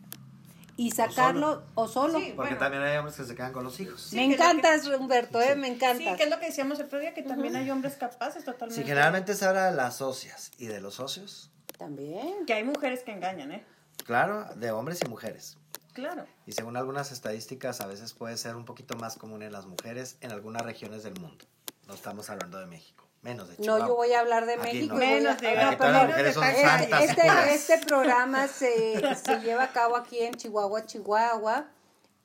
Y 0.76 0.92
sacarlo 0.92 1.62
o 1.74 1.88
solo. 1.88 2.18
Sí, 2.18 2.32
Porque 2.34 2.54
bueno. 2.54 2.58
también 2.58 2.82
hay 2.82 2.96
hombres 2.96 3.14
que 3.16 3.24
se 3.24 3.34
quedan 3.34 3.52
con 3.52 3.64
los 3.64 3.78
hijos. 3.80 4.00
Sí, 4.00 4.16
me 4.16 4.28
que- 4.28 4.34
encantas, 4.34 4.86
Humberto, 4.86 5.38
¿eh? 5.40 5.54
Me 5.54 5.66
Sí, 5.66 5.74
encantas. 5.74 6.16
que 6.16 6.22
es 6.22 6.30
lo 6.30 6.40
que 6.40 6.46
decíamos 6.46 6.78
el 6.80 6.86
otro 6.86 6.98
día, 6.98 7.12
que 7.12 7.22
también 7.22 7.54
hay 7.54 7.68
hombres 7.70 7.96
capaces 7.96 8.44
totalmente. 8.46 8.80
Si 8.82 8.88
generalmente 8.88 9.34
se 9.34 9.44
habla 9.44 9.66
de 9.70 9.76
las 9.76 9.96
socias 9.96 10.50
y 10.56 10.66
de 10.66 10.80
los 10.80 10.94
socios, 10.94 11.50
También. 11.76 12.46
Que 12.46 12.54
hay 12.54 12.64
mujeres 12.64 13.02
que 13.02 13.12
engañan, 13.12 13.52
¿eh? 13.52 13.64
claro, 14.06 14.46
de 14.56 14.70
hombres 14.70 15.00
y 15.04 15.08
mujeres. 15.08 15.58
Claro. 15.92 16.24
Y 16.46 16.52
según 16.52 16.76
algunas 16.78 17.10
estadísticas, 17.12 17.80
a 17.82 17.86
veces 17.86 18.14
puede 18.14 18.36
ser 18.38 18.54
un 18.56 18.64
poquito 18.64 18.96
más 18.96 19.16
común 19.18 19.42
en 19.42 19.52
las 19.52 19.66
mujeres 19.66 20.16
en 20.22 20.30
algunas 20.30 20.62
regiones 20.62 21.02
del 21.02 21.18
mundo. 21.20 21.44
No 21.86 21.94
estamos 21.94 22.30
hablando 22.30 22.58
de 22.58 22.66
México, 22.66 23.06
menos 23.22 23.48
de 23.48 23.54
No, 23.58 23.62
Chihuahua. 23.62 23.86
yo 23.88 23.94
voy 23.96 24.12
a 24.12 24.20
hablar 24.20 24.46
de 24.46 24.54
Aquí 24.54 24.62
México. 24.62 24.94
no. 24.94 25.00
Menos 25.00 25.40
de- 25.40 25.54
no, 25.54 26.32
son 26.32 26.44
este, 26.44 26.62
santas, 26.62 27.02
este, 27.04 27.54
este 27.54 27.78
programa 27.86 28.48
se, 28.48 29.14
se 29.16 29.40
lleva 29.40 29.64
a 29.64 29.72
cabo 29.72 29.96
aquí 29.96 30.20
en 30.20 30.34
Chihuahua, 30.34 30.86
Chihuahua. 30.86 31.66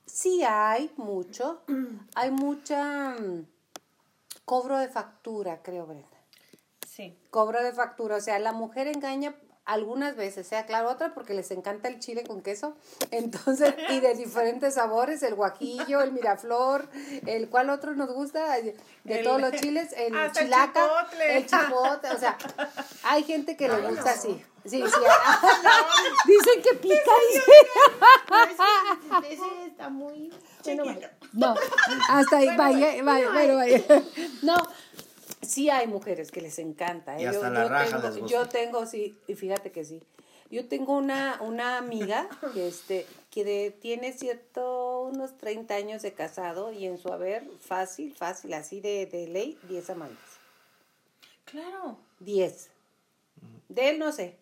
Sí 0.06 0.42
hay 0.44 0.90
mucho, 0.96 1.62
hay 2.14 2.30
mucha 2.30 3.10
mm, 3.18 3.46
cobro 4.44 4.78
de 4.78 4.88
factura, 4.88 5.60
creo, 5.62 5.86
Brenda. 5.86 6.06
Sí. 6.88 7.18
Cobro 7.30 7.62
de 7.62 7.72
factura, 7.72 8.16
o 8.16 8.20
sea, 8.20 8.38
la 8.38 8.52
mujer 8.52 8.86
engaña 8.86 9.34
algunas 9.66 10.16
veces, 10.16 10.46
sea 10.46 10.64
claro, 10.64 10.88
otra 10.90 11.12
porque 11.12 11.34
les 11.34 11.50
encanta 11.50 11.88
el 11.88 11.98
chile 11.98 12.24
con 12.24 12.40
queso, 12.40 12.76
entonces, 13.10 13.74
y 13.90 14.00
de 14.00 14.14
diferentes 14.14 14.74
sabores, 14.74 15.22
el 15.24 15.34
guajillo, 15.34 16.00
el 16.02 16.12
miraflor, 16.12 16.88
el 17.26 17.48
cual 17.48 17.70
otro 17.70 17.94
nos 17.94 18.08
gusta, 18.12 18.54
de 18.60 18.74
El- 19.04 19.24
todos 19.24 19.40
los 19.40 19.52
chiles, 19.60 19.92
el 19.96 20.16
hasta 20.16 20.40
el 20.40 20.46
chilaca, 20.46 20.82
chipotle. 20.88 21.36
el 21.36 21.46
chipotle, 21.46 22.10
o 22.10 22.18
sea, 22.18 22.38
hay 23.02 23.24
gente 23.24 23.56
que 23.56 23.68
le 23.68 23.80
gusta 23.88 24.10
así. 24.10 24.42
Sí, 24.64 24.82
sí. 24.82 25.00
Dicen 26.26 26.62
que 26.62 26.74
pica, 26.74 27.10
dice. 27.30 27.42
Ese, 28.50 29.34
ese 29.34 29.66
está 29.66 29.88
muy... 29.88 30.32
Bueno. 30.64 30.84
No, 31.32 31.54
hasta 32.08 32.38
ahí, 32.38 32.48
vaya, 32.56 33.02
vaya, 33.04 33.30
bueno, 33.30 33.54
vaya. 33.56 33.82
No, 34.42 34.56
sí 35.46 35.70
hay 35.70 35.86
mujeres 35.86 36.30
que 36.30 36.40
les 36.40 36.58
encanta. 36.58 37.16
¿eh? 37.18 37.22
Y 37.22 37.24
hasta 37.26 37.50
la 37.50 37.64
raja 37.68 37.96
tengo, 37.96 38.08
les 38.08 38.18
gusta. 38.22 38.36
yo 38.38 38.48
tengo, 38.48 38.86
sí, 38.86 39.18
y 39.26 39.34
fíjate 39.34 39.72
que 39.72 39.84
sí. 39.84 40.02
Yo 40.50 40.68
tengo 40.68 40.92
una, 40.96 41.38
una 41.40 41.76
amiga 41.78 42.28
que, 42.54 42.68
este, 42.68 43.04
que 43.30 43.44
de- 43.44 43.70
tiene 43.72 44.12
cierto 44.12 45.02
unos 45.02 45.36
30 45.38 45.74
años 45.74 46.02
de 46.02 46.12
casado 46.12 46.70
y 46.72 46.86
en 46.86 46.98
su 46.98 47.12
haber, 47.12 47.48
fácil, 47.60 48.14
fácil, 48.14 48.54
así 48.54 48.80
de, 48.80 49.06
de 49.06 49.26
ley, 49.26 49.58
10 49.68 49.90
amantes. 49.90 50.18
Claro. 51.46 51.98
10. 52.20 52.70
De 53.68 53.88
él 53.90 53.98
no 53.98 54.12
sé. 54.12 54.36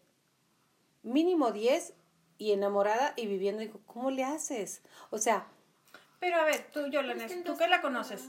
Mínimo 1.02 1.52
10 1.52 1.92
y 2.38 2.52
enamorada 2.52 3.14
y 3.16 3.26
viviendo. 3.26 3.60
Digo, 3.60 3.80
¿cómo 3.86 4.10
le 4.10 4.24
haces? 4.24 4.82
O 5.10 5.18
sea, 5.18 5.46
Pero 6.20 6.36
a 6.36 6.44
ver, 6.44 6.66
tú, 6.72 6.86
Yolanda, 6.86 7.26
tú 7.44 7.56
que 7.56 7.68
la 7.68 7.80
conoces, 7.80 8.28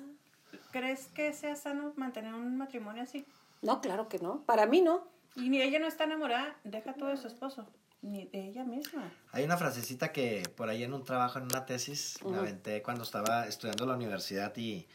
¿crees 0.76 1.08
que 1.08 1.32
sea 1.32 1.56
sano 1.56 1.94
mantener 1.96 2.34
un 2.34 2.58
matrimonio 2.58 3.04
así? 3.04 3.26
no, 3.62 3.80
claro 3.80 4.10
que 4.10 4.20
no. 4.20 4.42
Para 4.46 4.66
mí 4.66 4.82
no. 4.82 5.08
Y 5.38 5.50
ni 5.50 5.62
ella 5.62 5.80
no 5.80 5.88
está 5.88 6.04
enamorada, 6.04 6.58
deja 6.66 6.94
todo 6.94 7.10
de 7.10 7.18
su 7.18 7.28
esposo, 7.28 7.66
ni 8.02 8.26
de 8.26 8.50
ella 8.50 8.66
misma. 8.66 9.10
Hay 9.32 9.46
una 9.46 9.56
frasecita 9.56 10.12
que 10.12 10.44
por 10.56 10.68
ahí 10.68 10.84
en 10.84 10.94
un 10.94 11.06
trabajo, 11.06 11.40
en 11.40 11.46
una 11.46 11.66
tesis, 11.66 12.20
me 12.26 12.38
aventé 12.38 12.82
cuando 12.82 13.04
estaba 13.04 13.48
estudiando 13.48 13.86
en 13.86 13.90
la 13.90 13.96
universidad 13.96 14.56
y 14.58 14.86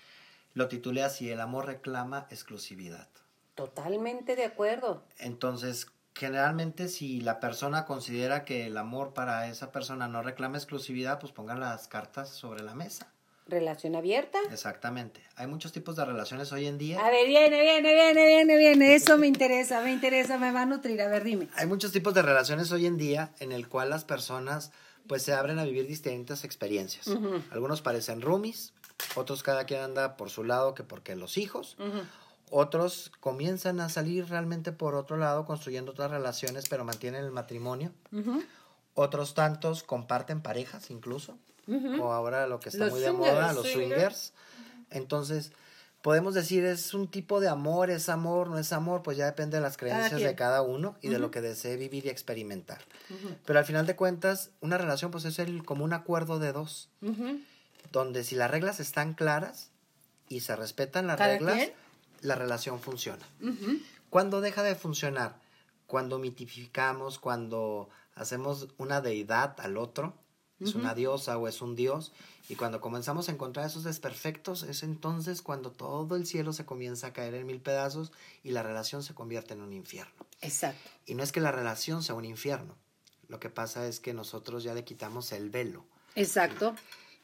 lo 0.53 0.69
titulé 0.69 1.03
así, 1.03 1.31
el 1.31 1.41
amor 1.41 1.67
reclama 1.67 2.27
exclusividad. 2.31 3.09
Totalmente 3.55 4.37
de 4.37 4.45
acuerdo. 4.45 5.03
Entonces, 5.19 5.89
generalmente 6.15 6.89
si 6.89 7.23
la 7.23 7.41
persona 7.41 7.87
considera 7.87 8.45
que 8.45 8.67
el 8.67 8.77
amor 8.77 9.15
para 9.15 9.49
esa 9.49 9.73
persona 9.73 10.09
no 10.09 10.23
reclama 10.23 10.59
exclusividad, 10.59 11.19
pues 11.19 11.33
pongan 11.33 11.61
las 11.61 11.89
cartas 11.89 12.29
sobre 12.29 12.63
la 12.63 12.75
mesa. 12.75 13.13
Relación 13.51 13.97
abierta. 13.97 14.39
Exactamente. 14.51 15.21
Hay 15.37 15.47
muchos 15.49 15.73
tipos 15.73 15.97
de 15.97 16.05
relaciones 16.05 16.53
hoy 16.53 16.67
en 16.67 16.79
día. 16.79 17.05
A 17.05 17.11
ver, 17.11 17.27
viene, 17.27 17.61
viene, 17.61 17.93
viene, 17.95 18.27
viene, 18.27 18.57
viene. 18.57 18.95
Eso 18.95 19.19
me 19.19 19.27
interesa, 19.27 19.81
me 19.81 19.93
interesa, 19.93 20.39
me 20.39 20.53
va 20.53 20.63
a 20.63 20.67
nutrir. 20.67 21.03
A 21.03 21.09
ver, 21.09 21.25
dime. 21.25 21.49
Hay 21.57 21.67
muchos 21.67 21.91
tipos 21.93 22.15
de 22.15 22.23
relaciones 22.23 22.71
hoy 22.71 22.87
en 22.87 22.97
día 22.97 23.33
en 23.41 23.53
el 23.53 23.69
cual 23.69 23.91
las 23.91 24.05
personas 24.05 24.71
pues 25.07 25.23
se 25.23 25.33
abren 25.33 25.59
a 25.59 25.65
vivir 25.65 25.89
distintas 25.89 26.45
experiencias. 26.45 27.09
Algunos 27.51 27.83
parecen 27.83 28.23
roomies, 28.23 28.73
otros 29.17 29.43
cada 29.43 29.65
quien 29.65 29.81
anda 29.81 30.17
por 30.17 30.31
su 30.31 30.45
lado 30.45 30.75
que 30.75 30.85
porque 30.85 31.17
los 31.17 31.37
hijos. 31.37 31.77
Otros 32.51 33.11
comienzan 33.21 33.81
a 33.81 33.89
salir 33.89 34.29
realmente 34.29 34.73
por 34.73 34.95
otro 34.95 35.17
lado, 35.17 35.47
construyendo 35.47 35.93
otras 35.93 36.11
relaciones, 36.11 36.69
pero 36.69 36.85
mantienen 36.85 37.25
el 37.25 37.33
matrimonio. 37.33 37.93
Otros 38.95 39.35
tantos 39.35 39.83
comparten 39.83 40.43
parejas 40.43 40.91
incluso. 40.91 41.39
O 42.01 42.13
ahora 42.13 42.47
lo 42.47 42.61
que 42.61 42.69
está 42.69 42.85
Los 42.85 42.93
muy 42.95 43.01
de 43.01 43.13
moda, 43.13 43.53
los 43.53 43.67
swingers. 43.67 43.73
swingers. 43.73 44.33
Entonces, 44.91 45.53
podemos 46.03 46.35
decir, 46.35 46.65
es 46.65 46.95
un 46.95 47.09
tipo 47.09 47.41
de 47.41 47.49
amor, 47.49 47.91
es 47.91 48.09
amor, 48.09 48.49
no 48.49 48.59
es 48.59 48.73
amor, 48.73 49.03
pues 49.03 49.17
ya 49.17 49.27
depende 49.27 49.59
de 49.59 49.63
las 49.63 49.77
creencias 49.77 50.21
de 50.21 50.35
cada 50.35 50.63
uno 50.63 50.97
y 51.03 51.09
de 51.09 51.19
lo 51.19 51.31
que 51.31 51.41
desee 51.41 51.77
vivir 51.77 52.07
y 52.07 52.09
experimentar. 52.09 52.79
Pero 53.45 53.59
al 53.59 53.65
final 53.65 53.87
de 53.87 53.97
cuentas, 53.97 54.51
una 54.61 54.79
relación 54.79 55.11
pues 55.11 55.25
es 55.25 55.39
el, 55.39 55.65
como 55.65 55.85
un 55.85 55.93
acuerdo 55.93 56.39
de 56.39 56.53
dos, 56.53 56.89
donde 57.93 58.25
si 58.25 58.35
las 58.35 58.51
reglas 58.51 58.81
están 58.81 59.15
claras 59.15 59.71
y 60.29 60.41
se 60.41 60.57
respetan 60.57 61.07
las 61.07 61.19
¿Cada 61.19 61.31
reglas, 61.35 61.71
la 62.23 62.35
relación 62.35 62.81
funciona. 62.81 63.25
¿Cuándo 64.11 64.41
deja 64.41 64.63
de 64.63 64.75
funcionar? 64.75 65.37
Cuando 65.87 66.19
mitificamos, 66.19 67.19
cuando 67.19 67.89
hacemos 68.15 68.69
una 68.79 69.01
deidad 69.01 69.59
al 69.61 69.77
otro, 69.77 70.15
es 70.61 70.75
una 70.75 70.95
diosa 70.95 71.39
o 71.39 71.49
es 71.49 71.63
un 71.63 71.75
dios, 71.75 72.13
y 72.49 72.57
cuando 72.57 72.81
comenzamos 72.81 73.29
a 73.29 73.33
encontrar 73.33 73.67
esos 73.67 73.85
desperfectos, 73.85 74.63
es 74.63 74.83
entonces 74.83 75.41
cuando 75.41 75.71
todo 75.71 76.17
el 76.17 76.27
cielo 76.27 76.53
se 76.53 76.67
comienza 76.67 77.09
a 77.09 77.13
caer 77.13 77.35
en 77.35 77.47
mil 77.47 77.61
pedazos 77.61 78.13
y 78.43 78.51
la 78.51 78.63
relación 78.63 79.03
se 79.03 79.15
convierte 79.15 79.55
en 79.55 79.63
un 79.63 79.73
infierno. 79.73 80.27
Exacto. 80.41 80.91
Y 81.07 81.15
no 81.15 81.23
es 81.23 81.33
que 81.33 81.41
la 81.41 81.53
relación 81.53 82.03
sea 82.03 82.15
un 82.15 82.25
infierno, 82.25 82.77
lo 83.29 83.39
que 83.39 83.51
pasa 83.51 83.87
es 83.87 84.01
que 84.01 84.13
nosotros 84.13 84.65
ya 84.65 84.75
le 84.75 84.85
quitamos 84.85 85.33
el 85.33 85.51
velo 85.51 85.85
Exacto. 86.17 86.75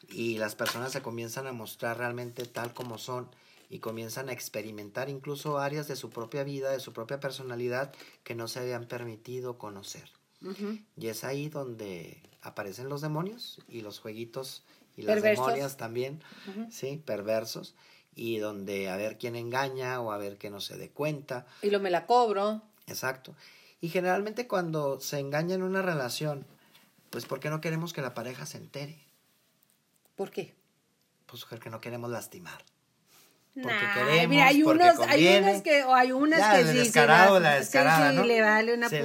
y 0.08 0.38
las 0.38 0.54
personas 0.54 0.92
se 0.92 1.02
comienzan 1.02 1.46
a 1.46 1.52
mostrar 1.52 1.98
realmente 1.98 2.46
tal 2.46 2.72
como 2.72 2.96
son 2.96 3.28
y 3.68 3.80
comienzan 3.80 4.28
a 4.28 4.32
experimentar 4.32 5.08
incluso 5.08 5.58
áreas 5.58 5.88
de 5.88 5.96
su 5.96 6.10
propia 6.10 6.44
vida, 6.44 6.70
de 6.70 6.80
su 6.80 6.92
propia 6.92 7.18
personalidad 7.18 7.92
que 8.22 8.36
no 8.36 8.46
se 8.46 8.60
habían 8.60 8.86
permitido 8.86 9.58
conocer. 9.58 10.08
Y 10.96 11.08
es 11.08 11.24
ahí 11.24 11.48
donde 11.48 12.22
aparecen 12.42 12.88
los 12.88 13.00
demonios 13.00 13.58
y 13.68 13.80
los 13.80 13.98
jueguitos 13.98 14.62
y 14.96 15.02
las 15.02 15.14
Perversos. 15.16 15.46
demonias 15.46 15.76
también, 15.76 16.22
sí, 16.70 17.02
perversos, 17.04 17.74
y 18.14 18.38
donde 18.38 18.88
a 18.88 18.96
ver 18.96 19.18
quién 19.18 19.36
engaña 19.36 20.00
o 20.00 20.12
a 20.12 20.18
ver 20.18 20.38
que 20.38 20.48
no 20.50 20.60
se 20.60 20.76
dé 20.76 20.88
cuenta. 20.90 21.46
Y 21.62 21.70
lo 21.70 21.80
me 21.80 21.90
la 21.90 22.06
cobro. 22.06 22.62
Exacto. 22.86 23.34
Y 23.80 23.88
generalmente 23.88 24.46
cuando 24.46 25.00
se 25.00 25.18
engaña 25.18 25.54
en 25.54 25.62
una 25.62 25.82
relación, 25.82 26.46
pues 27.10 27.26
¿por 27.26 27.40
qué 27.40 27.50
no 27.50 27.60
queremos 27.60 27.92
que 27.92 28.00
la 28.02 28.14
pareja 28.14 28.46
se 28.46 28.58
entere? 28.58 28.98
¿Por 30.14 30.30
qué? 30.30 30.54
Pues 31.26 31.44
que 31.44 31.70
no 31.70 31.80
queremos 31.80 32.10
lastimar. 32.10 32.64
Nah, 33.54 33.62
Porque 33.64 33.84
queremos, 33.94 34.28
mira, 34.28 34.46
hay 34.48 34.62
porque 34.62 34.82
unos, 34.84 34.98
hay 35.00 35.06
conviene. 35.08 35.50
unos 35.50 35.62
que, 35.62 35.84
o 35.84 35.94
hay 35.94 36.12
unas 36.12 36.38
Ya, 36.40 36.56
que 36.56 36.62
sí. 36.62 36.68
se 36.68 36.74
descarado, 36.74 37.40
la 37.40 37.54
descarada, 37.56 38.10
sí, 38.10 38.16
¿no? 38.16 38.24
le 38.24 38.40
vale 38.42 38.74
una 38.74 38.88
Se 38.88 39.00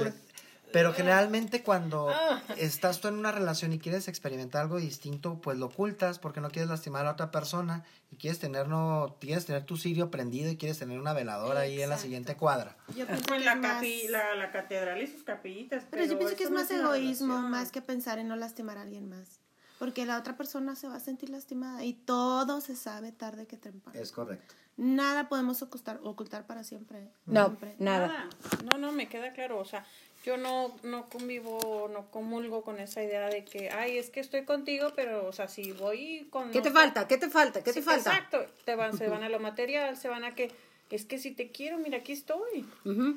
Pero 0.72 0.92
generalmente 0.94 1.62
cuando 1.62 2.10
estás 2.56 3.00
tú 3.00 3.08
en 3.08 3.14
una 3.14 3.32
relación 3.32 3.72
y 3.72 3.78
quieres 3.78 4.08
experimentar 4.08 4.62
algo 4.62 4.78
distinto, 4.78 5.40
pues 5.40 5.58
lo 5.58 5.66
ocultas 5.66 6.18
porque 6.18 6.40
no 6.40 6.50
quieres 6.50 6.68
lastimar 6.70 7.06
a 7.06 7.12
otra 7.12 7.30
persona 7.30 7.84
y 8.10 8.16
quieres 8.16 8.38
tener 8.38 8.68
no 8.68 9.16
quieres 9.20 9.46
tener 9.46 9.64
tu 9.64 9.76
cirio 9.76 10.10
prendido 10.10 10.50
y 10.50 10.56
quieres 10.56 10.78
tener 10.78 10.98
una 10.98 11.12
veladora 11.12 11.60
ahí 11.60 11.80
en 11.82 11.90
la 11.90 11.98
siguiente 11.98 12.36
cuadra. 12.36 12.76
Yo 12.96 13.06
pienso 13.06 13.24
Pues 13.26 13.40
que 13.40 13.44
la, 13.44 13.52
es 13.52 13.58
más- 13.60 13.82
capi- 13.82 14.08
la, 14.08 14.34
la 14.34 14.50
catedral 14.50 15.00
y 15.02 15.06
sus 15.06 15.22
capillitas. 15.22 15.84
Pero 15.90 16.04
yo 16.04 16.16
pienso 16.18 16.36
que 16.36 16.44
es 16.44 16.50
más 16.50 16.70
egoísmo, 16.70 17.34
relación. 17.34 17.50
más 17.50 17.70
que 17.72 17.82
pensar 17.82 18.18
en 18.18 18.28
no 18.28 18.36
lastimar 18.36 18.78
a 18.78 18.82
alguien 18.82 19.08
más. 19.08 19.40
Porque 19.82 20.06
la 20.06 20.16
otra 20.16 20.36
persona 20.36 20.76
se 20.76 20.86
va 20.86 20.94
a 20.94 21.00
sentir 21.00 21.28
lastimada 21.28 21.84
y 21.84 21.94
todo 21.94 22.60
se 22.60 22.76
sabe 22.76 23.10
tarde 23.10 23.48
que 23.48 23.56
temprano. 23.56 23.98
Es 23.98 24.12
correcto. 24.12 24.54
Nada 24.76 25.28
podemos 25.28 25.60
ocultar, 25.60 25.98
ocultar 26.04 26.46
para 26.46 26.62
siempre. 26.62 27.08
No, 27.26 27.46
Siempre. 27.46 27.74
nada. 27.80 28.28
No, 28.70 28.78
no, 28.78 28.92
me 28.92 29.08
queda 29.08 29.32
claro. 29.32 29.58
O 29.58 29.64
sea, 29.64 29.84
yo 30.24 30.36
no, 30.36 30.72
no 30.84 31.08
convivo, 31.08 31.90
no 31.92 32.08
comulgo 32.12 32.62
con 32.62 32.78
esa 32.78 33.02
idea 33.02 33.26
de 33.26 33.44
que, 33.44 33.70
ay, 33.70 33.98
es 33.98 34.10
que 34.10 34.20
estoy 34.20 34.44
contigo, 34.44 34.92
pero, 34.94 35.26
o 35.26 35.32
sea, 35.32 35.48
si 35.48 35.72
voy 35.72 36.28
con... 36.30 36.52
¿Qué 36.52 36.60
te 36.60 36.70
falta? 36.70 37.08
¿Qué 37.08 37.18
te 37.18 37.28
falta? 37.28 37.64
¿Qué 37.64 37.72
te 37.72 37.82
falta? 37.82 38.10
Exacto. 38.14 38.46
Te 38.64 38.76
van, 38.76 38.96
se 38.96 39.08
van 39.08 39.24
a 39.24 39.28
lo 39.28 39.40
material, 39.40 39.96
se 39.96 40.06
van 40.06 40.22
a 40.22 40.32
que, 40.32 40.52
es 40.94 41.04
que 41.06 41.18
si 41.18 41.30
te 41.32 41.50
quiero, 41.50 41.78
mira, 41.78 41.98
aquí 41.98 42.12
estoy. 42.12 42.66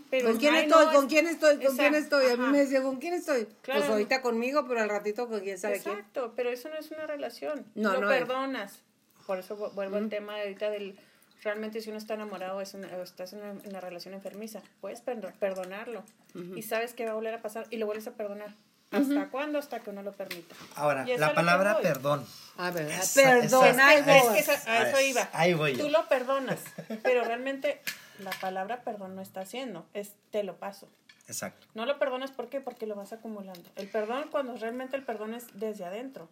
Pero, 0.10 0.30
¿Con 0.30 0.38
quién 0.38 0.54
ay, 0.56 0.66
estoy? 0.66 0.86
no, 0.86 0.92
¿Con 0.94 1.08
quién 1.08 1.28
estoy? 1.28 1.58
¿Con 1.66 1.76
quién 1.78 1.96
estoy? 1.96 2.26
A 2.32 2.38
mí 2.38 2.48
me 2.48 2.60
decía, 2.60 2.82
¿con 2.82 2.98
quién 2.98 3.14
estoy? 3.14 3.48
Claro. 3.62 3.82
Pues 3.82 3.92
ahorita 3.92 4.22
conmigo, 4.22 4.66
pero 4.68 4.82
al 4.82 4.90
ratito 4.90 5.28
con 5.28 5.40
quién 5.42 5.58
sabe 5.58 5.82
quién. 5.82 5.96
Exacto, 5.96 6.34
pero 6.36 6.50
eso 6.50 6.70
no 6.70 6.76
es 6.78 6.90
una 6.92 7.06
relación. 7.08 7.66
No, 7.76 7.94
lo 7.94 8.02
no 8.02 8.12
es. 8.12 8.18
perdonas. 8.20 8.80
Por 9.28 9.40
eso 9.40 9.58
vu- 9.58 9.72
vuelvo 9.74 9.98
al 9.98 10.10
tema 10.10 10.36
de 10.36 10.42
ahorita 10.44 10.70
del 10.70 10.98
realmente 11.44 11.80
si 11.82 11.90
uno 11.90 11.98
está 12.00 12.14
enamorado 12.16 12.60
es 12.62 12.74
una- 12.74 12.88
o 12.98 13.04
estás 13.04 13.34
en 13.34 13.40
una, 13.40 13.52
en 13.52 13.68
una 13.70 13.80
relación 13.82 14.14
enfermiza, 14.14 14.62
puedes 14.82 15.02
perdo- 15.02 15.32
perdonarlo 15.40 16.04
y 16.56 16.62
sabes 16.64 16.94
que 16.94 17.06
va 17.06 17.12
a 17.12 17.16
volver 17.16 17.34
a 17.36 17.42
pasar 17.42 17.68
y 17.70 17.78
lo 17.78 17.86
vuelves 17.86 18.08
a 18.08 18.14
perdonar. 18.16 18.56
¿Hasta 18.98 19.30
cuándo? 19.30 19.60
Hasta 19.60 19.80
que 19.80 19.90
uno 19.90 20.02
lo 20.04 20.12
permita. 20.14 20.56
Ahora, 20.76 21.06
la 21.18 21.34
palabra 21.34 21.80
perdón. 21.82 22.26
A 22.58 22.72
ver, 22.72 22.90
Esa- 22.90 23.22
perdón, 23.22 23.66
esa- 23.68 23.88
ahí 23.88 23.98
Es 24.00 24.06
voy. 24.06 24.34
que 24.34 24.40
esa- 24.40 24.72
a 24.72 24.90
eso 24.90 25.02
iba. 25.02 25.30
Ahí 25.34 25.54
voy 25.54 25.76
yo. 25.76 25.86
Tú 25.86 25.90
lo 25.92 26.08
perdonas, 26.08 26.60
pero 27.04 27.24
realmente 27.24 27.82
la 28.20 28.32
palabra 28.32 28.82
perdón 28.84 29.16
no 29.16 29.22
está 29.22 29.42
haciendo, 29.42 29.86
es 29.94 30.14
te 30.32 30.44
lo 30.44 30.56
paso. 30.58 30.88
Exacto. 31.28 31.68
No 31.74 31.86
lo 31.86 31.98
perdonas, 32.00 32.32
¿por 32.32 32.50
qué? 32.50 32.62
Porque 32.62 32.86
lo 32.86 32.96
vas 32.96 33.12
acumulando. 33.12 33.68
El 33.76 33.88
perdón, 33.90 34.28
cuando 34.32 34.56
realmente 34.56 34.96
el 34.96 35.04
perdón 35.04 35.34
es 35.34 35.48
desde 35.54 35.84
adentro. 35.86 36.30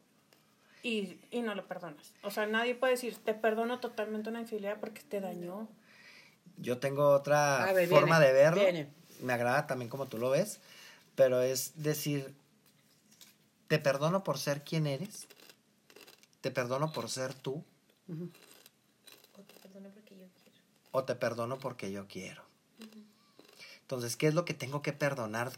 Y, 0.83 1.17
y 1.31 1.41
no 1.41 1.55
lo 1.55 1.65
perdonas. 1.65 2.11
O 2.23 2.29
sea, 2.31 2.45
nadie 2.45 2.75
puede 2.75 2.93
decir, 2.93 3.17
te 3.17 3.33
perdono 3.33 3.79
totalmente 3.79 4.29
una 4.29 4.41
infidelidad 4.41 4.77
porque 4.79 5.01
te 5.01 5.21
dañó. 5.21 5.67
Yo 6.57 6.77
tengo 6.77 7.09
otra 7.09 7.71
ver, 7.73 7.87
forma 7.89 8.19
viene, 8.19 8.33
de 8.33 8.39
verlo. 8.39 8.61
viene. 8.61 8.87
Me 9.21 9.33
agrada 9.33 9.65
también 9.65 9.89
como 9.89 10.07
tú 10.07 10.17
lo 10.17 10.29
ves, 10.29 10.59
pero 11.15 11.41
es 11.41 11.71
decir, 11.81 12.35
te 13.73 13.79
perdono 13.79 14.23
por 14.23 14.37
ser 14.37 14.63
quien 14.63 14.85
eres, 14.85 15.27
te 16.41 16.51
perdono 16.51 16.91
por 16.91 17.09
ser 17.09 17.33
tú, 17.33 17.65
o 20.91 21.03
te 21.03 21.15
perdono 21.15 21.57
porque 21.57 21.91
yo 21.91 22.07
quiero. 22.07 22.43
Entonces, 23.81 24.15
¿qué 24.15 24.27
es 24.27 24.35
lo 24.35 24.45
que 24.45 24.53
tengo 24.53 24.83
que 24.83 24.93
perdonar 24.93 25.53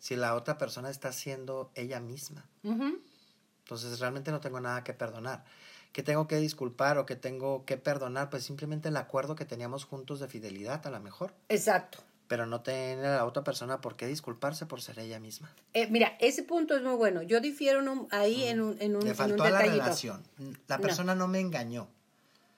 si 0.00 0.16
la 0.16 0.34
otra 0.34 0.58
persona 0.58 0.90
está 0.90 1.12
siendo 1.12 1.70
ella 1.76 2.00
misma? 2.00 2.44
Entonces 2.64 4.00
realmente 4.00 4.32
no 4.32 4.40
tengo 4.40 4.58
nada 4.58 4.82
que 4.82 4.92
perdonar. 4.92 5.44
¿Qué 5.92 6.02
tengo 6.02 6.26
que 6.26 6.38
disculpar 6.38 6.98
o 6.98 7.06
que 7.06 7.14
tengo 7.14 7.64
que 7.64 7.76
perdonar? 7.76 8.30
Pues 8.30 8.42
simplemente 8.42 8.88
el 8.88 8.96
acuerdo 8.96 9.36
que 9.36 9.44
teníamos 9.44 9.84
juntos 9.84 10.18
de 10.18 10.26
fidelidad 10.26 10.84
a 10.88 10.90
lo 10.90 10.98
mejor. 10.98 11.32
Exacto. 11.48 12.02
Pero 12.32 12.46
no 12.46 12.62
tiene 12.62 12.96
la 13.02 13.26
otra 13.26 13.44
persona 13.44 13.82
por 13.82 13.94
qué 13.94 14.06
disculparse 14.06 14.64
por 14.64 14.80
ser 14.80 14.98
ella 14.98 15.20
misma. 15.20 15.52
Eh, 15.74 15.88
mira, 15.90 16.16
ese 16.18 16.42
punto 16.42 16.74
es 16.74 16.82
muy 16.82 16.94
bueno. 16.94 17.20
Yo 17.20 17.42
difiero 17.42 17.80
en 17.80 17.88
un- 17.88 18.08
ahí 18.10 18.44
en 18.44 18.62
un, 18.62 18.76
en 18.80 18.96
un, 18.96 19.02
Le 19.04 19.08
en 19.08 19.10
un 19.10 19.14
faltó 19.16 19.42
a 19.42 19.50
la 19.50 19.58
detallito. 19.58 19.84
relación. 19.84 20.22
La 20.66 20.78
persona 20.78 21.14
no 21.14 21.28
me 21.28 21.40
engañó. 21.40 21.88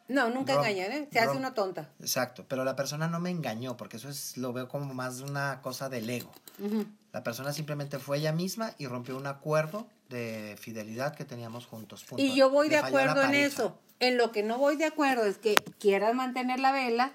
No, 0.07 0.31
nunca 0.31 0.55
Rom- 0.55 0.59
engañan, 0.65 0.93
¿eh? 0.93 1.09
Se 1.11 1.19
hace 1.19 1.37
una 1.37 1.55
tonta. 1.55 1.91
Exacto, 1.99 2.45
pero 2.47 2.63
la 2.63 2.77
persona 2.77 3.09
no 3.09 3.19
me 3.19 3.31
engañó, 3.31 3.77
porque 3.77 3.97
eso 3.97 4.09
es 4.09 4.37
lo 4.37 4.53
veo 4.53 4.69
como 4.69 4.95
más 4.95 5.23
una 5.23 5.61
cosa 5.61 5.89
del 5.89 6.09
ego. 6.09 6.31
La 7.13 7.25
persona 7.25 7.53
simplemente 7.53 7.99
fue 7.99 8.19
ella 8.19 8.31
misma 8.31 8.75
y 8.79 8.87
rompió 8.87 9.17
un 9.17 9.27
acuerdo 9.27 9.89
de 10.09 10.57
fidelidad 10.57 11.17
que 11.17 11.25
teníamos 11.25 11.67
juntos. 11.67 12.05
punto. 12.05 12.23
Y 12.23 12.37
yo 12.37 12.49
voy 12.49 12.69
Le 12.69 12.77
de 12.77 12.81
acuerdo 12.83 13.23
en 13.25 13.35
eso. 13.35 13.77
En 13.99 14.19
lo 14.19 14.31
que 14.31 14.45
no 14.45 14.57
voy 14.59 14.77
de 14.77 14.85
acuerdo 14.85 15.25
es 15.25 15.39
que 15.39 15.57
quieras 15.81 16.15
mantener 16.15 16.61
la 16.61 16.71
vela 16.71 17.13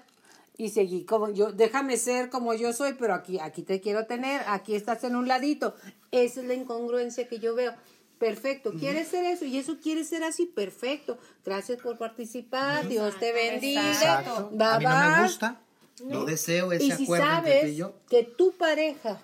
y 0.60 0.68
seguir 0.68 1.06
como 1.06 1.30
yo, 1.30 1.52
déjame 1.52 1.96
ser 1.96 2.28
como 2.28 2.52
yo 2.52 2.74
soy, 2.74 2.92
pero 2.92 3.14
aquí, 3.14 3.38
aquí 3.40 3.62
te 3.62 3.80
quiero 3.80 4.04
tener, 4.04 4.42
aquí 4.46 4.74
estás 4.74 5.02
en 5.04 5.16
un 5.16 5.26
ladito. 5.26 5.74
Esa 6.10 6.40
es 6.40 6.46
la 6.46 6.52
incongruencia 6.52 7.26
que 7.26 7.38
yo 7.38 7.54
veo. 7.54 7.74
Perfecto, 8.18 8.72
quieres 8.78 9.08
ser 9.08 9.24
eso 9.24 9.46
y 9.46 9.56
eso 9.56 9.78
quiere 9.82 10.04
ser 10.04 10.22
así, 10.22 10.44
perfecto. 10.44 11.16
Gracias 11.46 11.80
por 11.80 11.96
participar, 11.96 12.86
Dios 12.86 13.18
te 13.18 13.32
bendiga. 13.32 13.90
Exacto. 13.90 14.50
Bye, 14.52 14.66
A 14.66 14.78
mí 14.78 14.84
no 14.84 15.16
me 15.16 15.22
gusta. 15.22 15.60
No 16.04 16.24
deseo 16.26 16.72
ese 16.72 16.84
Y 16.84 16.90
si 16.92 17.04
acuerdo 17.04 17.24
entre 17.24 17.52
sabes 17.52 17.76
yo. 17.76 17.94
que 18.10 18.24
tu 18.24 18.52
pareja 18.52 19.22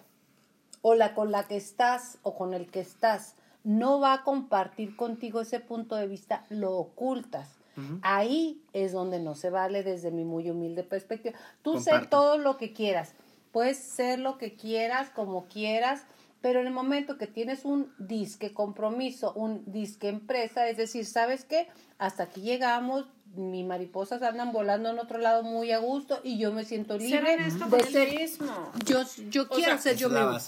o 0.80 0.94
la 0.94 1.14
con 1.14 1.30
la 1.30 1.46
que 1.46 1.56
estás 1.56 2.16
o 2.22 2.34
con 2.34 2.54
el 2.54 2.70
que 2.70 2.80
estás 2.80 3.34
no 3.62 4.00
va 4.00 4.14
a 4.14 4.22
compartir 4.24 4.96
contigo 4.96 5.42
ese 5.42 5.60
punto 5.60 5.96
de 5.96 6.06
vista, 6.06 6.46
lo 6.48 6.72
ocultas. 6.76 7.55
Ahí 8.02 8.62
es 8.72 8.92
donde 8.92 9.18
no 9.18 9.34
se 9.34 9.50
vale 9.50 9.82
desde 9.82 10.10
mi 10.10 10.24
muy 10.24 10.50
humilde 10.50 10.82
perspectiva. 10.82 11.38
Tú 11.62 11.80
sé 11.80 11.92
todo 12.08 12.38
lo 12.38 12.56
que 12.56 12.72
quieras, 12.72 13.12
puedes 13.52 13.78
ser 13.78 14.18
lo 14.18 14.38
que 14.38 14.54
quieras, 14.54 15.10
como 15.10 15.46
quieras, 15.46 16.04
pero 16.40 16.60
en 16.60 16.66
el 16.68 16.72
momento 16.72 17.18
que 17.18 17.26
tienes 17.26 17.64
un 17.64 17.92
disque 17.98 18.52
compromiso, 18.54 19.32
un 19.34 19.64
disque 19.66 20.08
empresa, 20.08 20.68
es 20.68 20.76
decir, 20.76 21.04
¿sabes 21.06 21.44
qué? 21.44 21.68
Hasta 21.98 22.24
aquí 22.24 22.40
llegamos, 22.42 23.06
mis 23.34 23.66
mariposas 23.66 24.22
andan 24.22 24.52
volando 24.52 24.90
en 24.90 24.98
otro 24.98 25.18
lado 25.18 25.42
muy 25.42 25.72
a 25.72 25.78
gusto 25.78 26.20
y 26.22 26.38
yo 26.38 26.52
me 26.52 26.64
siento 26.64 26.98
Ser 26.98 27.08
libre 27.08 27.34
honesto 27.34 27.64
de 27.66 27.70
con 27.70 27.86
ser 27.88 28.14
mismo. 28.14 28.72
yo, 28.84 29.02
yo 29.30 29.42
O 29.42 29.48
quiero 29.48 29.72
sea, 29.72 29.78
ser 29.78 29.96
yo 29.96 30.08
mismo. 30.08 30.38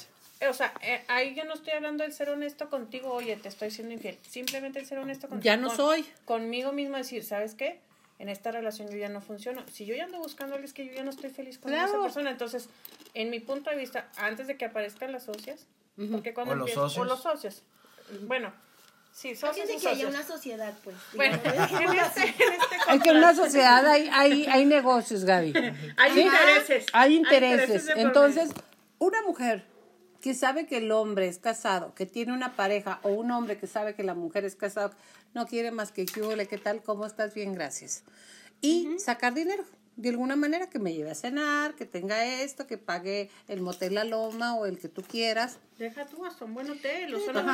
O 0.48 0.52
sea, 0.52 0.72
eh, 0.82 1.02
ahí 1.08 1.34
yo 1.34 1.44
no 1.44 1.54
estoy 1.54 1.72
hablando 1.72 2.04
del 2.04 2.12
ser 2.12 2.30
honesto 2.30 2.70
contigo, 2.70 3.12
oye, 3.12 3.36
te 3.36 3.48
estoy 3.48 3.70
siendo 3.70 3.92
infiel. 3.94 4.18
Simplemente 4.28 4.78
el 4.78 4.86
ser 4.86 4.98
honesto 4.98 5.28
contigo. 5.28 5.44
Ya 5.44 5.56
no 5.56 5.74
soy. 5.74 6.04
Conmigo 6.24 6.70
mismo 6.72 6.96
decir, 6.96 7.24
¿sabes 7.24 7.54
qué? 7.54 7.80
En 8.20 8.28
esta 8.28 8.50
relación 8.52 8.88
yo 8.90 8.96
ya 8.96 9.08
no 9.08 9.20
funciono. 9.20 9.62
Si 9.72 9.84
yo 9.84 9.94
ya 9.96 10.04
ando 10.04 10.18
alguien, 10.24 10.64
es 10.64 10.72
que 10.72 10.86
yo 10.86 10.92
ya 10.92 11.02
no 11.04 11.10
estoy 11.10 11.30
feliz 11.30 11.58
con 11.58 11.72
Claro. 11.72 11.88
esa 11.88 12.02
persona. 12.02 12.30
Entonces, 12.30 12.68
en 13.14 13.30
mi 13.30 13.40
punto 13.40 13.70
de 13.70 13.76
vista, 13.76 14.08
antes 14.16 14.46
de 14.46 14.56
que 14.56 14.64
aparezcan 14.64 15.12
las 15.12 15.24
socias, 15.24 15.66
porque 16.12 16.34
cuando 16.34 16.52
O 16.52 16.56
los 16.56 16.68
empieza- 16.68 16.80
socios. 16.82 16.98
O 17.00 17.04
los 17.08 17.22
socios. 17.22 17.62
Bueno, 18.22 18.52
sí, 19.12 19.34
socios 19.36 19.66
de 19.68 19.76
que 19.76 19.88
haya 19.88 20.04
socios. 20.06 20.10
una 20.14 20.22
sociedad, 20.24 20.74
pues. 20.84 20.96
Bueno, 21.14 21.38
en 21.44 21.50
este, 21.50 22.22
en 22.22 22.52
este 22.52 22.76
Es 22.94 23.02
que 23.02 23.10
en 23.10 23.16
una 23.16 23.34
sociedad 23.34 23.86
hay, 23.86 24.08
hay, 24.12 24.46
hay 24.46 24.64
negocios, 24.64 25.24
Gaby. 25.24 25.52
Hay 25.96 26.12
¿Sí? 26.14 26.20
intereses. 26.22 26.86
Hay 26.92 27.16
intereses. 27.16 27.88
Entonces, 27.96 28.50
una 28.98 29.22
mujer 29.22 29.64
que 30.20 30.34
sabe 30.34 30.66
que 30.66 30.78
el 30.78 30.90
hombre 30.90 31.28
es 31.28 31.38
casado, 31.38 31.94
que 31.94 32.06
tiene 32.06 32.32
una 32.32 32.54
pareja, 32.54 33.00
o 33.02 33.10
un 33.10 33.30
hombre 33.30 33.56
que 33.58 33.66
sabe 33.66 33.94
que 33.94 34.02
la 34.02 34.14
mujer 34.14 34.44
es 34.44 34.56
casada, 34.56 34.90
no 35.34 35.46
quiere 35.46 35.70
más 35.70 35.92
que 35.92 36.06
que 36.06 36.22
hola, 36.22 36.44
¿qué 36.46 36.58
tal? 36.58 36.82
¿Cómo 36.82 37.06
estás? 37.06 37.34
Bien, 37.34 37.54
gracias. 37.54 38.02
Y 38.60 38.98
sacar 38.98 39.34
dinero. 39.34 39.64
De 39.96 40.10
alguna 40.10 40.36
manera 40.36 40.70
que 40.70 40.78
me 40.78 40.94
lleve 40.94 41.10
a 41.10 41.14
cenar, 41.16 41.74
que 41.74 41.84
tenga 41.84 42.24
esto, 42.24 42.68
que 42.68 42.78
pague 42.78 43.30
el 43.48 43.60
motel 43.60 43.94
La 43.94 44.04
Loma 44.04 44.54
o 44.54 44.64
el 44.64 44.78
que 44.78 44.88
tú 44.88 45.02
quieras. 45.02 45.58
Deja 45.76 46.06
tú 46.06 46.24
hasta 46.24 46.44
un 46.44 46.54
buen 46.54 46.70
hotel, 46.70 47.12
o 47.14 47.18
Te 47.18 47.24
solo 47.24 47.44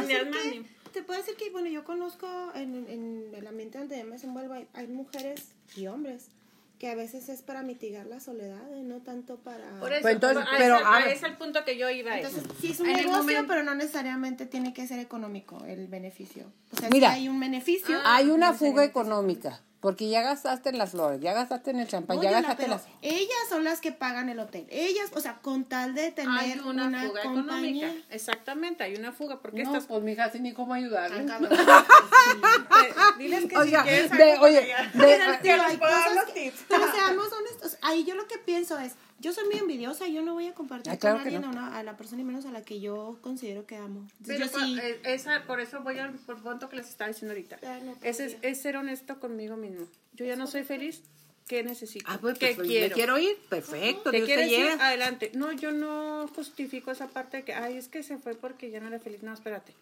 Te 0.93 1.03
puedo 1.03 1.19
decir 1.19 1.37
que, 1.37 1.51
bueno, 1.51 1.69
yo 1.69 1.85
conozco 1.85 2.29
en, 2.55 2.87
en 2.89 3.31
el 3.35 3.47
ambiente 3.47 3.79
donde 3.79 3.99
yo 3.99 4.05
me 4.05 4.13
desenvuelvo, 4.13 4.53
hay, 4.53 4.69
hay 4.75 4.89
mujeres 4.89 5.55
y 5.75 5.87
hombres 5.87 6.29
que 6.79 6.89
a 6.91 6.95
veces 6.95 7.29
es 7.29 7.43
para 7.43 7.63
mitigar 7.63 8.07
la 8.07 8.21
soledad, 8.21 8.63
y 8.77 8.83
no 8.83 9.01
tanto 9.01 9.37
para... 9.39 9.65
Por 9.81 9.93
eso, 9.93 10.03
Pues 10.03 10.15
entonces, 10.15 10.45
a 10.45 10.59
pero, 10.59 10.79
ese 11.07 11.13
es 11.13 11.23
el 11.23 11.37
punto 11.37 11.65
que 11.65 11.79
yo 11.79 11.89
iba 11.89 12.13
a 12.13 12.17
Entonces, 12.19 12.45
eso. 12.45 12.55
sí 12.61 12.73
es 12.73 12.81
un 12.81 12.87
En 12.87 12.97
negocio, 12.97 13.19
momento- 13.19 13.45
pero 13.49 13.63
no 13.63 13.75
necesariamente 13.75 14.47
tiene 14.47 14.75
que 14.75 14.87
ser 14.87 14.99
económico 14.99 15.65
el 15.67 15.87
beneficio. 15.87 16.53
O 16.73 16.77
sea, 16.77 16.91
Mira, 16.91 17.11
si 17.13 17.21
hay 17.21 17.29
un 17.29 17.39
beneficio... 17.41 17.97
Hay 18.05 18.29
una 18.31 18.51
no 18.51 18.57
fuga 18.59 18.85
económica, 18.85 19.63
porque 19.85 20.09
ya 20.09 20.23
gastaste 20.23 20.71
en 20.71 20.79
las 20.79 20.93
flores, 20.93 21.21
ya 21.21 21.35
gastaste 21.35 21.71
en 21.71 21.79
el 21.79 21.87
champán, 21.87 22.19
ya 22.19 22.31
gastaste 22.31 22.65
en 22.65 22.71
las... 22.71 22.87
ellas 23.03 23.37
son 23.51 23.65
las 23.65 23.83
que 23.83 23.93
pagan 23.93 24.31
el 24.31 24.39
hotel. 24.39 24.67
Ellas, 24.71 25.11
o 25.15 25.21
sea, 25.21 25.35
con 25.43 25.67
tal 25.67 25.95
de 25.95 26.11
tener 26.11 26.31
Hay 26.41 26.59
una, 26.65 26.87
una, 26.87 27.03
fuga 27.03 27.23
compañía. 27.23 27.89
económica. 27.89 28.07
Exactamente, 28.09 28.83
hay 28.83 28.97
una 28.97 29.13
fuga. 29.13 29.43
Porque 29.43 29.63
No, 29.63 29.73
estas. 29.73 29.85
pues 29.85 30.03
mija, 30.03 30.25
así 30.25 30.41
ni 30.41 30.55
cómo 30.55 30.75
eh, 30.75 30.81
diles 33.19 33.45
que 33.45 33.63
si 33.63 33.73
quieres 33.73 34.11
de- 34.11 34.39
oye, 34.39 34.75
de- 34.95 34.95
seamos 36.95 37.31
honestos, 37.31 37.77
ahí 37.83 38.05
yo 38.05 38.15
lo 38.15 38.27
que 38.27 38.39
pienso 38.39 38.79
es, 38.79 38.93
yo 39.25 39.33
soy 39.33 39.45
muy 39.47 39.57
envidiosa, 39.59 40.07
yo 40.07 40.23
no 40.23 40.35
voy 40.35 40.47
a 40.49 40.55
compartir 40.55 40.93
Ah, 40.93 40.97
claro 40.99 41.17
con 41.17 41.23
alguien 41.25 41.41
no. 41.43 41.49
a, 41.49 41.51
una- 41.51 41.79
a 41.79 41.83
la 41.83 41.97
persona 41.97 42.21
y 42.23 42.25
menos 42.25 42.45
a 42.47 42.53
la 42.53 42.63
que 42.63 42.79
yo 42.81 43.19
considero 43.23 43.67
que 43.67 43.77
amo. 43.77 44.01
Entonces, 44.21 44.27
Pero 44.27 44.45
yo 44.47 44.53
por, 44.53 44.61
sí, 44.63 44.79
eh, 44.81 45.01
esa, 45.05 45.43
por 45.47 45.61
eso 45.61 45.81
voy 45.81 45.99
al 45.99 46.13
por 46.13 46.43
punto 46.43 46.69
que 46.69 46.77
les 46.77 46.89
estaba 46.89 47.09
diciendo 47.09 47.33
ahorita. 47.33 47.59
Ah, 47.65 47.79
no, 47.83 47.97
es, 48.03 48.21
es, 48.21 48.37
es 48.43 48.61
ser 48.61 48.77
honesto 48.77 49.19
conmigo 49.21 49.57
mismo. 49.57 49.87
Yo 50.13 50.27
ya 50.27 50.37
no 50.37 50.47
soy 50.47 50.63
feliz. 50.65 51.03
¿Qué 51.49 51.63
necesito? 51.63 52.07
Ah, 52.09 52.19
pues, 52.21 52.39
¿Qué 52.39 52.55
pues, 52.55 52.67
quiero? 52.67 52.89
me 52.89 52.95
quiero 52.95 53.19
ir. 53.19 53.37
Perfecto, 53.51 54.11
¿Te 54.11 54.23
quieres 54.25 54.51
ir? 54.51 54.67
Adelante. 54.81 55.31
No, 55.35 55.53
yo 55.53 55.73
no 55.73 56.27
justifico 56.35 56.91
esa 56.91 57.09
parte 57.09 57.39
de 57.39 57.43
que, 57.45 57.53
ay, 57.53 57.77
es 57.77 57.89
que 57.89 58.03
se 58.03 58.17
fue 58.19 58.35
porque 58.35 58.71
ya 58.71 58.81
no 58.81 58.89
era 58.89 58.99
feliz. 58.99 59.23
No, 59.23 59.33
espérate. 59.35 59.75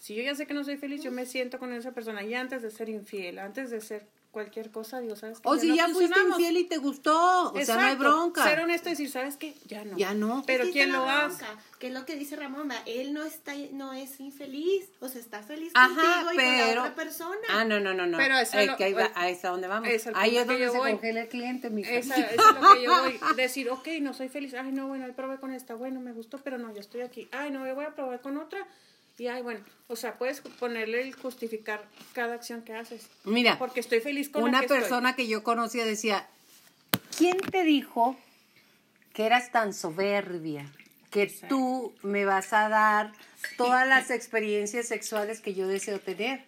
Si 0.00 0.14
yo 0.14 0.22
ya 0.22 0.34
sé 0.36 0.46
que 0.46 0.54
no 0.54 0.62
soy 0.64 0.76
feliz, 0.76 1.02
yo 1.02 1.10
me 1.10 1.26
siento 1.26 1.58
con 1.58 1.72
esa 1.72 1.90
persona. 1.92 2.22
Y 2.22 2.34
antes 2.34 2.62
de 2.62 2.70
ser 2.70 2.88
infiel, 2.88 3.38
antes 3.40 3.70
de 3.70 3.80
ser 3.80 4.06
cualquier 4.32 4.70
cosa, 4.72 4.98
Dios, 5.00 5.20
¿sabes 5.20 5.38
qué? 5.38 5.48
O 5.48 5.56
si 5.56 5.68
no 5.68 5.74
ya 5.76 5.88
fuiste 5.88 6.18
infiel 6.20 6.56
y 6.56 6.64
te 6.64 6.78
gustó, 6.78 7.52
o 7.52 7.60
sea, 7.64 7.76
no 7.76 7.82
hay 7.82 7.96
bronca. 7.96 8.42
Ser 8.42 8.60
honesto 8.60 8.88
y 8.88 8.92
decir, 8.92 9.10
¿sabes 9.10 9.36
qué? 9.36 9.54
Ya 9.66 9.84
no. 9.84 9.96
Ya 9.96 10.14
no. 10.14 10.42
Pero 10.46 10.64
¿quién 10.72 10.90
lo 10.90 11.08
hace? 11.08 11.44
bronca, 11.44 11.62
Que 11.78 11.86
es 11.88 11.92
lo 11.92 12.04
que 12.06 12.16
dice 12.16 12.34
Ramón, 12.36 12.68
¿verdad? 12.68 12.82
él 12.86 13.12
no 13.12 13.22
está, 13.24 13.52
no 13.72 13.92
es 13.92 14.18
infeliz, 14.20 14.88
o 15.00 15.08
sea, 15.08 15.20
está 15.20 15.42
feliz 15.42 15.70
Ajá, 15.74 15.88
contigo 15.94 16.32
y 16.32 16.36
con 16.36 16.44
la 16.58 16.64
pero. 16.66 16.80
otra 16.82 16.94
persona. 16.94 17.38
Ah, 17.50 17.64
no, 17.64 17.78
no, 17.78 17.92
no, 17.94 18.06
no. 18.06 18.16
Pero 18.18 18.36
eso 18.38 18.58
Eh, 18.58 18.66
lo- 18.66 18.76
que 18.76 18.84
ahí, 18.84 18.92
va- 18.94 19.12
ahí 19.14 19.32
está 19.32 19.50
donde 19.50 19.68
vamos. 19.68 19.88
es 19.88 20.06
Ahí 20.14 20.36
es 20.36 20.42
que 20.42 20.48
donde 20.48 20.64
yo 20.64 20.72
se 20.72 20.78
voy. 20.78 20.92
congela 20.92 21.20
el 21.20 21.28
cliente, 21.28 21.68
mija. 21.70 21.90
Esa, 21.92 22.16
eso 22.16 22.48
es 22.50 22.54
lo 22.60 22.74
que 22.74 22.82
yo 22.82 22.90
voy. 23.02 23.20
Decir, 23.36 23.68
ok, 23.70 23.86
no 24.00 24.14
soy 24.14 24.28
feliz. 24.30 24.54
Ay, 24.54 24.72
no, 24.72 24.88
bueno, 24.88 25.04
ahí 25.04 25.12
probé 25.12 25.38
con 25.38 25.52
esta. 25.52 25.74
Bueno, 25.74 26.00
me 26.00 26.12
gustó, 26.12 26.38
pero 26.38 26.56
no, 26.58 26.72
yo 26.72 26.80
estoy 26.80 27.02
aquí. 27.02 27.28
Ay, 27.32 27.50
no, 27.50 27.66
yo 27.66 27.74
voy 27.74 27.84
a 27.84 27.94
probar 27.94 28.20
con 28.22 28.38
otra. 28.38 28.66
Y 29.22 29.28
ay, 29.28 29.40
bueno, 29.40 29.60
o 29.86 29.94
sea, 29.94 30.18
puedes 30.18 30.40
ponerle 30.40 31.00
el 31.00 31.14
justificar 31.14 31.88
cada 32.12 32.34
acción 32.34 32.62
que 32.62 32.74
haces. 32.74 33.06
Mira, 33.22 33.56
Porque 33.56 33.78
estoy 33.78 34.00
feliz 34.00 34.28
con 34.28 34.42
la 34.42 34.48
una 34.48 34.60
estoy. 34.62 34.80
persona 34.80 35.14
que 35.14 35.28
yo 35.28 35.44
conocía 35.44 35.84
decía, 35.84 36.26
¿quién 37.16 37.36
te 37.38 37.62
dijo 37.62 38.16
que 39.12 39.24
eras 39.24 39.52
tan 39.52 39.74
soberbia? 39.74 40.68
Que 41.12 41.32
tú 41.48 41.94
me 42.02 42.24
vas 42.24 42.52
a 42.52 42.68
dar 42.68 43.12
todas 43.56 43.86
las 43.86 44.10
experiencias 44.10 44.88
sexuales 44.88 45.40
que 45.40 45.54
yo 45.54 45.68
deseo 45.68 46.00
tener. 46.00 46.44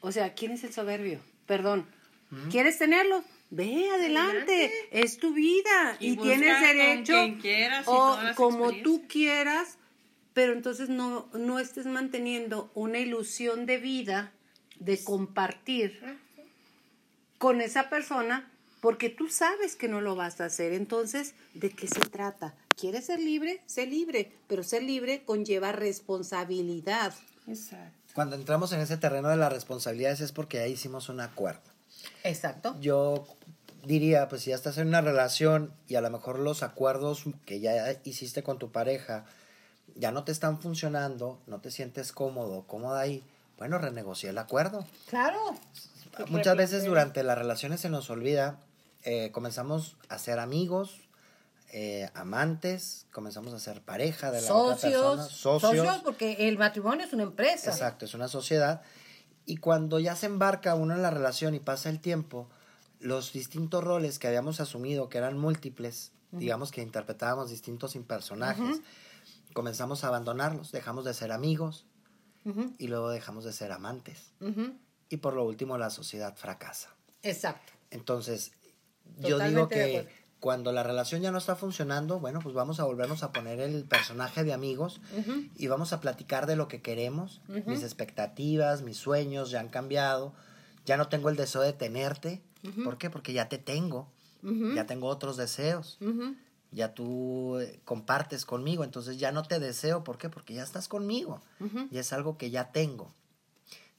O 0.00 0.12
sea, 0.12 0.32
¿quién 0.34 0.52
es 0.52 0.62
el 0.62 0.72
soberbio? 0.72 1.18
Perdón. 1.44 1.88
¿Quieres 2.52 2.78
tenerlo? 2.78 3.24
Ve 3.50 3.90
adelante, 3.92 4.72
es 4.92 5.18
tu 5.18 5.34
vida 5.34 5.96
y, 5.98 6.16
tienes 6.16 6.54
con 6.54 6.62
derecho 6.62 7.14
quien 7.14 7.40
quieras 7.40 7.84
y 7.84 7.90
o 7.90 7.96
todas 7.96 8.24
las 8.24 8.36
como 8.36 8.72
tú 8.84 9.08
quieras, 9.08 9.78
pero 10.36 10.52
entonces 10.52 10.90
no, 10.90 11.30
no 11.32 11.58
estés 11.58 11.86
manteniendo 11.86 12.70
una 12.74 12.98
ilusión 12.98 13.64
de 13.64 13.78
vida, 13.78 14.32
de 14.78 15.02
compartir 15.02 15.98
con 17.38 17.62
esa 17.62 17.88
persona 17.88 18.46
porque 18.82 19.08
tú 19.08 19.30
sabes 19.30 19.76
que 19.76 19.88
no 19.88 20.02
lo 20.02 20.14
vas 20.14 20.42
a 20.42 20.44
hacer. 20.44 20.74
Entonces, 20.74 21.32
¿de 21.54 21.70
qué 21.70 21.88
se 21.88 22.00
trata? 22.00 22.54
¿Quieres 22.76 23.06
ser 23.06 23.18
libre? 23.18 23.62
Sé 23.64 23.86
libre, 23.86 24.30
pero 24.46 24.62
ser 24.62 24.82
libre 24.82 25.22
conlleva 25.24 25.72
responsabilidad. 25.72 27.14
Exacto. 27.48 28.12
Cuando 28.12 28.36
entramos 28.36 28.72
en 28.72 28.80
ese 28.80 28.98
terreno 28.98 29.30
de 29.30 29.38
las 29.38 29.50
responsabilidades 29.50 30.20
es 30.20 30.32
porque 30.32 30.58
ahí 30.58 30.72
hicimos 30.72 31.08
un 31.08 31.20
acuerdo. 31.20 31.62
Exacto. 32.24 32.76
Yo 32.82 33.26
diría, 33.86 34.28
pues 34.28 34.42
si 34.42 34.50
ya 34.50 34.56
estás 34.56 34.76
en 34.76 34.88
una 34.88 35.00
relación 35.00 35.72
y 35.88 35.94
a 35.94 36.02
lo 36.02 36.10
mejor 36.10 36.38
los 36.38 36.62
acuerdos 36.62 37.24
que 37.46 37.58
ya 37.60 37.98
hiciste 38.04 38.42
con 38.42 38.58
tu 38.58 38.70
pareja 38.70 39.24
ya 39.96 40.12
no 40.12 40.24
te 40.24 40.32
están 40.32 40.60
funcionando, 40.60 41.40
no 41.46 41.60
te 41.60 41.70
sientes 41.70 42.12
cómodo, 42.12 42.64
cómoda 42.66 43.00
ahí, 43.00 43.22
bueno, 43.58 43.78
renegocia 43.78 44.30
el 44.30 44.38
acuerdo. 44.38 44.86
Claro. 45.08 45.38
Muchas 46.28 46.56
veces 46.56 46.84
durante 46.84 47.22
las 47.22 47.36
relaciones 47.36 47.80
se 47.80 47.90
nos 47.90 48.08
olvida, 48.10 48.60
eh, 49.02 49.30
comenzamos 49.32 49.96
a 50.08 50.18
ser 50.18 50.38
amigos, 50.38 51.06
eh, 51.72 52.10
amantes, 52.14 53.06
comenzamos 53.12 53.52
a 53.52 53.58
ser 53.58 53.82
pareja 53.82 54.30
de 54.30 54.40
la 54.40 54.54
otra 54.54 54.76
persona, 54.90 55.22
Socios, 55.24 55.60
socios. 55.60 56.00
porque 56.04 56.48
el 56.48 56.58
matrimonio 56.58 57.04
es 57.04 57.12
una 57.12 57.24
empresa. 57.24 57.70
Exacto, 57.70 58.04
es 58.04 58.14
una 58.14 58.28
sociedad. 58.28 58.82
Y 59.44 59.58
cuando 59.58 59.98
ya 59.98 60.16
se 60.16 60.26
embarca 60.26 60.74
uno 60.74 60.94
en 60.94 61.02
la 61.02 61.10
relación 61.10 61.54
y 61.54 61.60
pasa 61.60 61.88
el 61.88 62.00
tiempo, 62.00 62.48
los 63.00 63.32
distintos 63.32 63.84
roles 63.84 64.18
que 64.18 64.26
habíamos 64.26 64.60
asumido, 64.60 65.08
que 65.08 65.18
eran 65.18 65.38
múltiples, 65.38 66.12
digamos 66.32 66.70
que 66.70 66.82
interpretábamos 66.82 67.50
distintos 67.50 67.96
personajes, 68.06 68.80
comenzamos 69.56 70.04
a 70.04 70.08
abandonarlos, 70.08 70.70
dejamos 70.70 71.06
de 71.06 71.14
ser 71.14 71.32
amigos 71.32 71.86
y 72.76 72.88
luego 72.88 73.08
dejamos 73.08 73.42
de 73.44 73.54
ser 73.54 73.72
amantes. 73.72 74.32
Y 75.08 75.16
por 75.16 75.32
lo 75.32 75.44
último, 75.44 75.78
la 75.78 75.88
sociedad 75.88 76.36
fracasa. 76.36 76.94
Exacto. 77.22 77.72
Entonces, 77.90 78.52
yo 79.18 79.38
digo 79.38 79.68
que 79.68 80.08
cuando 80.40 80.72
la 80.72 80.82
relación 80.82 81.22
ya 81.22 81.30
no 81.30 81.38
está 81.38 81.56
funcionando, 81.56 82.20
bueno, 82.20 82.40
pues 82.40 82.54
vamos 82.54 82.80
a 82.80 82.84
volvernos 82.84 83.22
a 83.22 83.32
poner 83.32 83.58
el 83.60 83.84
personaje 83.86 84.44
de 84.44 84.52
amigos 84.52 85.00
y 85.56 85.68
vamos 85.68 85.94
a 85.94 86.00
platicar 86.02 86.46
de 86.46 86.56
lo 86.56 86.68
que 86.68 86.82
queremos. 86.82 87.40
Mis 87.64 87.82
expectativas, 87.82 88.82
mis 88.82 88.98
sueños 88.98 89.50
ya 89.50 89.60
han 89.60 89.70
cambiado. 89.70 90.34
Ya 90.84 90.98
no 90.98 91.08
tengo 91.08 91.30
el 91.30 91.36
deseo 91.36 91.62
de 91.62 91.72
tenerte. 91.72 92.42
¿Por 92.84 92.98
qué? 92.98 93.08
Porque 93.08 93.32
ya 93.32 93.48
te 93.48 93.56
tengo. 93.56 94.12
Ya 94.74 94.84
tengo 94.84 95.08
otros 95.08 95.38
deseos. 95.38 95.98
Ya 96.72 96.94
tú 96.94 97.58
eh, 97.60 97.80
compartes 97.84 98.44
conmigo, 98.44 98.84
entonces 98.84 99.18
ya 99.18 99.32
no 99.32 99.42
te 99.44 99.58
deseo. 99.60 100.04
¿Por 100.04 100.18
qué? 100.18 100.28
Porque 100.28 100.54
ya 100.54 100.62
estás 100.62 100.88
conmigo. 100.88 101.40
Y 101.90 101.98
es 101.98 102.12
algo 102.12 102.36
que 102.36 102.50
ya 102.50 102.70
tengo. 102.72 103.12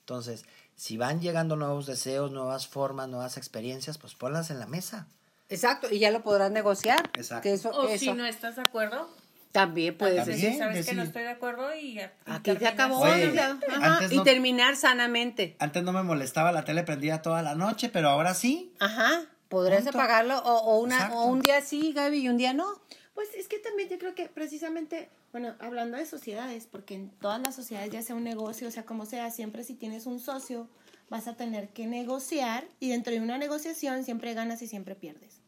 Entonces, 0.02 0.46
si 0.76 0.98
van 0.98 1.22
llegando 1.22 1.56
nuevos 1.56 1.86
deseos, 1.86 2.32
nuevas 2.32 2.68
formas, 2.68 3.10
nuevas 3.10 3.38
experiencias, 3.38 3.98
pues 3.98 4.16
ponlas 4.16 4.50
en 4.52 4.60
la 4.60 4.68
mesa. 4.68 5.08
Exacto, 5.50 5.88
y 5.92 6.00
ya 6.00 6.12
lo 6.12 6.24
podrás 6.24 6.52
negociar. 6.52 7.10
Exacto. 7.16 7.44
Que 7.44 7.54
eso, 7.54 7.70
O 7.72 7.88
eso 7.88 7.98
si 8.00 8.14
no 8.14 8.26
estás 8.26 8.58
de 8.58 8.62
acuerdo, 8.62 9.10
también 9.54 9.98
puede 9.98 10.18
También. 10.18 10.40
decir, 10.40 10.58
sabes 10.60 10.86
que 10.86 10.94
no 10.94 11.04
estoy 11.04 11.24
de 11.24 11.30
acuerdo 11.30 11.74
y 11.76 11.96
ya. 11.96 12.14
Aquí 12.26 12.56
se 12.58 12.68
acabó. 12.68 13.00
Oye, 13.00 13.34
ya. 13.34 13.58
Ajá, 13.70 14.08
Y 14.12 14.18
no- 14.18 14.24
terminar 14.24 14.76
sanamente. 14.76 15.56
Antes 15.60 15.84
no 15.84 15.94
me 15.94 16.04
molestaba 16.04 16.52
la 16.52 16.64
tele 16.64 16.84
prendida 16.84 17.22
toda 17.22 17.42
la 17.42 17.56
noche, 17.56 17.90
pero 17.90 18.10
ahora 18.10 18.34
sí. 18.34 18.74
Ajá. 18.80 19.26
Podrás 19.50 19.84
Punto. 19.84 19.98
apagarlo 19.98 20.38
o, 20.40 20.74
o 20.74 20.80
una, 20.80 21.14
o 21.14 21.28
un 21.28 21.42
día 21.42 21.62
sí, 21.62 21.94
Gaby, 21.94 22.18
y 22.20 22.30
un 22.30 22.38
día 22.38 22.54
no. 22.54 22.66
Pues 23.14 23.34
es 23.36 23.48
que 23.48 23.58
también 23.60 23.90
yo 23.90 23.98
creo 23.98 24.14
que 24.14 24.28
precisamente, 24.30 25.10
bueno, 25.32 25.56
hablando 25.60 25.98
de 25.98 26.06
sociedades, 26.06 26.68
porque 26.68 26.94
en 26.94 27.10
todas 27.10 27.42
las 27.42 27.56
sociedades, 27.56 27.92
ya 27.92 28.02
sea 28.02 28.16
un 28.16 28.24
negocio, 28.24 28.68
o 28.68 28.72
sea 28.72 28.86
como 28.86 29.06
sea, 29.06 29.32
siempre 29.32 29.64
si 29.64 29.74
tienes 29.74 30.06
un 30.06 30.20
socio, 30.20 30.68
vas 31.10 31.28
a 31.28 31.36
tener 31.36 31.70
que 31.70 31.88
negociar 31.88 32.68
y 32.80 32.90
dentro 32.90 33.14
de 33.14 33.22
una 33.22 33.38
negociación 33.38 34.04
siempre 34.04 34.34
ganas 34.34 34.62
y 34.62 34.68
siempre 34.68 34.94
pierdes. 34.96 35.42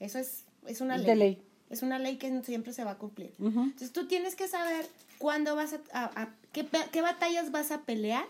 Eso 0.00 0.18
es, 0.18 0.46
es 0.66 0.80
una 0.80 0.96
ley. 0.96 1.06
De 1.06 1.16
ley. 1.16 1.42
Es 1.70 1.82
una 1.82 1.98
ley 1.98 2.16
que 2.16 2.42
siempre 2.44 2.72
se 2.72 2.84
va 2.84 2.92
a 2.92 2.98
cumplir. 2.98 3.32
Entonces 3.38 3.92
tú 3.92 4.06
tienes 4.06 4.34
que 4.36 4.48
saber 4.48 4.86
cuándo 5.18 5.54
vas 5.56 5.74
a, 5.74 5.80
a- 5.92 6.22
a- 6.22 6.28
qué, 6.52 6.66
qué 6.92 7.02
batallas 7.02 7.50
vas 7.50 7.70
a 7.70 7.82
pelear 7.82 8.24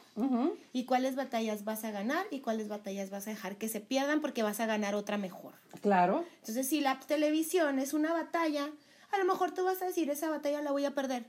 y 0.73 0.85
cuáles 0.85 1.15
batallas 1.15 1.65
vas 1.65 1.85
a 1.85 1.91
ganar 1.91 2.27
y 2.31 2.41
cuáles 2.41 2.69
batallas 2.69 3.11
vas 3.11 3.27
a 3.27 3.31
dejar 3.31 3.57
que 3.57 3.69
se 3.69 3.81
pierdan 3.81 4.21
porque 4.21 4.43
vas 4.43 4.59
a 4.61 4.67
ganar 4.67 4.95
otra 4.95 5.19
mejor. 5.19 5.53
Claro. 5.83 6.25
Entonces, 6.41 6.69
si 6.69 6.81
la 6.81 6.99
televisión 7.01 7.79
es 7.79 7.93
una 7.95 8.13
batalla, 8.13 8.69
a 9.13 9.19
lo 9.19 9.25
mejor 9.25 9.53
tú 9.53 9.65
vas 9.65 9.81
a 9.83 9.87
decir, 9.87 10.11
esa 10.11 10.29
batalla 10.31 10.61
la 10.63 10.73
voy 10.73 10.85
a 10.85 10.95
perder. 10.95 11.25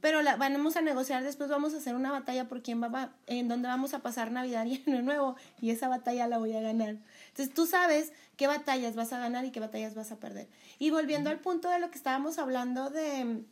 Pero 0.00 0.22
la 0.22 0.36
vamos 0.36 0.76
a 0.76 0.80
negociar, 0.80 1.24
después 1.24 1.50
vamos 1.50 1.74
a 1.74 1.78
hacer 1.78 1.94
una 1.94 2.10
batalla 2.12 2.48
por 2.48 2.62
quién 2.62 2.82
va, 2.82 2.88
va- 2.88 3.12
en 3.26 3.48
donde 3.48 3.68
vamos 3.68 3.94
a 3.94 3.98
pasar 4.00 4.30
Navidad 4.30 4.64
y 4.64 4.82
Año 4.86 5.02
Nuevo, 5.02 5.36
y 5.60 5.70
esa 5.70 5.88
batalla 5.88 6.26
la 6.28 6.38
voy 6.38 6.54
a 6.54 6.60
ganar. 6.60 6.96
Entonces, 7.28 7.52
tú 7.54 7.66
sabes 7.66 8.12
qué 8.36 8.46
batallas 8.46 8.94
vas 8.94 9.12
a 9.12 9.18
ganar 9.18 9.44
y 9.44 9.50
qué 9.50 9.60
batallas 9.60 9.94
vas 9.94 10.12
a 10.12 10.20
perder. 10.20 10.48
Y 10.78 10.90
volviendo 10.90 11.30
al 11.30 11.40
punto 11.40 11.68
de 11.68 11.78
lo 11.80 11.90
que 11.90 11.98
estábamos 11.98 12.38
hablando 12.38 12.90
de, 12.90 13.44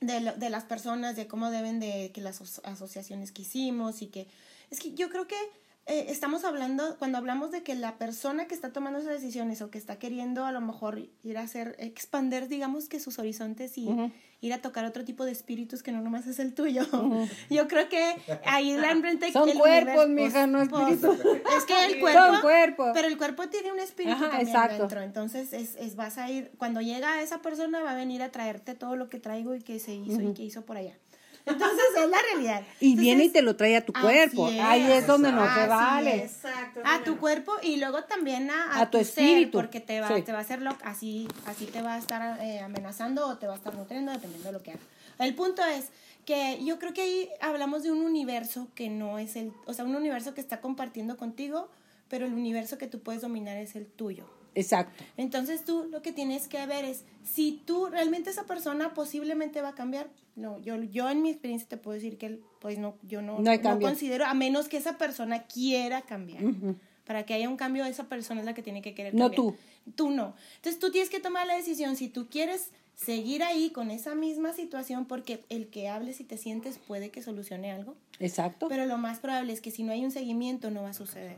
de, 0.00 0.20
lo- 0.20 0.34
de 0.34 0.50
las 0.50 0.64
personas, 0.64 1.16
de 1.16 1.26
cómo 1.26 1.50
deben 1.50 1.78
de, 1.80 2.10
que 2.12 2.20
las 2.20 2.40
aso- 2.40 2.62
asociaciones 2.64 3.30
que 3.32 3.42
hicimos 3.42 4.02
y 4.02 4.06
que, 4.08 4.26
es 4.70 4.80
que 4.80 4.94
yo 4.94 5.08
creo 5.10 5.26
que 5.26 5.36
eh, 5.86 6.06
estamos 6.08 6.44
hablando, 6.44 6.96
cuando 6.98 7.18
hablamos 7.18 7.50
de 7.50 7.62
que 7.62 7.74
la 7.74 7.98
persona 7.98 8.46
que 8.46 8.54
está 8.54 8.72
tomando 8.72 8.98
esas 9.00 9.12
decisiones 9.12 9.60
o 9.62 9.70
que 9.70 9.78
está 9.78 9.98
queriendo 9.98 10.46
a 10.46 10.52
lo 10.52 10.60
mejor 10.60 10.98
ir 11.22 11.38
a 11.38 11.42
hacer, 11.42 11.76
expander, 11.78 12.48
digamos 12.48 12.88
que 12.88 13.00
sus 13.00 13.18
horizontes 13.18 13.76
y 13.76 13.88
ir 14.40 14.52
a 14.52 14.58
tocar 14.60 14.84
otro 14.84 15.04
tipo 15.04 15.24
de 15.24 15.32
espíritus 15.32 15.82
que 15.82 15.90
no 15.92 16.00
nomás 16.02 16.26
es 16.26 16.38
el 16.38 16.52
tuyo. 16.54 16.82
Yo 17.50 17.68
creo 17.68 17.88
que 17.88 18.16
ahí 18.44 18.76
realmente... 18.76 19.30
Son 19.32 19.48
el 19.48 19.56
cuerpos, 19.58 20.06
universo- 20.06 20.08
mija, 20.08 20.46
no 20.46 20.66
pues, 20.68 20.92
espíritus. 21.02 21.26
Es 21.56 21.64
que 21.64 21.84
el 21.86 21.92
Son 21.92 22.00
cuerpo... 22.00 22.40
cuerpos. 22.42 22.90
Pero 22.94 23.08
el 23.08 23.16
cuerpo 23.18 23.48
tiene 23.48 23.72
un 23.72 23.78
espíritu 23.80 24.16
Ajá, 24.16 24.28
también 24.30 24.48
exacto. 24.48 24.78
dentro. 24.78 25.00
Entonces, 25.02 25.52
es, 25.52 25.76
es, 25.76 25.96
vas 25.96 26.18
a 26.18 26.30
ir... 26.30 26.50
Cuando 26.58 26.80
llega 26.82 27.22
esa 27.22 27.40
persona 27.40 27.82
va 27.82 27.92
a 27.92 27.94
venir 27.94 28.22
a 28.22 28.30
traerte 28.30 28.74
todo 28.74 28.96
lo 28.96 29.08
que 29.08 29.18
traigo 29.18 29.54
y 29.54 29.60
que 29.62 29.78
se 29.78 29.94
hizo 29.94 30.20
y 30.20 30.34
que 30.34 30.42
hizo 30.42 30.64
por 30.66 30.76
allá. 30.76 30.98
Entonces, 31.46 31.84
es 32.02 32.08
la 32.10 32.18
realidad. 32.32 32.62
Y 32.80 32.90
Entonces, 32.92 33.00
viene 33.00 33.24
y 33.24 33.28
te 33.28 33.42
lo 33.42 33.54
trae 33.56 33.76
a 33.76 33.84
tu 33.84 33.92
cuerpo. 33.92 34.48
es, 34.48 34.60
Ahí 34.60 34.90
es 34.90 35.06
donde 35.06 35.30
no 35.30 35.42
te 35.42 35.66
vale. 35.66 36.24
es. 36.24 36.32
Exacto. 36.36 36.80
A 36.84 37.04
tu 37.04 37.18
cuerpo 37.18 37.52
y 37.62 37.76
luego 37.76 38.04
también 38.04 38.50
a, 38.50 38.72
a 38.72 38.80
A 38.82 38.90
tu 38.90 38.98
tu, 38.98 39.04
ser, 39.04 39.24
espíritu. 39.24 39.58
porque 39.58 39.80
te 39.80 40.00
va, 40.00 40.08
Sí. 40.08 40.22
te 40.22 40.32
va 40.32 40.38
a 40.38 40.40
hacer 40.40 40.62
lo, 40.62 40.74
así, 40.84 41.28
así 41.46 41.66
te 41.66 41.82
va 41.82 41.94
a 41.94 41.98
estar 41.98 42.40
eh, 42.42 42.60
amenazando 42.60 43.26
o 43.28 43.36
te 43.36 43.46
va 43.46 43.52
a 43.52 43.56
estar 43.56 43.74
nutriendo, 43.74 44.10
dependiendo 44.12 44.48
de 44.48 44.52
lo 44.52 44.62
que 44.62 44.70
haga. 44.72 44.80
El 45.18 45.34
punto 45.34 45.62
es 45.64 45.90
que 46.24 46.64
yo 46.64 46.78
creo 46.78 46.94
que 46.94 47.02
ahí 47.02 47.28
hablamos 47.42 47.82
de 47.82 47.92
un 47.92 48.00
universo 48.00 48.68
que 48.74 48.88
no 48.88 49.18
es 49.18 49.36
el, 49.36 49.52
o 49.66 49.74
sea, 49.74 49.84
un 49.84 49.94
universo 49.94 50.32
que 50.34 50.40
está 50.40 50.60
compartiendo 50.62 51.16
contigo, 51.18 51.68
pero 52.08 52.24
el 52.24 52.32
universo 52.32 52.78
que 52.78 52.86
tú 52.86 53.00
puedes 53.00 53.20
dominar 53.20 53.58
es 53.58 53.76
el 53.76 53.86
tuyo. 53.86 54.24
Exacto. 54.54 55.02
Entonces 55.16 55.64
tú 55.64 55.88
lo 55.90 56.02
que 56.02 56.12
tienes 56.12 56.48
que 56.48 56.64
ver 56.66 56.84
es 56.84 57.04
si 57.24 57.62
tú 57.64 57.86
realmente 57.86 58.30
esa 58.30 58.44
persona 58.44 58.94
posiblemente 58.94 59.60
va 59.62 59.70
a 59.70 59.74
cambiar. 59.74 60.08
No, 60.36 60.60
yo, 60.60 60.82
yo 60.82 61.08
en 61.08 61.22
mi 61.22 61.30
experiencia 61.30 61.68
te 61.68 61.76
puedo 61.76 61.94
decir 61.94 62.18
que 62.18 62.40
pues 62.60 62.78
no, 62.78 62.96
yo 63.02 63.22
no, 63.22 63.38
No 63.38 63.54
no 63.56 63.80
considero, 63.80 64.24
a 64.26 64.34
menos 64.34 64.68
que 64.68 64.76
esa 64.76 64.98
persona 64.98 65.44
quiera 65.44 66.02
cambiar. 66.02 66.42
Para 67.04 67.24
que 67.26 67.34
haya 67.34 67.48
un 67.48 67.56
cambio, 67.56 67.84
esa 67.84 68.08
persona 68.08 68.40
es 68.40 68.46
la 68.46 68.54
que 68.54 68.62
tiene 68.62 68.80
que 68.80 68.94
querer 68.94 69.14
No 69.14 69.24
cambiar. 69.30 69.36
tú. 69.36 69.56
Tú 69.94 70.10
no. 70.10 70.34
Entonces 70.56 70.78
tú 70.80 70.90
tienes 70.90 71.10
que 71.10 71.20
tomar 71.20 71.46
la 71.46 71.54
decisión 71.54 71.96
si 71.96 72.08
tú 72.08 72.28
quieres 72.28 72.70
seguir 72.94 73.42
ahí 73.42 73.70
con 73.70 73.90
esa 73.90 74.14
misma 74.14 74.52
situación 74.52 75.04
porque 75.06 75.44
el 75.50 75.68
que 75.68 75.88
hables 75.88 76.20
y 76.20 76.24
te 76.24 76.38
sientes 76.38 76.78
puede 76.78 77.10
que 77.10 77.22
solucione 77.22 77.70
algo. 77.72 77.96
Exacto. 78.20 78.68
Pero 78.68 78.86
lo 78.86 78.96
más 78.98 79.18
probable 79.18 79.52
es 79.52 79.60
que 79.60 79.70
si 79.70 79.82
no 79.82 79.92
hay 79.92 80.04
un 80.04 80.10
seguimiento 80.12 80.70
no 80.70 80.82
va 80.82 80.90
a 80.90 80.94
suceder. 80.94 81.36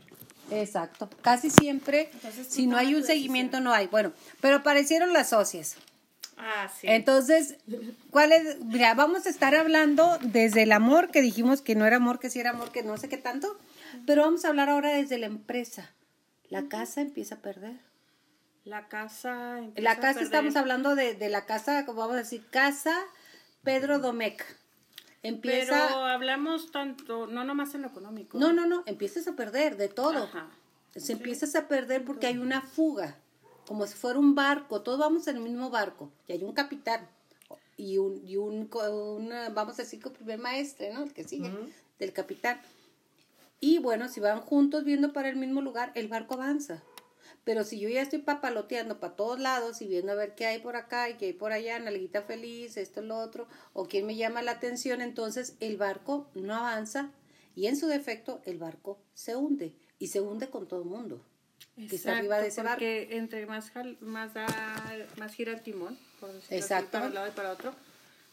Exacto. 0.50 1.08
Casi 1.22 1.50
siempre, 1.50 2.10
Entonces, 2.12 2.46
si 2.48 2.66
no 2.66 2.76
hay 2.76 2.94
un 2.94 3.02
seguimiento, 3.04 3.60
no 3.60 3.72
hay. 3.72 3.86
Bueno, 3.88 4.12
pero 4.40 4.56
aparecieron 4.56 5.12
las 5.12 5.30
socias. 5.30 5.76
Ah, 6.38 6.70
sí. 6.80 6.86
Entonces, 6.88 7.56
¿cuál 8.10 8.30
es? 8.32 8.60
Mira, 8.60 8.94
vamos 8.94 9.26
a 9.26 9.30
estar 9.30 9.54
hablando 9.54 10.18
desde 10.22 10.62
el 10.64 10.72
amor, 10.72 11.10
que 11.10 11.22
dijimos 11.22 11.62
que 11.62 11.74
no 11.74 11.86
era 11.86 11.96
amor, 11.96 12.18
que 12.20 12.28
sí 12.30 12.38
era 12.40 12.50
amor, 12.50 12.70
que 12.72 12.82
no 12.82 12.96
sé 12.98 13.08
qué 13.08 13.16
tanto, 13.16 13.58
pero 14.06 14.22
vamos 14.22 14.44
a 14.44 14.48
hablar 14.48 14.68
ahora 14.68 14.90
desde 14.90 15.18
la 15.18 15.26
empresa. 15.26 15.90
La 16.48 16.68
casa 16.68 17.00
empieza 17.00 17.36
a 17.36 17.38
perder. 17.38 17.80
la 18.64 18.86
casa. 18.88 19.58
empieza 19.58 19.82
La 19.82 19.92
a 19.92 19.96
casa, 20.00 20.20
perder- 20.20 20.24
estamos 20.24 20.56
hablando 20.56 20.94
de, 20.94 21.14
de 21.14 21.28
la 21.30 21.46
casa, 21.46 21.86
como 21.86 22.00
vamos 22.00 22.16
a 22.16 22.18
decir, 22.18 22.44
casa 22.50 22.94
Pedro 23.64 23.98
Domecq. 23.98 24.44
Empieza... 25.26 25.88
Pero 25.88 26.04
hablamos 26.04 26.70
tanto, 26.70 27.26
no 27.26 27.44
nomás 27.44 27.74
en 27.74 27.82
lo 27.82 27.88
económico. 27.88 28.38
No, 28.38 28.52
no, 28.52 28.66
no, 28.66 28.82
empiezas 28.86 29.26
a 29.26 29.34
perder 29.34 29.76
de 29.76 29.88
todo. 29.88 30.24
Ajá. 30.24 30.48
Se 30.94 31.12
empiezas 31.12 31.54
a 31.56 31.68
perder 31.68 32.04
porque 32.04 32.26
hay 32.26 32.38
una 32.38 32.62
fuga, 32.62 33.18
como 33.66 33.86
si 33.86 33.94
fuera 33.94 34.18
un 34.18 34.34
barco, 34.34 34.80
todos 34.82 34.98
vamos 34.98 35.26
en 35.28 35.36
el 35.36 35.42
mismo 35.42 35.68
barco, 35.68 36.10
y 36.26 36.32
hay 36.32 36.42
un 36.42 36.52
capitán 36.52 37.06
y 37.76 37.98
un, 37.98 38.26
y 38.26 38.36
un, 38.36 38.70
una, 38.72 39.50
vamos 39.50 39.78
a 39.78 39.82
decir 39.82 40.02
que 40.02 40.10
primer 40.10 40.38
maestre, 40.38 40.94
¿no? 40.94 41.02
El 41.02 41.12
que 41.12 41.24
sigue, 41.24 41.50
del 41.98 42.12
capitán. 42.12 42.60
Y 43.60 43.78
bueno, 43.78 44.08
si 44.08 44.20
van 44.20 44.40
juntos 44.40 44.84
viendo 44.84 45.12
para 45.12 45.28
el 45.28 45.36
mismo 45.36 45.60
lugar, 45.60 45.92
el 45.94 46.08
barco 46.08 46.34
avanza. 46.34 46.82
Pero 47.46 47.62
si 47.62 47.78
yo 47.78 47.88
ya 47.88 48.02
estoy 48.02 48.18
papaloteando 48.18 48.98
para 48.98 49.14
todos 49.14 49.38
lados 49.38 49.80
y 49.80 49.86
viendo 49.86 50.10
a 50.10 50.16
ver 50.16 50.34
qué 50.34 50.46
hay 50.46 50.58
por 50.58 50.74
acá 50.74 51.08
y 51.08 51.14
qué 51.14 51.26
hay 51.26 51.32
por 51.32 51.52
allá, 51.52 51.78
nalguita 51.78 52.22
feliz, 52.22 52.76
esto, 52.76 53.02
lo 53.02 53.16
otro, 53.18 53.46
o 53.72 53.86
quién 53.86 54.04
me 54.04 54.16
llama 54.16 54.42
la 54.42 54.50
atención, 54.50 55.00
entonces 55.00 55.54
el 55.60 55.76
barco 55.76 56.28
no 56.34 56.56
avanza 56.56 57.12
y 57.54 57.68
en 57.68 57.76
su 57.76 57.86
defecto 57.86 58.40
el 58.46 58.58
barco 58.58 58.98
se 59.14 59.36
hunde 59.36 59.76
y 60.00 60.08
se 60.08 60.20
hunde 60.20 60.48
con 60.50 60.66
todo 60.66 60.82
el 60.82 60.88
mundo 60.88 61.22
que 61.76 61.94
está 61.94 62.18
arriba 62.18 62.40
de 62.40 62.48
ese 62.48 62.64
barco. 62.64 62.80
Porque 62.80 63.16
entre 63.16 63.46
más, 63.46 63.70
más, 64.00 64.34
da, 64.34 65.06
más 65.16 65.32
gira 65.32 65.52
el 65.52 65.62
timón, 65.62 65.96
por 66.18 66.32
decirlo 66.32 66.48
así, 66.48 66.64
Exacto. 66.64 66.90
para 66.90 67.06
un 67.06 67.14
lado 67.14 67.28
y 67.28 67.30
para 67.30 67.52
otro, 67.52 67.72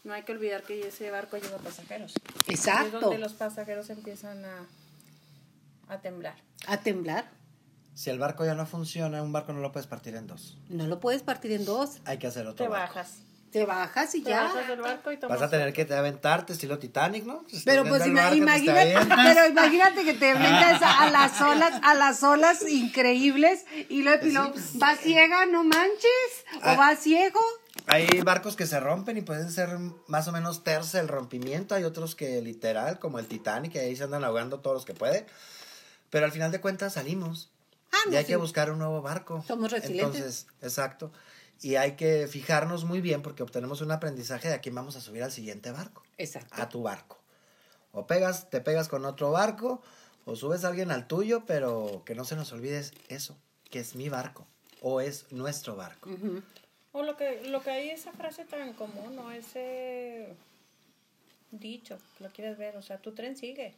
no 0.03 0.13
hay 0.13 0.23
que 0.23 0.31
olvidar 0.31 0.63
que 0.63 0.87
ese 0.87 1.11
barco 1.11 1.37
lleva 1.37 1.59
pasajeros. 1.59 2.15
Y 2.47 2.53
es 2.53 2.61
Exacto. 2.61 2.99
donde 2.99 3.19
los 3.19 3.33
pasajeros 3.33 3.91
empiezan 3.91 4.43
a, 4.43 4.65
a 5.87 6.01
temblar. 6.01 6.35
A 6.65 6.81
temblar. 6.81 7.42
Si 7.95 8.09
el 8.09 8.17
barco 8.19 8.43
ya 8.45 8.55
no 8.55 8.65
funciona, 8.65 9.21
un 9.21 9.31
barco 9.31 9.53
no 9.53 9.59
lo 9.59 9.71
puedes 9.71 9.87
partir 9.87 10.15
en 10.15 10.27
dos. 10.27 10.57
No 10.69 10.87
lo 10.87 10.99
puedes 10.99 11.21
partir 11.21 11.51
en 11.51 11.63
dos. 11.65 11.99
Hay 12.05 12.17
que 12.17 12.27
hacer 12.27 12.47
otro 12.47 12.65
Te 12.65 12.69
barco. 12.69 12.95
bajas. 12.95 13.17
Te 13.51 13.65
bajas 13.65 14.15
y 14.15 14.23
Te 14.23 14.31
ya. 14.31 14.45
bajas 14.45 14.67
del 14.67 14.81
barco 14.81 15.11
y 15.11 15.17
tomas 15.17 15.39
Vas 15.39 15.47
a 15.47 15.51
tener 15.51 15.71
que 15.73 15.83
aventarte 15.93 16.53
estilo 16.53 16.79
Titanic, 16.79 17.23
¿no? 17.23 17.45
Si 17.47 17.59
Pero 17.63 17.83
pues 17.85 18.01
el 18.01 18.11
ima- 18.11 18.23
barco, 18.23 18.29
pues, 18.43 18.63
te 18.63 18.65
imagínate, 18.65 19.13
pero 19.31 19.47
imagínate 19.47 20.03
que 20.05 20.13
te 20.15 20.31
avientas 20.31 20.81
a 20.81 21.11
las 21.11 21.39
olas, 21.39 21.79
a 21.83 21.93
las 21.93 22.23
olas 22.23 22.67
increíbles 22.67 23.63
y 23.89 24.01
luego, 24.01 24.25
y 24.25 24.31
luego, 24.31 24.53
vas 24.75 24.99
ciega, 25.01 25.45
no 25.45 25.63
manches, 25.63 26.45
o 26.55 26.59
Ah. 26.63 26.75
vas 26.75 26.97
ciego. 26.99 27.39
Hay 27.85 28.07
barcos 28.21 28.55
que 28.55 28.65
se 28.65 28.79
rompen 28.79 29.17
y 29.17 29.21
pueden 29.21 29.51
ser 29.51 29.69
más 30.07 30.27
o 30.27 30.31
menos 30.31 30.63
terce 30.63 30.97
el 30.99 31.07
rompimiento. 31.07 31.75
Hay 31.75 31.83
otros 31.83 32.15
que 32.15 32.41
literal, 32.41 32.97
como 32.97 33.19
el 33.19 33.27
Titanic, 33.27 33.73
que 33.73 33.79
ahí 33.81 33.95
se 33.95 34.03
andan 34.05 34.23
ahogando 34.23 34.61
todos 34.61 34.75
los 34.77 34.85
que 34.85 34.95
pueden. 34.95 35.27
Pero 36.09 36.25
al 36.25 36.31
final 36.31 36.51
de 36.51 36.59
cuentas 36.59 36.93
salimos. 36.93 37.51
Ah, 37.93 37.97
no, 38.07 38.13
y 38.13 38.15
hay 38.17 38.23
sí. 38.23 38.29
que 38.29 38.35
buscar 38.35 38.71
un 38.71 38.79
nuevo 38.79 39.01
barco. 39.01 39.43
Somos 39.47 39.71
resilientes. 39.71 40.15
Entonces, 40.15 40.47
exacto. 40.61 41.11
Y 41.61 41.75
hay 41.75 41.95
que 41.95 42.27
fijarnos 42.27 42.83
muy 42.83 42.99
bien 42.99 43.21
porque 43.21 43.43
obtenemos 43.43 43.81
un 43.81 43.91
aprendizaje 43.91 44.49
de 44.49 44.55
a 44.55 44.61
quién 44.61 44.75
vamos 44.75 44.95
a 44.95 45.01
subir 45.01 45.23
al 45.23 45.31
siguiente 45.31 45.71
barco. 45.71 46.03
Exacto. 46.17 46.61
A 46.61 46.67
tu 46.67 46.81
barco. 46.81 47.19
O 47.91 48.07
pegas, 48.07 48.49
te 48.49 48.59
pegas 48.59 48.89
con 48.89 49.05
otro 49.05 49.31
barco, 49.31 49.81
o 50.25 50.35
subes 50.35 50.65
a 50.65 50.69
alguien 50.69 50.91
al 50.91 51.07
tuyo, 51.07 51.45
pero 51.45 52.01
que 52.05 52.15
no 52.15 52.25
se 52.25 52.35
nos 52.35 52.51
olvide 52.51 52.83
eso, 53.07 53.37
que 53.69 53.79
es 53.79 53.95
mi 53.95 54.09
barco, 54.09 54.47
o 54.81 54.99
es 54.99 55.31
nuestro 55.31 55.75
barco. 55.75 56.09
O 56.91 57.03
lo 57.03 57.15
que, 57.15 57.47
lo 57.47 57.61
que 57.61 57.69
hay 57.69 57.89
esa 57.91 58.11
frase 58.11 58.45
tan 58.45 58.73
común, 58.73 59.15
¿no? 59.15 59.31
Ese 59.31 60.33
dicho, 61.51 61.99
lo 62.19 62.29
quieres 62.29 62.57
ver, 62.57 62.75
o 62.77 62.81
sea, 62.81 62.97
tu 62.97 63.13
tren 63.13 63.37
sigue. 63.37 63.75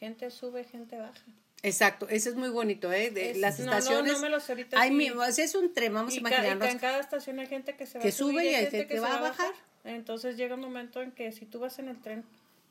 Gente 0.00 0.30
sube, 0.30 0.64
gente 0.64 0.98
baja. 0.98 1.22
Exacto, 1.64 2.06
eso 2.08 2.28
es 2.30 2.36
muy 2.36 2.50
bonito, 2.50 2.92
¿eh? 2.92 3.10
De 3.10 3.30
Es- 3.30 3.38
las 3.38 3.58
no, 3.58 3.66
no, 3.66 3.72
estaciones. 3.78 4.12
no 4.12 4.18
me 4.20 4.28
lo 4.28 4.38
sé 4.40 4.52
ahorita 4.52 4.78
hay 4.80 4.90
sí. 4.90 4.94
es 5.42 5.54
un 5.54 5.72
tren, 5.72 5.94
vamos 5.94 6.12
a 6.14 6.16
Y 6.16 6.20
ca- 6.22 6.28
y 6.28 6.30
ca- 6.32 6.36
imaginarnos. 6.38 6.68
en 6.68 6.78
cada 6.78 7.00
estación 7.00 7.38
hay 7.40 7.46
gente 7.46 7.74
que 7.76 7.86
se 7.86 7.98
va 7.98 8.02
que 8.02 8.08
a 8.08 8.12
subir 8.12 8.34
sube 8.34 8.44
y 8.44 8.48
hay 8.54 8.54
gente 8.64 8.70
gente 8.78 8.86
que 8.88 8.94
se 8.94 9.00
va 9.00 9.16
a 9.16 9.20
bajar. 9.20 9.52
Entonces 9.84 10.36
llega 10.36 10.54
un 10.54 10.60
momento 10.60 11.00
en 11.02 11.10
que 11.12 11.32
si 11.32 11.46
tú 11.46 11.58
vas 11.60 11.78
en 11.78 11.88
el 11.88 12.00
tren 12.00 12.24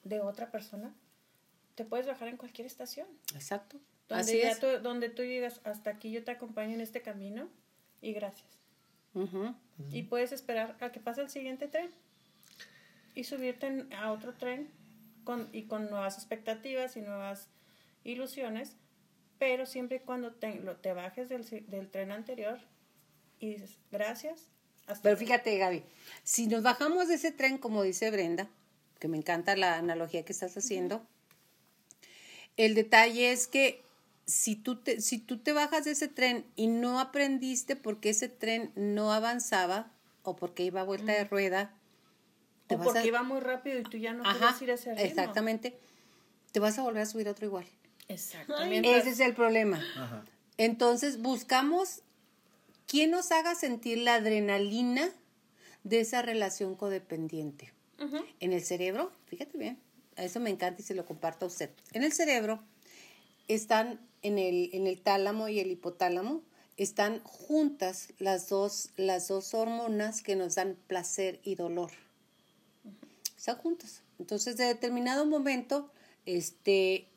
de 0.04 0.20
otra 0.22 0.52
persona, 0.52 0.94
te 1.76 1.86
puedes 1.86 2.06
bajar 2.08 2.28
en 2.28 2.38
cualquier 2.38 2.68
estación. 2.68 3.08
Exacto. 3.36 3.78
Donde, 4.10 4.22
Así 4.24 4.38
ya 4.40 4.52
es. 4.52 4.60
tú, 4.60 4.68
donde 4.84 5.10
tú 5.10 5.24
llegas, 5.24 5.60
hasta 5.64 5.90
aquí 5.92 6.12
yo 6.12 6.24
te 6.24 6.32
acompaño 6.32 6.74
en 6.76 6.82
este 6.82 7.02
camino 7.02 7.50
y 8.02 8.14
gracias. 8.14 8.48
Y 9.92 10.04
puedes 10.04 10.32
esperar 10.32 10.76
a 10.82 10.92
que 10.92 11.00
pase 11.00 11.22
el 11.22 11.30
siguiente 11.30 11.68
tren 11.68 11.90
y 13.16 13.24
subirte 13.24 13.68
en- 13.68 13.94
a 13.94 14.12
otro 14.12 14.34
tren 14.34 14.70
con, 15.24 15.50
y 15.54 15.64
con 15.64 15.90
nuevas 15.90 16.16
expectativas 16.18 16.98
y 16.98 17.02
nuevas 17.02 17.48
ilusiones, 18.04 18.76
pero 19.44 19.66
siempre 19.66 19.98
y 19.98 20.00
cuando 20.00 20.32
te, 20.32 20.56
lo- 20.62 20.78
te 20.78 20.94
bajes 20.94 21.28
del, 21.28 21.90
tren 21.92 22.14
anterior 22.14 22.60
y 23.42 23.50
dices 23.56 23.78
gracias. 23.92 24.48
Hasta 24.88 25.04
Pero 25.04 25.16
luego". 25.18 25.20
fíjate, 25.20 25.58
Gaby, 25.58 25.84
si 26.24 26.48
nos 26.48 26.64
bajamos 26.64 27.10
de 27.10 27.16
ese 27.16 27.34
tren, 27.34 27.58
como 27.58 27.84
dice 27.84 28.10
Brenda, 28.10 28.48
que 29.00 29.10
me 29.10 29.18
encanta 29.18 29.58
la 29.58 29.76
analogía 29.78 30.24
que 30.24 30.32
estás 30.32 30.56
haciendo, 30.56 31.06
el 32.56 32.74
detalle 32.74 33.34
es 33.34 33.48
que 33.50 33.84
si 34.26 34.56
tú 34.56 34.78
te, 34.78 35.02
si 35.02 35.20
tú 35.20 35.40
te 35.40 35.52
bajas 35.52 35.84
de 35.84 35.92
ese 35.92 36.08
tren 36.08 36.46
y 36.56 36.68
no 36.68 37.02
aprendiste 37.02 37.76
porque 37.76 38.12
ese 38.12 38.30
tren 38.30 38.72
no 38.76 39.12
avanzaba 39.12 39.92
o 40.22 40.38
porque 40.38 40.64
iba 40.64 40.80
a 40.80 40.86
vuelta 40.86 41.12
de 41.12 41.26
rueda, 41.26 41.74
te 42.68 42.76
o 42.76 42.78
vas 42.78 42.86
porque 42.88 43.00
a- 43.00 43.06
iba 43.06 43.24
muy 43.24 43.42
rápido 43.42 43.78
y 43.78 43.84
tú 43.84 43.98
ya 43.98 44.14
no 44.14 44.24
Ajá, 44.24 44.40
puedes 44.40 44.62
ir 44.62 44.72
a 44.72 44.76
ese 44.76 44.92
ritmo. 44.92 45.04
exactamente, 45.04 45.78
te 46.54 46.62
vas 46.62 46.80
a 46.80 46.84
volver 46.84 47.02
a 47.02 47.06
subir 47.06 47.28
a 47.28 47.32
otro 47.32 47.46
igual. 47.46 47.66
Exactamente. 48.08 48.98
Ese 48.98 49.12
es 49.12 49.20
el 49.20 49.34
problema. 49.34 49.84
Ajá. 49.96 50.26
Entonces 50.58 51.22
buscamos 51.22 52.02
quién 52.88 53.12
nos 53.12 53.32
haga 53.32 53.56
sentir 53.56 53.98
la 54.00 54.16
adrenalina 54.16 55.10
de 55.84 56.00
esa 56.00 56.22
relación 56.22 56.76
codependiente. 56.76 57.74
En 58.42 58.52
el 58.52 58.62
cerebro, 58.62 59.14
fíjate 59.28 59.58
bien, 59.58 59.80
a 60.18 60.26
eso 60.26 60.42
me 60.42 60.50
encanta 60.50 60.82
y 60.82 60.84
se 60.84 60.94
lo 60.94 61.06
comparto 61.06 61.46
a 61.46 61.48
usted. 61.48 61.70
En 61.94 62.04
el 62.04 62.12
cerebro 62.12 62.62
están 63.48 64.00
en 64.24 64.38
el, 64.38 64.72
en 64.74 64.88
el 64.88 65.00
tálamo 65.02 65.48
y 65.48 65.60
el 65.60 65.72
hipotálamo, 65.72 66.42
están 66.76 67.22
juntas 67.24 68.10
las 68.20 68.50
dos, 68.50 68.90
las 68.98 69.30
dos 69.30 69.54
hormonas 69.54 70.22
que 70.22 70.36
nos 70.36 70.56
dan 70.56 70.78
placer 70.88 71.40
y 71.44 71.56
dolor. 71.56 71.92
Están 73.38 73.58
juntas. 73.58 74.02
Entonces, 74.20 74.58
de 74.58 74.66
determinado 74.66 75.26
momento, 75.26 75.90
este, 76.26 77.08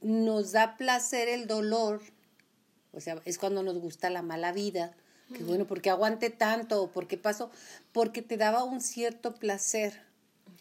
nos 0.00 0.52
da 0.52 0.76
placer 0.76 1.28
el 1.28 1.46
dolor, 1.46 2.00
o 2.92 3.00
sea, 3.00 3.20
es 3.24 3.38
cuando 3.38 3.62
nos 3.62 3.78
gusta 3.78 4.10
la 4.10 4.22
mala 4.22 4.52
vida, 4.52 4.92
que 5.34 5.42
bueno, 5.44 5.66
porque 5.66 5.90
aguante 5.90 6.30
tanto, 6.30 6.82
o 6.82 6.90
porque 6.90 7.18
pasó, 7.18 7.50
porque 7.92 8.22
te 8.22 8.36
daba 8.36 8.64
un 8.64 8.80
cierto 8.80 9.34
placer 9.34 10.00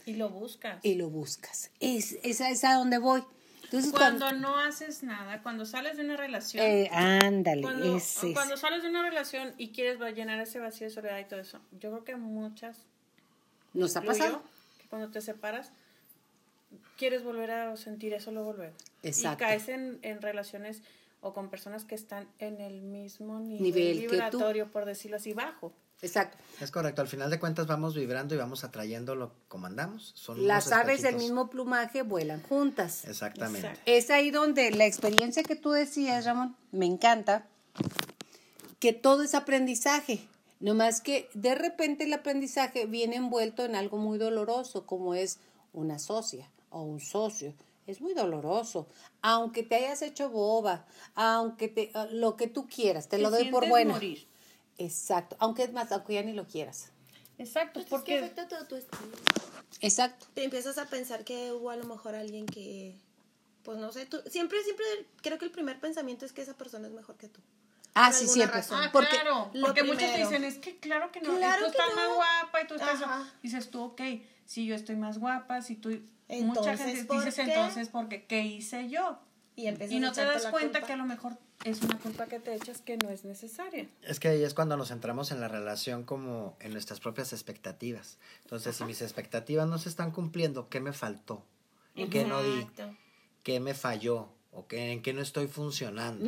Y 0.05 0.13
lo 0.15 0.29
buscas. 0.29 0.83
y 0.83 0.95
lo 0.95 1.09
buscas. 1.09 1.71
Es, 1.79 2.17
esa 2.23 2.49
es 2.49 2.63
a 2.63 2.73
donde 2.73 2.97
voy. 2.97 3.23
Entonces, 3.63 3.91
Cuando 3.91 4.25
cuando... 4.25 4.47
no 4.47 4.57
haces 4.59 5.03
nada, 5.03 5.41
cuando 5.43 5.65
sales 5.65 5.97
de 5.97 6.03
una 6.03 6.15
relación, 6.17 6.65
Eh, 6.65 6.89
ándale, 6.93 7.61
cuando, 7.61 7.97
ese 7.97 8.29
es. 8.29 8.33
cuando 8.33 8.55
sales 8.55 8.81
de 8.81 8.89
una 8.89 9.03
relación 9.03 9.53
y 9.57 9.69
quieres 9.71 9.99
llenar 10.15 10.39
ese 10.39 10.59
vacío 10.59 10.87
de 10.87 10.93
soledad 10.93 11.19
y 11.19 11.25
todo 11.25 11.39
eso, 11.41 11.59
yo 11.73 11.91
creo 11.91 12.03
que 12.05 12.15
muchas, 12.15 12.77
Nos 13.73 13.95
ha 13.97 14.01
pasado. 14.01 14.41
que 14.81 14.87
cuando 14.87 15.09
te 15.09 15.19
separas, 15.21 15.71
quieres 16.97 17.23
volver 17.23 17.51
a 17.51 17.75
sentir 17.77 18.13
eso 18.13 18.31
luego 18.31 18.53
luego. 18.53 18.73
Exacto. 19.03 19.43
Y 19.43 19.47
caes 19.47 19.69
en, 19.69 19.99
en 20.01 20.21
relaciones 20.21 20.81
o 21.21 21.33
con 21.33 21.49
personas 21.49 21.83
que 21.83 21.95
están 21.95 22.27
en 22.39 22.61
el 22.61 22.81
mismo 22.81 23.39
Nivel 23.39 23.61
nivel, 23.63 23.99
que 24.01 24.05
tú. 24.07 24.11
vibratorio, 24.11 24.71
por 24.71 24.85
decirlo 24.85 25.17
así, 25.17 25.33
bajo. 25.33 25.73
Exacto. 26.01 26.37
Es 26.61 26.69
correcto, 26.69 27.01
al 27.01 27.07
final 27.07 27.31
de 27.31 27.39
cuentas 27.39 27.65
vamos 27.65 27.95
vibrando 27.95 28.35
y 28.35 28.37
vamos 28.37 28.63
atrayendo 28.63 29.15
lo 29.15 29.33
como 29.47 29.65
andamos. 29.65 30.11
Son 30.15 30.45
Las 30.47 30.71
aves 30.71 31.01
del 31.01 31.15
mismo 31.15 31.49
plumaje 31.49 32.03
vuelan 32.03 32.41
juntas. 32.43 33.05
Exactamente. 33.07 33.67
Exacto. 33.67 33.81
Es 33.85 34.09
ahí 34.11 34.29
donde 34.29 34.69
la 34.71 34.85
experiencia 34.85 35.41
que 35.41 35.55
tú 35.55 35.71
decías, 35.71 36.25
Ramón, 36.25 36.55
me 36.71 36.85
encanta, 36.85 37.47
que 38.79 38.93
todo 38.93 39.23
es 39.23 39.33
aprendizaje. 39.33 40.27
No 40.59 40.75
más 40.75 41.01
que 41.01 41.29
de 41.33 41.55
repente 41.55 42.03
el 42.03 42.13
aprendizaje 42.13 42.85
viene 42.85 43.15
envuelto 43.15 43.65
en 43.65 43.75
algo 43.75 43.97
muy 43.97 44.19
doloroso, 44.19 44.85
como 44.85 45.15
es 45.15 45.39
una 45.73 45.97
socia 45.97 46.49
o 46.69 46.83
un 46.83 46.99
socio. 46.99 47.55
Es 47.87 48.01
muy 48.01 48.13
doloroso. 48.13 48.87
Aunque 49.21 49.63
te 49.63 49.75
hayas 49.75 50.01
hecho 50.01 50.29
boba, 50.29 50.85
aunque 51.15 51.69
te, 51.69 51.91
ah, 51.93 52.07
lo 52.11 52.35
que 52.35 52.47
tú 52.47 52.67
quieras, 52.67 53.07
te, 53.07 53.17
lo 53.17 53.31
doy 53.31 53.49
por 53.49 53.67
bueno. 53.67 53.93
morir. 53.93 54.27
Exacto. 54.77 55.35
Aunque 55.39 55.63
es 55.63 55.73
más, 55.73 55.91
aunque 55.91 56.13
ya 56.13 56.21
ni 56.21 56.33
lo 56.33 56.45
quieras. 56.45 56.91
Exacto, 57.37 57.73
Pues 57.73 57.85
es 57.85 57.89
que 57.89 57.95
porque 57.95 58.17
afecta 58.19 58.47
todo 58.47 58.65
tu 58.65 58.75
estilo. 58.75 59.15
Exacto. 59.81 60.27
Te 60.33 60.43
empiezas 60.43 60.77
a 60.77 60.85
pensar 60.85 61.23
que 61.23 61.51
hubo 61.51 61.69
a 61.69 61.75
lo 61.75 61.85
mejor 61.85 62.15
alguien 62.15 62.45
que, 62.45 62.99
pues 63.63 63.77
no 63.77 63.91
sé, 63.91 64.05
tú, 64.05 64.21
siempre, 64.27 64.61
siempre 64.63 64.85
creo 65.21 65.37
que 65.37 65.45
el 65.45 65.51
primer 65.51 65.79
pensamiento 65.79 66.25
es 66.25 66.33
que 66.33 66.41
esa 66.41 66.55
persona 66.55 66.87
es 66.87 66.93
mejor 66.93 67.15
que 67.17 67.29
tú. 67.29 67.41
Ah, 67.93 68.11
sí, 68.11 68.27
siempre. 68.27 68.57
razón. 68.57 68.79
Ah, 68.81 68.89
porque 68.91 69.09
claro, 69.09 69.51
porque 69.59 69.83
muchos 69.83 70.11
te 70.11 70.17
dicen, 70.17 70.43
es 70.43 70.59
que 70.59 70.77
claro 70.77 71.11
que 71.11 71.19
no, 71.21 71.35
Claro 71.35 71.65
tú 71.65 71.71
que 71.71 71.77
estás 71.77 71.95
más 71.95 72.09
no. 72.09 72.15
guapa 72.15 72.61
y 72.61 72.67
tú 72.67 72.75
estás... 72.75 73.01
Ajá. 73.01 73.33
Dices 73.41 73.71
tú, 73.71 73.83
ok, 73.83 74.01
si 74.45 74.65
yo 74.65 74.75
estoy 74.75 74.95
más 74.95 75.17
guapa, 75.17 75.61
si 75.61 75.75
tú... 75.75 75.99
mucha 76.29 76.71
Entonces, 76.73 76.85
gente 76.85 77.05
¿por 77.05 77.17
dices 77.17 77.35
qué? 77.35 77.41
entonces, 77.53 77.89
porque 77.89 78.25
¿qué 78.25 78.41
hice 78.43 78.89
yo? 78.89 79.19
Y, 79.55 79.63
Y 79.63 79.67
a 79.67 79.99
no 79.99 80.11
te 80.11 80.23
das 80.23 80.45
cuenta 80.47 80.79
culpa. 80.79 80.87
que 80.87 80.93
a 80.93 80.97
lo 80.97 81.05
mejor 81.05 81.33
es 81.63 81.81
una 81.81 81.97
culpa 81.97 82.27
que 82.27 82.39
te 82.39 82.53
echas 82.53 82.81
que 82.81 82.97
no 82.97 83.09
es 83.09 83.25
necesaria. 83.25 83.87
Es 84.03 84.19
que 84.19 84.27
ahí 84.27 84.43
es 84.43 84.53
cuando 84.53 84.77
nos 84.77 84.89
centramos 84.89 85.31
en 85.31 85.41
la 85.41 85.47
relación 85.47 86.03
como 86.03 86.55
en 86.59 86.73
nuestras 86.73 86.99
propias 86.99 87.33
expectativas. 87.33 88.19
Entonces, 88.43 88.75
si 88.75 88.83
mis 88.83 89.01
expectativas 89.01 89.67
no 89.67 89.79
se 89.79 89.89
están 89.89 90.11
cumpliendo, 90.11 90.69
¿qué 90.69 90.79
me 90.79 90.93
faltó? 90.93 91.43
¿Qué 91.95 92.25
no 92.25 92.43
di? 92.43 92.67
¿Qué 93.41 93.59
me 93.59 93.73
falló? 93.73 94.29
¿O 94.51 94.67
qué, 94.67 94.91
en 94.91 95.01
qué 95.01 95.13
no 95.13 95.21
estoy 95.21 95.47
funcionando? 95.47 96.25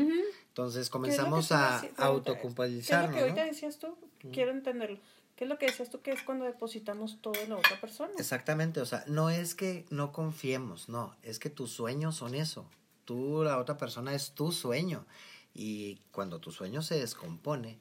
Entonces 0.47 0.75
¿Qué 0.75 0.81
es 0.81 0.87
lo 0.87 0.91
comenzamos 0.91 1.51
a? 1.51 1.79
¿Qué 1.81 1.87
es 1.87 1.97
lo 1.97 2.03
autocompensarnos, 2.05 3.15
que 3.15 3.21
ahorita 3.21 3.41
¿no? 3.41 3.47
decías 3.47 3.77
tú? 3.77 3.95
Quiero 4.31 4.51
entenderlo. 4.51 4.97
¿Qué 5.39 5.45
es 5.45 5.49
lo 5.49 5.57
que 5.57 5.67
decías 5.67 5.89
tú 5.89 6.01
que 6.01 6.11
es 6.11 6.21
cuando 6.21 6.43
depositamos 6.43 7.21
todo 7.21 7.35
en 7.35 7.51
la 7.51 7.55
otra 7.55 7.79
persona? 7.79 8.11
Exactamente, 8.17 8.81
o 8.81 8.85
sea, 8.85 9.05
no 9.07 9.29
es 9.29 9.55
que 9.55 9.85
no 9.89 10.11
confiemos, 10.11 10.89
no, 10.89 11.15
es 11.23 11.39
que 11.39 11.49
tus 11.49 11.71
sueños 11.71 12.17
son 12.17 12.35
eso. 12.35 12.65
Tú, 13.05 13.41
la 13.45 13.57
otra 13.57 13.77
persona, 13.77 14.13
es 14.13 14.31
tu 14.31 14.51
sueño. 14.51 15.05
Y 15.53 15.95
cuando 16.11 16.39
tu 16.39 16.51
sueño 16.51 16.81
se 16.81 16.99
descompone, 16.99 17.79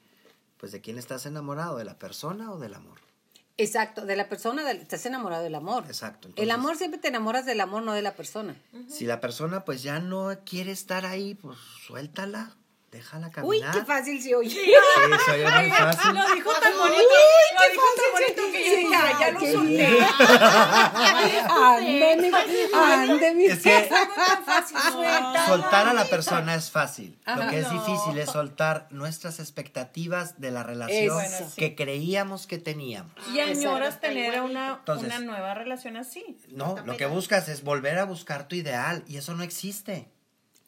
pues 0.57 0.71
¿de 0.71 0.81
quién 0.81 0.99
estás 0.99 1.27
enamorado? 1.27 1.77
¿De 1.79 1.85
la 1.85 1.99
persona 1.99 2.53
o 2.53 2.61
del 2.61 2.75
amor? 2.75 3.01
Exacto, 3.57 4.07
de 4.07 4.15
la 4.15 4.29
persona, 4.29 4.63
del- 4.65 4.77
estás 4.77 5.05
enamorado 5.07 5.43
del 5.43 5.57
amor. 5.57 5.83
Exacto, 5.89 6.29
el 6.37 6.53
amor 6.53 6.77
siempre 6.77 7.01
te 7.01 7.09
enamoras 7.09 7.45
del 7.45 7.61
amor, 7.61 7.83
no 7.83 7.93
de 7.93 8.03
la 8.03 8.15
persona. 8.15 8.55
Si 8.89 9.05
la 9.05 9.19
persona 9.21 9.65
pues 9.65 9.83
ya 9.83 9.99
no 9.99 10.31
quiere 10.47 10.71
estar 10.71 11.05
ahí, 11.05 11.35
pues 11.35 11.59
suéltala, 11.85 12.55
déjala 12.91 13.27
Uy, 13.43 13.61
caminar. 13.61 13.73
qué 13.75 13.85
fácil 13.85 14.23
se 14.23 14.35
oye. 14.35 14.51
Sí, 14.51 14.61
se 15.27 15.31
oye 15.33 15.45
muy 15.51 15.71
fácil. 15.71 16.15
Lo 16.15 16.35
dijo 16.35 16.51
tan 16.61 16.73
bonito, 16.79 17.03
lo 17.61 17.71
dijo 17.71 17.85
tan 17.97 18.13
bonito 18.13 18.43
que 18.53 18.83
yo 18.85 18.91
ya, 18.91 19.19
ya 19.21 19.31
lo 19.33 19.41
solté. 19.41 19.99
Ande, 21.51 22.17
mi- 22.17 22.31
ande, 22.75 23.35
mi- 23.35 23.45
Es 23.47 23.63
que 23.63 23.89
soltar 25.47 25.89
a 25.89 25.93
la 25.93 26.05
persona 26.07 26.55
es 26.55 26.71
fácil. 26.71 27.19
Lo 27.27 27.49
que 27.49 27.59
es 27.61 27.71
No. 27.73 27.73
difícil 27.85 28.19
es 28.19 28.31
soltar 28.31 28.87
nuestras 28.91 29.39
expectativas 29.41 30.41
de 30.41 30.51
la 30.51 30.63
relación 30.63 31.21
Eso. 31.23 31.53
Que 31.57 31.75
creíamos 31.75 32.47
que 32.47 32.59
teníamos. 32.59 33.13
Y 33.33 33.41
añoras 33.41 34.01
tener 34.01 34.41
una, 34.43 34.75
Entonces- 34.79 35.09
una 35.09 35.19
nueva 35.21 35.55
relación 35.55 35.97
así. 35.97 36.39
No, 36.49 36.77
lo 36.85 36.97
que 36.97 37.07
buscas 37.07 37.49
es 37.49 37.63
volver 37.63 37.99
a 37.99 38.05
buscar 38.05 38.49
tu 38.49 38.57
ideal 38.57 39.05
y 39.07 39.17
eso 39.19 39.35
no 39.35 39.43
existe. 39.43 40.09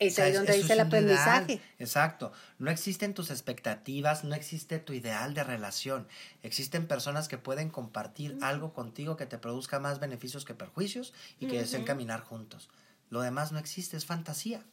Es 0.01 0.15
O 0.15 0.17
sea, 0.17 0.25
ahí 0.25 0.33
donde 0.33 0.55
dice 0.55 0.73
el 0.73 0.79
ideal. 0.79 0.87
aprendizaje. 0.87 1.61
Exacto. 1.79 2.33
No 2.59 2.71
existen 2.71 3.15
tus 3.15 3.31
expectativas, 3.31 4.25
no 4.25 4.35
existe 4.35 4.79
tu 4.79 4.95
ideal 4.95 5.35
de 5.35 5.45
relación. 5.45 6.09
Existen 6.43 6.89
personas 6.89 7.29
que 7.29 7.39
pueden 7.39 7.69
compartir 7.69 8.39
algo 8.41 8.73
contigo 8.73 9.17
que 9.17 9.27
te 9.27 9.39
produzca 9.39 9.79
más 9.79 10.01
beneficios 10.01 10.45
que 10.47 10.55
perjuicios 10.55 11.13
y 11.39 11.47
que 11.47 11.59
deseen 11.59 11.85
caminar 11.85 12.23
juntos. 12.23 12.71
Lo 13.11 13.21
demás 13.21 13.53
no 13.53 13.59
existe, 13.59 13.97
es 13.97 14.07
fantasía. 14.07 14.65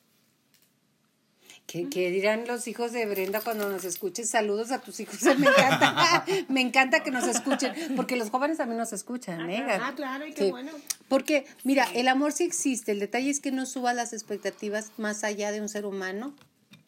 ¿Qué, 1.67 1.89
qué 1.89 2.09
dirán 2.11 2.47
los 2.47 2.65
hijos 2.69 2.93
de 2.93 3.05
Brenda 3.05 3.41
cuando 3.41 3.67
nos 3.69 3.83
escuchen? 3.83 4.25
Saludos 4.25 4.71
a 4.71 4.79
tus 4.79 5.01
hijos. 5.01 5.21
Me 5.37 5.47
encanta, 5.47 6.25
me 6.47 6.61
encanta 6.61 7.03
que 7.03 7.11
nos 7.11 7.25
escuchen, 7.25 7.73
porque 7.97 8.15
los 8.15 8.29
jóvenes 8.29 8.57
también 8.57 8.77
nos 8.77 8.93
escuchan, 8.93 9.49
¿eh? 9.49 9.65
Ah, 9.69 9.91
claro, 9.93 10.25
y 10.25 10.33
qué 10.33 10.45
Sí. 10.45 10.51
bueno. 10.51 10.71
Porque, 11.09 11.45
mira, 11.65 11.85
el 11.93 12.07
amor 12.07 12.31
sí 12.31 12.45
existe. 12.45 12.93
El 12.93 12.99
detalle 13.01 13.29
es 13.29 13.41
que 13.41 13.51
no 13.51 13.65
suba 13.65 13.93
las 13.93 14.13
expectativas 14.13 14.91
más 14.97 15.25
allá 15.25 15.51
de 15.51 15.59
un 15.59 15.67
ser 15.67 15.85
humano 15.85 16.33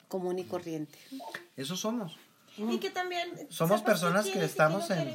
común 0.08 0.40
y 0.40 0.46
corriente. 0.46 0.98
Eso 1.58 1.76
somos. 1.76 2.18
Y 2.58 2.78
que 2.80 2.90
también... 2.90 3.48
Somos 3.50 3.82
personas 3.82 4.28
que 4.28 4.44
estamos 4.44 4.90
no 4.90 4.96
en... 4.96 5.10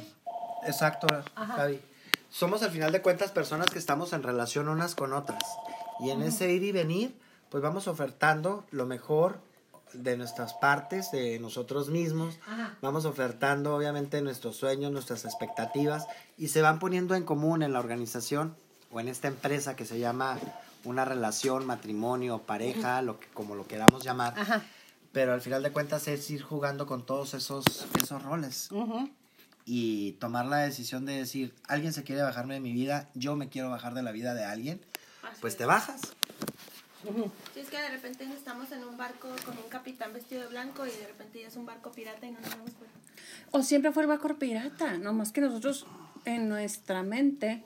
Exacto, 0.67 1.07
Javi. 1.35 1.81
Somos 2.29 2.61
al 2.61 2.69
final 2.69 2.91
de 2.91 3.01
cuentas 3.01 3.31
personas 3.31 3.67
que 3.71 3.79
estamos 3.79 4.13
en 4.13 4.21
relación 4.21 4.69
unas 4.69 4.93
con 4.93 5.11
otras. 5.13 5.41
Y 5.99 6.11
en 6.11 6.21
ese 6.21 6.51
ir 6.51 6.63
y 6.63 6.71
venir, 6.71 7.15
pues 7.49 7.63
vamos 7.63 7.87
ofertando 7.87 8.63
lo 8.71 8.85
mejor 8.85 9.39
de 10.03 10.17
nuestras 10.17 10.53
partes, 10.53 11.11
de 11.11 11.39
nosotros 11.39 11.89
mismos. 11.89 12.37
Vamos 12.81 13.05
ofertando 13.05 13.75
obviamente 13.75 14.21
nuestros 14.21 14.55
sueños, 14.55 14.91
nuestras 14.91 15.25
expectativas 15.25 16.07
y 16.37 16.49
se 16.49 16.61
van 16.61 16.79
poniendo 16.79 17.15
en 17.15 17.23
común 17.23 17.63
en 17.63 17.73
la 17.73 17.79
organización 17.79 18.55
o 18.91 18.99
en 18.99 19.07
esta 19.07 19.27
empresa 19.27 19.75
que 19.75 19.85
se 19.85 19.99
llama 19.99 20.37
una 20.83 21.05
relación, 21.05 21.65
matrimonio, 21.65 22.39
pareja, 22.39 23.01
lo 23.01 23.19
que, 23.19 23.27
como 23.27 23.55
lo 23.55 23.67
queramos 23.67 24.03
llamar. 24.03 24.37
Ajá. 24.37 24.63
Pero 25.11 25.33
al 25.33 25.41
final 25.41 25.63
de 25.63 25.71
cuentas 25.71 26.07
es 26.07 26.29
ir 26.29 26.41
jugando 26.41 26.85
con 26.85 27.05
todos 27.05 27.33
esos, 27.33 27.87
esos 28.01 28.21
roles 28.21 28.69
y 29.65 30.11
tomar 30.13 30.45
la 30.45 30.57
decisión 30.57 31.05
de 31.05 31.13
decir, 31.13 31.53
alguien 31.67 31.91
se 31.91 32.03
quiere 32.03 32.21
bajarme 32.21 32.53
de 32.53 32.59
mi 32.59 32.71
vida, 32.71 33.09
yo 33.15 33.35
me 33.35 33.49
quiero 33.49 33.69
bajar 33.69 33.93
de 33.95 34.03
la 34.03 34.11
vida 34.11 34.33
de 34.33 34.45
alguien, 34.45 34.79
pues 35.41 35.57
te 35.57 35.65
bajas. 35.65 36.01
Sí, 37.53 37.59
es 37.59 37.69
que 37.69 37.77
de 37.77 37.89
repente 37.89 38.23
estamos 38.25 38.71
en 38.71 38.83
un 38.83 38.97
barco 38.97 39.29
con 39.45 39.57
un 39.57 39.69
capitán 39.69 40.13
vestido 40.13 40.41
de 40.41 40.47
blanco 40.47 40.85
y 40.85 40.91
de 40.91 41.07
repente 41.07 41.41
ya 41.41 41.47
es 41.47 41.55
un 41.55 41.65
barco 41.65 41.91
pirata 41.91 42.25
y 42.25 42.31
no 42.31 42.39
nos 42.39 42.49
damos 42.49 42.71
cuenta. 42.71 42.99
O 43.51 43.61
siempre 43.63 43.91
fue 43.91 44.03
el 44.03 44.09
barco 44.09 44.33
pirata, 44.35 44.97
nomás 44.97 45.31
que 45.31 45.41
nosotros 45.41 45.85
en 46.25 46.49
nuestra 46.49 47.03
mente 47.03 47.63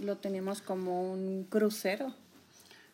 lo 0.00 0.18
teníamos 0.18 0.62
como 0.62 1.12
un 1.12 1.44
crucero. 1.44 2.14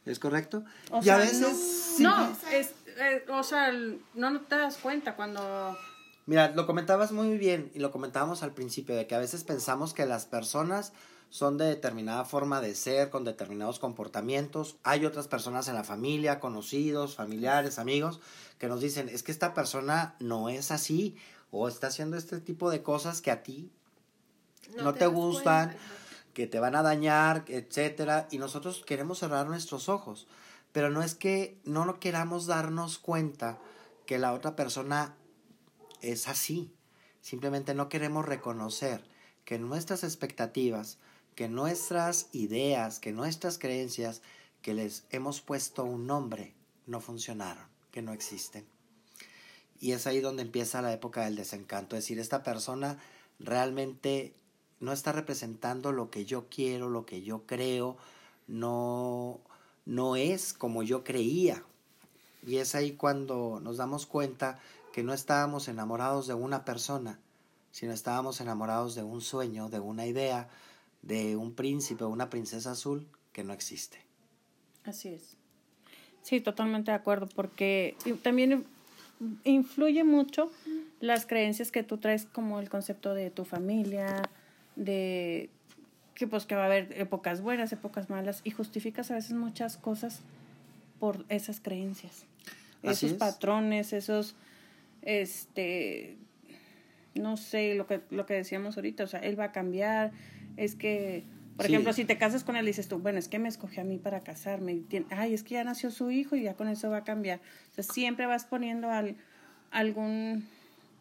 ¿Es 0.04 0.18
correcto? 0.18 0.64
O 0.90 1.00
y 1.00 1.04
sea, 1.04 1.16
a 1.16 1.18
veces... 1.18 1.96
No, 1.98 2.28
no, 2.28 2.36
es, 2.52 2.74
eh, 2.98 3.24
o 3.28 3.42
sea, 3.42 3.72
no 4.14 4.40
te 4.40 4.56
das 4.56 4.76
cuenta 4.78 5.14
cuando... 5.14 5.76
Mira, 6.26 6.50
lo 6.50 6.66
comentabas 6.66 7.12
muy 7.12 7.36
bien 7.36 7.70
y 7.74 7.80
lo 7.80 7.90
comentábamos 7.90 8.42
al 8.42 8.52
principio, 8.52 8.94
de 8.94 9.06
que 9.06 9.14
a 9.14 9.18
veces 9.18 9.44
pensamos 9.44 9.92
que 9.92 10.06
las 10.06 10.26
personas 10.26 10.92
son 11.32 11.56
de 11.56 11.64
determinada 11.64 12.26
forma 12.26 12.60
de 12.60 12.74
ser, 12.74 13.08
con 13.08 13.24
determinados 13.24 13.78
comportamientos. 13.78 14.76
Hay 14.82 15.06
otras 15.06 15.28
personas 15.28 15.66
en 15.66 15.74
la 15.74 15.82
familia, 15.82 16.40
conocidos, 16.40 17.16
familiares, 17.16 17.78
amigos, 17.78 18.20
que 18.58 18.68
nos 18.68 18.82
dicen, 18.82 19.08
es 19.08 19.22
que 19.22 19.32
esta 19.32 19.54
persona 19.54 20.14
no 20.20 20.50
es 20.50 20.70
así 20.70 21.16
o 21.50 21.68
está 21.68 21.86
haciendo 21.86 22.18
este 22.18 22.38
tipo 22.38 22.70
de 22.70 22.82
cosas 22.82 23.22
que 23.22 23.30
a 23.30 23.42
ti 23.42 23.72
no, 24.76 24.92
te, 24.92 25.06
gustan, 25.06 25.70
cuenta. 25.70 25.84
que 26.34 26.46
te 26.46 26.60
van 26.60 26.76
a 26.76 26.82
dañar, 26.82 27.46
etcétera, 27.48 28.28
y 28.30 28.36
nosotros 28.36 28.84
queremos 28.84 29.20
cerrar 29.20 29.46
nuestros 29.46 29.88
ojos, 29.88 30.26
pero 30.70 30.90
no 30.90 31.02
es 31.02 31.14
que 31.14 31.58
no 31.64 31.86
lo 31.86 31.98
queramos 31.98 32.44
darnos 32.44 32.98
cuenta 32.98 33.58
que 34.04 34.18
la 34.18 34.34
otra 34.34 34.54
persona 34.54 35.16
es 36.02 36.28
así. 36.28 36.74
Simplemente 37.22 37.72
no 37.72 37.88
queremos 37.88 38.26
reconocer 38.26 39.02
que 39.46 39.58
nuestras 39.58 40.04
expectativas, 40.04 40.98
que 41.34 41.48
nuestras 41.48 42.28
ideas, 42.32 42.98
que 42.98 43.12
nuestras 43.12 43.58
creencias, 43.58 44.22
que 44.60 44.74
les 44.74 45.04
hemos 45.10 45.40
puesto 45.40 45.84
un 45.84 46.06
nombre, 46.06 46.54
no 46.86 47.00
funcionaron, 47.00 47.64
que 47.90 48.02
no 48.02 48.12
existen. 48.12 48.64
Y 49.80 49.92
es 49.92 50.06
ahí 50.06 50.20
donde 50.20 50.42
empieza 50.42 50.82
la 50.82 50.92
época 50.92 51.24
del 51.24 51.36
desencanto, 51.36 51.96
es 51.96 52.04
decir, 52.04 52.18
esta 52.18 52.42
persona 52.42 52.98
realmente 53.40 54.32
no 54.80 54.92
está 54.92 55.12
representando 55.12 55.92
lo 55.92 56.10
que 56.10 56.24
yo 56.24 56.48
quiero, 56.48 56.88
lo 56.88 57.06
que 57.06 57.22
yo 57.22 57.46
creo, 57.46 57.96
no, 58.46 59.40
no 59.86 60.16
es 60.16 60.52
como 60.52 60.82
yo 60.82 61.04
creía. 61.04 61.64
Y 62.46 62.56
es 62.56 62.74
ahí 62.74 62.92
cuando 62.92 63.60
nos 63.62 63.76
damos 63.76 64.06
cuenta 64.06 64.60
que 64.92 65.02
no 65.02 65.14
estábamos 65.14 65.68
enamorados 65.68 66.26
de 66.26 66.34
una 66.34 66.64
persona, 66.64 67.18
sino 67.70 67.92
estábamos 67.92 68.40
enamorados 68.40 68.94
de 68.94 69.02
un 69.02 69.20
sueño, 69.20 69.68
de 69.68 69.80
una 69.80 70.06
idea, 70.06 70.48
de 71.02 71.36
un 71.36 71.54
príncipe 71.54 72.04
o 72.04 72.08
una 72.08 72.30
princesa 72.30 72.72
azul 72.72 73.06
que 73.32 73.44
no 73.44 73.52
existe. 73.52 73.98
Así 74.84 75.08
es. 75.08 75.36
Sí, 76.22 76.40
totalmente 76.40 76.90
de 76.90 76.96
acuerdo, 76.96 77.28
porque 77.34 77.96
también 78.22 78.64
influye 79.44 80.04
mucho 80.04 80.50
las 81.00 81.26
creencias 81.26 81.72
que 81.72 81.82
tú 81.82 81.98
traes 81.98 82.26
como 82.26 82.60
el 82.60 82.68
concepto 82.68 83.14
de 83.14 83.30
tu 83.30 83.44
familia, 83.44 84.22
de 84.76 85.50
que 86.14 86.26
pues 86.26 86.46
que 86.46 86.54
va 86.54 86.62
a 86.62 86.66
haber 86.66 86.92
épocas 86.98 87.40
buenas, 87.40 87.72
épocas 87.72 88.08
malas, 88.08 88.40
y 88.44 88.50
justificas 88.50 89.10
a 89.10 89.14
veces 89.14 89.32
muchas 89.32 89.76
cosas 89.76 90.20
por 91.00 91.24
esas 91.28 91.60
creencias. 91.60 92.26
esos 92.82 93.14
patrones, 93.14 93.92
esos 93.92 94.36
este 95.02 96.16
no 97.14 97.36
sé, 97.36 97.74
lo 97.74 97.86
que, 97.86 98.00
lo 98.10 98.26
que 98.26 98.34
decíamos 98.34 98.76
ahorita, 98.76 99.04
o 99.04 99.06
sea, 99.06 99.20
él 99.20 99.38
va 99.38 99.44
a 99.44 99.52
cambiar, 99.52 100.12
es 100.56 100.74
que, 100.74 101.24
por 101.56 101.66
ejemplo, 101.66 101.92
si 101.92 102.04
te 102.04 102.18
casas 102.18 102.44
con 102.44 102.56
él, 102.56 102.66
dices 102.66 102.88
tú, 102.88 102.98
bueno, 102.98 103.18
es 103.18 103.28
que 103.28 103.38
me 103.38 103.48
escogió 103.48 103.82
a 103.82 103.84
mí 103.84 103.98
para 103.98 104.22
casarme, 104.22 104.82
ay, 105.10 105.34
es 105.34 105.42
que 105.42 105.54
ya 105.54 105.64
nació 105.64 105.90
su 105.90 106.10
hijo 106.10 106.36
y 106.36 106.42
ya 106.42 106.54
con 106.54 106.68
eso 106.68 106.90
va 106.90 106.98
a 106.98 107.04
cambiar. 107.04 107.40
O 107.70 107.74
sea, 107.74 107.84
siempre 107.84 108.26
vas 108.26 108.44
poniendo 108.44 108.90
al, 108.90 109.16
algún 109.70 110.46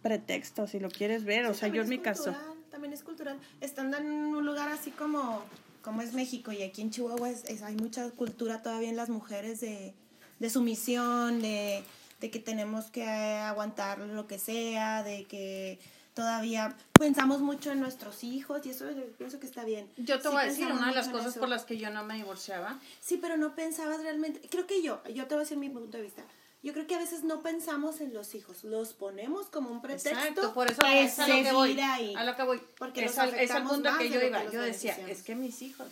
pretexto, 0.01 0.67
si 0.67 0.79
lo 0.79 0.89
quieres 0.89 1.23
ver, 1.23 1.45
o 1.45 1.53
sea, 1.53 1.69
yo 1.69 1.81
en 1.81 1.89
mi 1.89 1.99
caso. 1.99 2.35
También 2.69 2.93
es 2.93 3.03
cultural, 3.03 3.37
estando 3.59 3.97
en 3.97 4.09
un 4.09 4.45
lugar 4.45 4.69
así 4.69 4.91
como, 4.91 5.43
como 5.81 6.01
es 6.01 6.13
México 6.13 6.51
y 6.51 6.63
aquí 6.63 6.81
en 6.81 6.89
Chihuahua 6.89 7.29
es, 7.29 7.61
hay 7.61 7.75
mucha 7.75 8.09
cultura 8.11 8.61
todavía 8.61 8.89
en 8.89 8.95
las 8.95 9.09
mujeres 9.09 9.59
de, 9.59 9.93
de 10.39 10.49
sumisión, 10.49 11.41
de, 11.41 11.83
de 12.21 12.31
que 12.31 12.39
tenemos 12.39 12.85
que 12.85 13.05
aguantar 13.05 13.99
lo 13.99 14.25
que 14.25 14.39
sea, 14.39 15.03
de 15.03 15.25
que 15.25 15.79
todavía 16.13 16.75
pensamos 16.93 17.41
mucho 17.41 17.71
en 17.71 17.79
nuestros 17.79 18.23
hijos 18.23 18.65
y 18.65 18.71
eso 18.71 18.89
yo 18.91 19.05
pienso 19.17 19.39
que 19.39 19.45
está 19.45 19.63
bien. 19.63 19.89
Yo 19.97 20.19
te 20.19 20.27
voy 20.27 20.43
a 20.43 20.45
decir 20.45 20.67
una 20.67 20.87
de 20.87 20.95
las 20.95 21.09
cosas 21.09 21.37
por 21.37 21.49
las 21.49 21.63
que 21.65 21.77
yo 21.77 21.89
no 21.89 22.03
me 22.03 22.15
divorciaba. 22.15 22.79
Sí, 22.99 23.17
pero 23.17 23.37
no 23.37 23.55
pensabas 23.55 24.01
realmente, 24.01 24.41
creo 24.49 24.67
que 24.67 24.81
yo, 24.81 25.01
yo 25.05 25.27
te 25.27 25.35
voy 25.35 25.41
a 25.41 25.45
decir 25.45 25.57
mi 25.57 25.69
punto 25.69 25.97
de 25.97 26.03
vista. 26.03 26.23
Yo 26.63 26.73
creo 26.73 26.85
que 26.85 26.93
a 26.93 26.99
veces 26.99 27.23
no 27.23 27.41
pensamos 27.41 28.01
en 28.01 28.13
los 28.13 28.35
hijos, 28.35 28.63
los 28.63 28.93
ponemos 28.93 29.47
como 29.47 29.71
un 29.71 29.81
pretexto 29.81 30.11
Exacto, 30.11 30.53
por 30.53 30.69
eso 30.69 30.85
es 30.85 31.17
a 31.17 31.27
lo 31.27 31.43
que 31.43 31.51
voy. 31.51 31.79
Ahí, 31.79 32.13
a 32.15 32.23
lo 32.23 32.35
que 32.35 32.43
voy. 32.43 32.61
Porque 32.77 33.05
es, 33.05 33.17
al, 33.17 33.33
es 33.33 33.49
al 33.49 33.63
punto 33.63 33.89
que 33.97 34.09
yo 34.09 34.21
iba. 34.21 34.43
Yo 34.51 34.61
decía, 34.61 34.95
es 35.09 35.23
que 35.23 35.33
mis 35.33 35.63
hijos, 35.63 35.87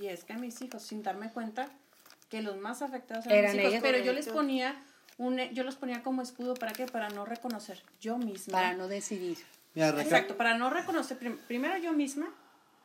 y 0.00 0.06
es 0.06 0.24
que 0.24 0.32
mis 0.34 0.62
hijos, 0.62 0.82
sin 0.82 1.02
darme 1.02 1.30
cuenta 1.30 1.68
que 2.30 2.40
los 2.40 2.56
más 2.56 2.80
afectados 2.80 3.26
eran, 3.26 3.54
mis 3.54 3.66
hijos, 3.66 3.80
pero 3.82 3.98
yo 3.98 4.14
les 4.14 4.28
ponía 4.28 4.82
un, 5.18 5.38
yo 5.52 5.62
los 5.62 5.76
ponía 5.76 6.02
como 6.02 6.22
escudo 6.22 6.54
para 6.54 6.72
qué, 6.72 6.86
para 6.86 7.10
no 7.10 7.26
reconocer 7.26 7.82
yo 8.00 8.16
misma. 8.16 8.52
Para 8.52 8.72
no 8.72 8.88
decidir. 8.88 9.36
Exacto, 9.74 10.36
para 10.36 10.56
no 10.56 10.70
reconocer, 10.70 11.18
primero 11.46 11.76
yo 11.78 11.92
misma, 11.92 12.32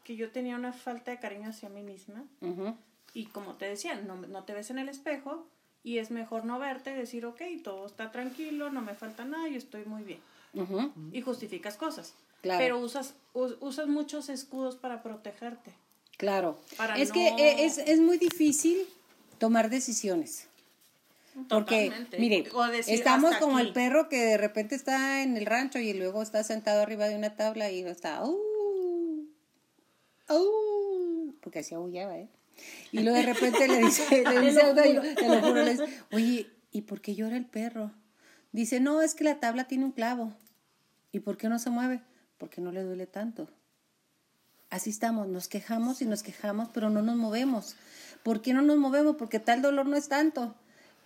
que 0.04 0.16
yo 0.16 0.32
tenía 0.32 0.56
una 0.56 0.74
falta 0.74 1.12
de 1.12 1.20
cariño 1.20 1.50
hacia 1.50 1.70
mí 1.70 1.84
misma. 1.84 2.24
Y 3.14 3.26
como 3.28 3.56
te 3.56 3.66
decía, 3.66 3.96
no, 3.96 4.16
no, 4.16 4.44
te 4.44 4.54
ves 4.54 4.70
en 4.70 4.80
el 4.80 4.90
espejo 4.90 5.48
y 5.84 5.98
es 6.00 6.12
mejor 6.12 6.46
no 6.46 6.60
verte 6.60 6.92
y 6.92 6.96
decir, 6.96 7.26
ok, 7.26 7.42
todo 7.64 7.86
está 7.86 8.12
tranquilo, 8.12 8.70
no 8.70 8.82
me 8.82 8.96
falta 8.96 9.26
nada, 9.26 9.48
yo 9.48 9.58
estoy 9.58 9.86
muy 9.86 10.04
bien. 10.04 10.20
Y 11.12 11.22
justificas 11.22 11.78
cosas. 11.78 12.16
Pero 12.42 12.80
usas, 12.80 13.16
usas 13.34 13.88
muchos 13.88 14.30
escudos 14.30 14.76
para 14.76 15.04
protegerte. 15.04 15.74
Claro. 16.18 16.60
es 16.98 17.12
que 17.12 17.28
e, 17.30 17.66
es, 17.66 17.78
es 17.78 18.00
muy 18.00 18.18
difícil 18.18 18.86
tomar 19.38 19.70
decisiones. 19.70 20.48
Porque, 21.48 21.92
mire, 22.18 22.46
estamos 22.88 23.36
como 23.38 23.60
el 23.60 23.74
perro 23.74 24.10
que 24.10 24.18
de 24.18 24.38
repente 24.38 24.76
está 24.76 25.22
en 25.24 25.38
el 25.38 25.46
rancho 25.46 25.80
y 25.80 25.94
luego 25.94 26.22
está 26.22 26.44
sentado 26.44 26.82
arriba 26.82 27.08
de 27.08 27.16
una 27.16 27.36
tabla 27.36 27.72
y 27.72 27.82
está, 27.82 28.24
uh, 28.26 29.28
uh, 30.30 31.36
porque 31.42 31.60
así 31.60 31.76
aullaba, 31.76 32.18
¿eh? 32.18 32.30
Y 32.92 33.00
luego 33.00 33.18
de 33.18 33.34
repente 33.34 33.68
le 33.68 33.80
dice, 33.80 34.24
le 34.24 34.42
dice 34.46 34.62
a 34.62 34.76
te 34.76 34.94
lo 34.94 35.54
le 35.54 35.72
dice, 35.72 35.86
oye, 36.12 36.50
¿y 36.72 36.82
por 36.82 37.02
qué 37.02 37.16
llora 37.16 37.38
el 37.38 37.46
perro? 37.46 37.92
Dice, 38.52 38.80
no, 38.80 39.02
es 39.02 39.16
que 39.16 39.24
la 39.24 39.40
tabla 39.40 39.66
tiene 39.66 39.86
un 39.86 39.92
clavo. 39.92 40.34
¿Y 41.12 41.20
por 41.20 41.38
qué 41.38 41.50
no 41.50 41.60
se 41.60 41.70
mueve? 41.70 42.02
Porque 42.38 42.62
no 42.62 42.72
le 42.72 42.84
duele 42.84 43.08
tanto. 43.08 43.48
Así 44.70 44.90
estamos, 44.90 45.28
nos 45.28 45.48
quejamos 45.48 46.02
y 46.02 46.06
nos 46.06 46.22
quejamos, 46.22 46.70
pero 46.74 46.90
no 46.90 47.02
nos 47.02 47.16
movemos. 47.16 47.76
¿Por 48.24 48.42
qué 48.42 48.54
no 48.54 48.62
nos 48.62 48.78
movemos? 48.78 49.16
Porque 49.16 49.40
tal 49.40 49.62
dolor 49.62 49.86
no 49.86 49.96
es 49.96 50.10
tanto 50.10 50.56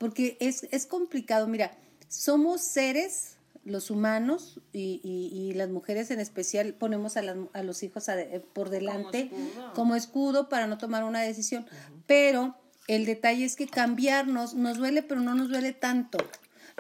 porque 0.03 0.35
es, 0.41 0.67
es 0.71 0.85
complicado. 0.85 1.47
Mira, 1.47 1.71
somos 2.09 2.59
seres, 2.59 3.37
los 3.63 3.89
humanos 3.89 4.59
y, 4.73 4.99
y, 5.01 5.53
las 5.53 5.69
mujeres 5.69 6.11
en 6.11 6.19
especial, 6.19 6.73
ponemos 6.73 7.15
a, 7.15 7.21
a 7.53 7.63
los 7.63 7.83
hijos 7.83 8.07
por 8.51 8.69
delante 8.69 9.31
como 9.73 9.95
escudo. 9.95 10.49
para 10.49 10.67
no 10.67 10.77
tomar 10.77 11.05
una 11.05 11.21
decisión. 11.21 11.65
Pero 12.05 12.53
el 12.89 13.05
detalle 13.05 13.45
es 13.45 13.55
que 13.55 13.65
cambiarnos 13.65 14.55
nos 14.55 14.77
duele, 14.77 15.03
pero 15.03 15.21
no 15.21 15.35
nos 15.35 15.47
duele 15.47 15.71
tanto. 15.71 16.17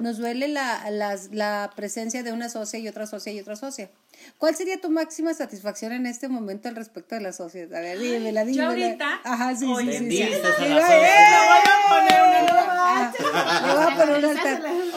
Nos 0.01 0.17
duele 0.17 0.47
la, 0.47 0.89
la 1.31 1.71
presencia 1.75 2.23
de 2.23 2.33
una 2.33 2.49
socia 2.49 2.79
y 2.79 2.87
otra 2.87 3.05
socia 3.05 3.31
y 3.31 3.39
otra 3.39 3.55
socia. 3.55 3.89
¿Cuál 4.37 4.55
sería 4.55 4.79
tu 4.79 4.89
máxima 4.89 5.33
satisfacción 5.33 5.91
en 5.91 6.05
este 6.05 6.27
momento 6.27 6.69
al 6.69 6.75
respecto 6.75 7.15
de 7.15 7.21
la 7.21 7.33
sociedad? 7.33 7.77
A 7.77 7.81
ver, 7.81 7.99
dímela, 7.99 8.45
dímela. 8.45 8.63
Yo 8.63 8.69
ahorita. 8.69 9.21
Ajá, 9.23 9.55
sí, 9.55 9.65
sí, 9.65 9.91
sí. 9.91 9.99
sí. 9.99 10.17
Le 10.17 10.73
voy 10.73 10.81
a 10.83 11.79
poner 11.89 12.21
una. 12.23 13.13
Le 13.63 13.73
voy 13.73 13.83
a 13.83 13.95
poner 13.95 14.25
una. 14.25 14.41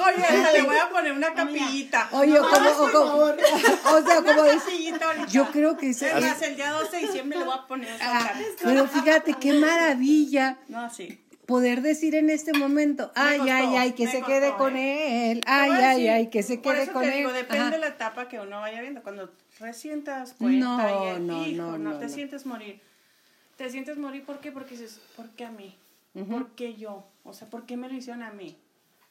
Oye, 0.07 0.53
le 0.53 0.63
voy 0.63 0.77
a 0.77 0.89
poner 0.89 1.13
una 1.13 1.35
capillita. 1.35 2.09
Oye, 2.13 2.39
como, 2.39 2.71
o, 2.71 2.93
como, 2.93 3.15
o 3.25 4.07
sea, 4.07 4.17
como 4.23 5.27
Yo 5.29 5.51
creo 5.51 5.77
que 5.77 5.91
es 5.91 6.03
más, 6.03 6.43
el 6.43 6.57
día 6.57 6.71
12 6.73 6.97
de 6.97 7.07
diciembre 7.07 7.39
le 7.39 7.45
voy 7.45 7.55
a 7.55 7.67
poner 7.67 7.91
esa 7.91 8.33
Pero 8.63 8.87
fíjate 8.87 9.35
qué 9.35 9.53
maravilla. 9.53 10.59
No, 10.69 10.89
sí 10.91 11.26
poder 11.47 11.81
decir 11.81 12.15
en 12.15 12.29
este 12.29 12.53
momento, 12.53 13.13
ay, 13.15 13.41
ay, 13.49 13.77
ay, 13.77 13.93
que 13.93 14.09
se 14.09 14.23
quede 14.23 14.53
con 14.55 14.77
¿eh? 14.77 15.31
él, 15.31 15.43
ay, 15.47 15.71
ay, 15.71 16.09
ay, 16.09 16.27
que 16.29 16.43
se 16.43 16.61
quede 16.61 16.89
con 16.89 17.05
él. 17.05 17.33
depende 17.33 17.71
de 17.71 17.79
la 17.79 17.89
etapa 17.89 18.29
que 18.29 18.41
uno 18.41 18.61
vaya 18.61 18.81
viendo. 18.81 19.03
Cuando 19.03 19.31
recién 19.61 20.05
te 20.05 20.11
das 20.11 20.35
cuenta 20.35 20.67
no, 20.67 21.19
no, 21.19 21.47
no, 21.47 21.79
no, 21.79 21.99
te 21.99 22.09
sientes 22.09 22.47
morir. 22.47 22.81
Te 23.57 23.71
sientes 23.71 23.97
morir, 23.97 24.25
¿por 24.25 24.41
qué? 24.41 24.53
Porque 24.53 24.73
dices, 24.73 25.01
¿por 25.17 25.31
qué 25.31 25.45
a 25.45 25.51
mí? 25.51 25.75
¿Por 26.31 26.51
qué 26.51 26.75
yo? 26.75 27.07
O 27.25 27.33
sea, 27.33 27.49
¿por 27.49 27.65
qué 27.65 27.77
me 27.77 27.89
lo 27.89 27.95
hicieron 27.95 28.23
a 28.23 28.33
mí? 28.33 28.57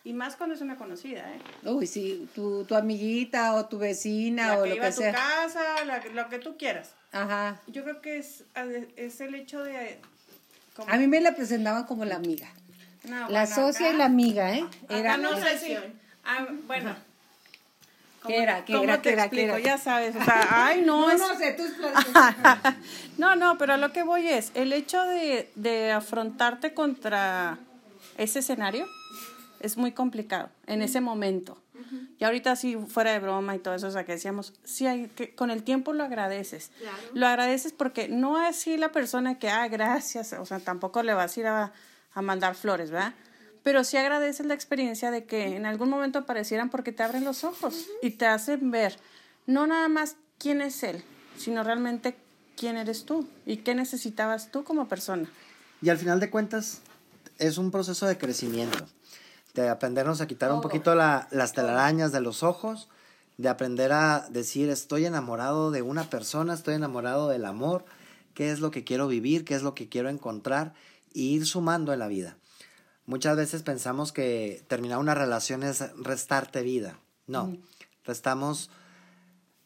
Y 0.03 0.13
más 0.13 0.35
cuando 0.35 0.53
es 0.53 0.61
una 0.61 0.77
conocida, 0.77 1.33
¿eh? 1.33 1.39
Uy, 1.63 1.87
sí, 1.87 2.29
tu, 2.35 2.63
tu 2.65 2.75
amiguita 2.75 3.55
o 3.55 3.65
tu 3.65 3.79
vecina 3.79 4.57
o 4.57 4.65
lo 4.65 4.75
que 4.75 4.91
sea. 4.91 5.11
tu 5.11 5.17
casa, 5.17 5.63
lo 6.13 6.29
que 6.29 6.37
tú 6.37 6.57
quieras. 6.57 6.93
Ajá. 7.11 7.59
Yo 7.67 7.83
creo 7.83 8.01
que 8.01 8.17
es, 8.17 8.43
es 8.97 9.21
el 9.21 9.33
hecho 9.33 9.63
de, 9.63 9.99
a 10.87 10.97
mí 10.97 11.07
me 11.07 11.21
la 11.21 11.35
presentaban 11.35 11.85
como 11.85 12.05
la 12.05 12.15
amiga. 12.15 12.47
la 13.29 13.45
socia 13.47 13.91
y 13.91 13.97
la 13.97 14.05
amiga, 14.05 14.53
¿eh? 14.53 14.65
Era, 14.89 15.17
no 15.17 15.37
sé 15.37 15.57
si. 15.57 15.75
Ah, 16.23 16.47
bueno. 16.67 16.95
¿Qué 18.25 18.41
era? 18.41 18.65
¿Qué 18.65 18.73
era? 18.81 19.01
¿Qué 19.01 19.11
era? 19.11 19.29
¿Qué 19.29 19.43
era? 19.43 19.59
Ya 19.59 19.77
sabes, 19.77 20.15
o 20.15 20.23
sea, 20.23 20.47
ay, 20.49 20.81
no. 20.81 21.07
no, 21.07 21.17
no 21.17 21.37
sé, 21.37 21.53
tú 21.53 21.63
No, 23.19 23.35
no, 23.35 23.57
pero 23.57 23.73
a 23.73 23.77
lo 23.77 23.93
que 23.93 24.01
voy 24.03 24.27
es, 24.27 24.51
el 24.55 24.73
hecho 24.73 25.03
de, 25.03 25.51
de 25.55 25.91
afrontarte 25.91 26.73
contra 26.73 27.59
ese 28.17 28.39
escenario 28.39 28.87
es 29.59 29.77
muy 29.77 29.91
complicado 29.91 30.49
en 30.67 30.81
ese 30.81 31.01
momento. 31.01 31.57
Y 32.19 32.23
ahorita 32.23 32.55
sí, 32.55 32.77
fuera 32.87 33.11
de 33.11 33.19
broma 33.19 33.55
y 33.55 33.59
todo 33.59 33.75
eso, 33.75 33.87
o 33.87 33.91
sea, 33.91 34.05
que 34.05 34.13
decíamos, 34.13 34.53
sí, 34.63 34.87
hay 34.87 35.07
que, 35.07 35.35
con 35.35 35.51
el 35.51 35.63
tiempo 35.63 35.93
lo 35.93 36.03
agradeces. 36.03 36.71
Lo 37.13 37.27
agradeces 37.27 37.73
porque 37.73 38.07
no 38.07 38.41
es 38.41 38.49
así 38.57 38.77
la 38.77 38.91
persona 38.91 39.39
que, 39.39 39.49
ah, 39.49 39.67
gracias, 39.67 40.33
o 40.33 40.45
sea, 40.45 40.59
tampoco 40.59 41.03
le 41.03 41.13
vas 41.13 41.35
a 41.35 41.39
ir 41.39 41.47
a, 41.47 41.73
a 42.13 42.21
mandar 42.21 42.55
flores, 42.55 42.91
¿verdad? 42.91 43.13
Pero 43.63 43.83
sí 43.83 43.97
agradeces 43.97 44.45
la 44.45 44.53
experiencia 44.53 45.11
de 45.11 45.25
que 45.25 45.55
en 45.55 45.65
algún 45.65 45.89
momento 45.89 46.19
aparecieran 46.19 46.69
porque 46.69 46.91
te 46.91 47.03
abren 47.03 47.23
los 47.23 47.43
ojos 47.43 47.87
y 48.01 48.11
te 48.11 48.25
hacen 48.27 48.71
ver 48.71 48.97
no 49.47 49.67
nada 49.67 49.87
más 49.87 50.15
quién 50.37 50.61
es 50.61 50.83
él, 50.83 51.03
sino 51.37 51.63
realmente 51.63 52.15
quién 52.55 52.77
eres 52.77 53.05
tú 53.05 53.27
y 53.45 53.57
qué 53.57 53.75
necesitabas 53.75 54.51
tú 54.51 54.63
como 54.63 54.87
persona. 54.87 55.29
Y 55.81 55.89
al 55.89 55.97
final 55.97 56.19
de 56.19 56.29
cuentas, 56.29 56.81
es 57.37 57.57
un 57.57 57.71
proceso 57.71 58.05
de 58.05 58.17
crecimiento 58.17 58.87
de 59.55 59.69
aprendernos 59.69 60.21
a 60.21 60.27
quitar 60.27 60.51
un 60.51 60.61
poquito 60.61 60.93
las 60.95 61.53
telarañas 61.53 62.11
de 62.11 62.21
los 62.21 62.43
ojos, 62.43 62.89
de 63.37 63.49
aprender 63.49 63.91
a 63.91 64.27
decir 64.29 64.69
estoy 64.69 65.05
enamorado 65.05 65.71
de 65.71 65.81
una 65.81 66.09
persona, 66.09 66.53
estoy 66.53 66.75
enamorado 66.75 67.29
del 67.29 67.45
amor, 67.45 67.85
qué 68.33 68.51
es 68.51 68.59
lo 68.59 68.69
que 68.69 68.83
quiero 68.83 69.07
vivir, 69.07 69.45
qué 69.45 69.55
es 69.55 69.63
lo 69.63 69.73
que 69.73 69.89
quiero 69.89 70.09
encontrar 70.09 70.73
e 71.13 71.21
ir 71.21 71.45
sumando 71.45 71.93
en 71.93 71.99
la 71.99 72.07
vida. 72.07 72.37
Muchas 73.05 73.37
veces 73.37 73.63
pensamos 73.63 74.11
que 74.11 74.63
terminar 74.67 74.97
una 74.97 75.15
relación 75.15 75.63
es 75.63 75.95
restarte 75.97 76.61
vida. 76.61 76.99
No, 77.27 77.55
restamos 78.03 78.69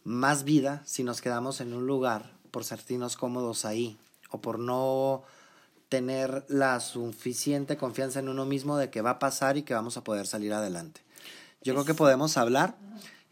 más 0.03 0.43
vida 0.43 0.83
si 0.85 1.03
nos 1.03 1.21
quedamos 1.21 1.61
en 1.61 1.73
un 1.73 1.87
lugar 1.87 2.31
por 2.51 2.63
sentirnos 2.63 3.17
cómodos 3.17 3.65
ahí 3.65 3.97
o 4.29 4.39
por 4.39 4.59
no 4.59 5.23
tener 5.89 6.45
la 6.47 6.79
suficiente 6.79 7.75
confianza 7.77 8.19
en 8.19 8.29
uno 8.29 8.45
mismo 8.45 8.77
de 8.77 8.89
que 8.89 9.01
va 9.01 9.11
a 9.11 9.19
pasar 9.19 9.57
y 9.57 9.63
que 9.63 9.73
vamos 9.73 9.97
a 9.97 10.03
poder 10.03 10.27
salir 10.27 10.53
adelante. 10.53 11.01
Yo 11.61 11.73
creo 11.73 11.85
que 11.85 11.93
podemos 11.95 12.37
hablar 12.37 12.75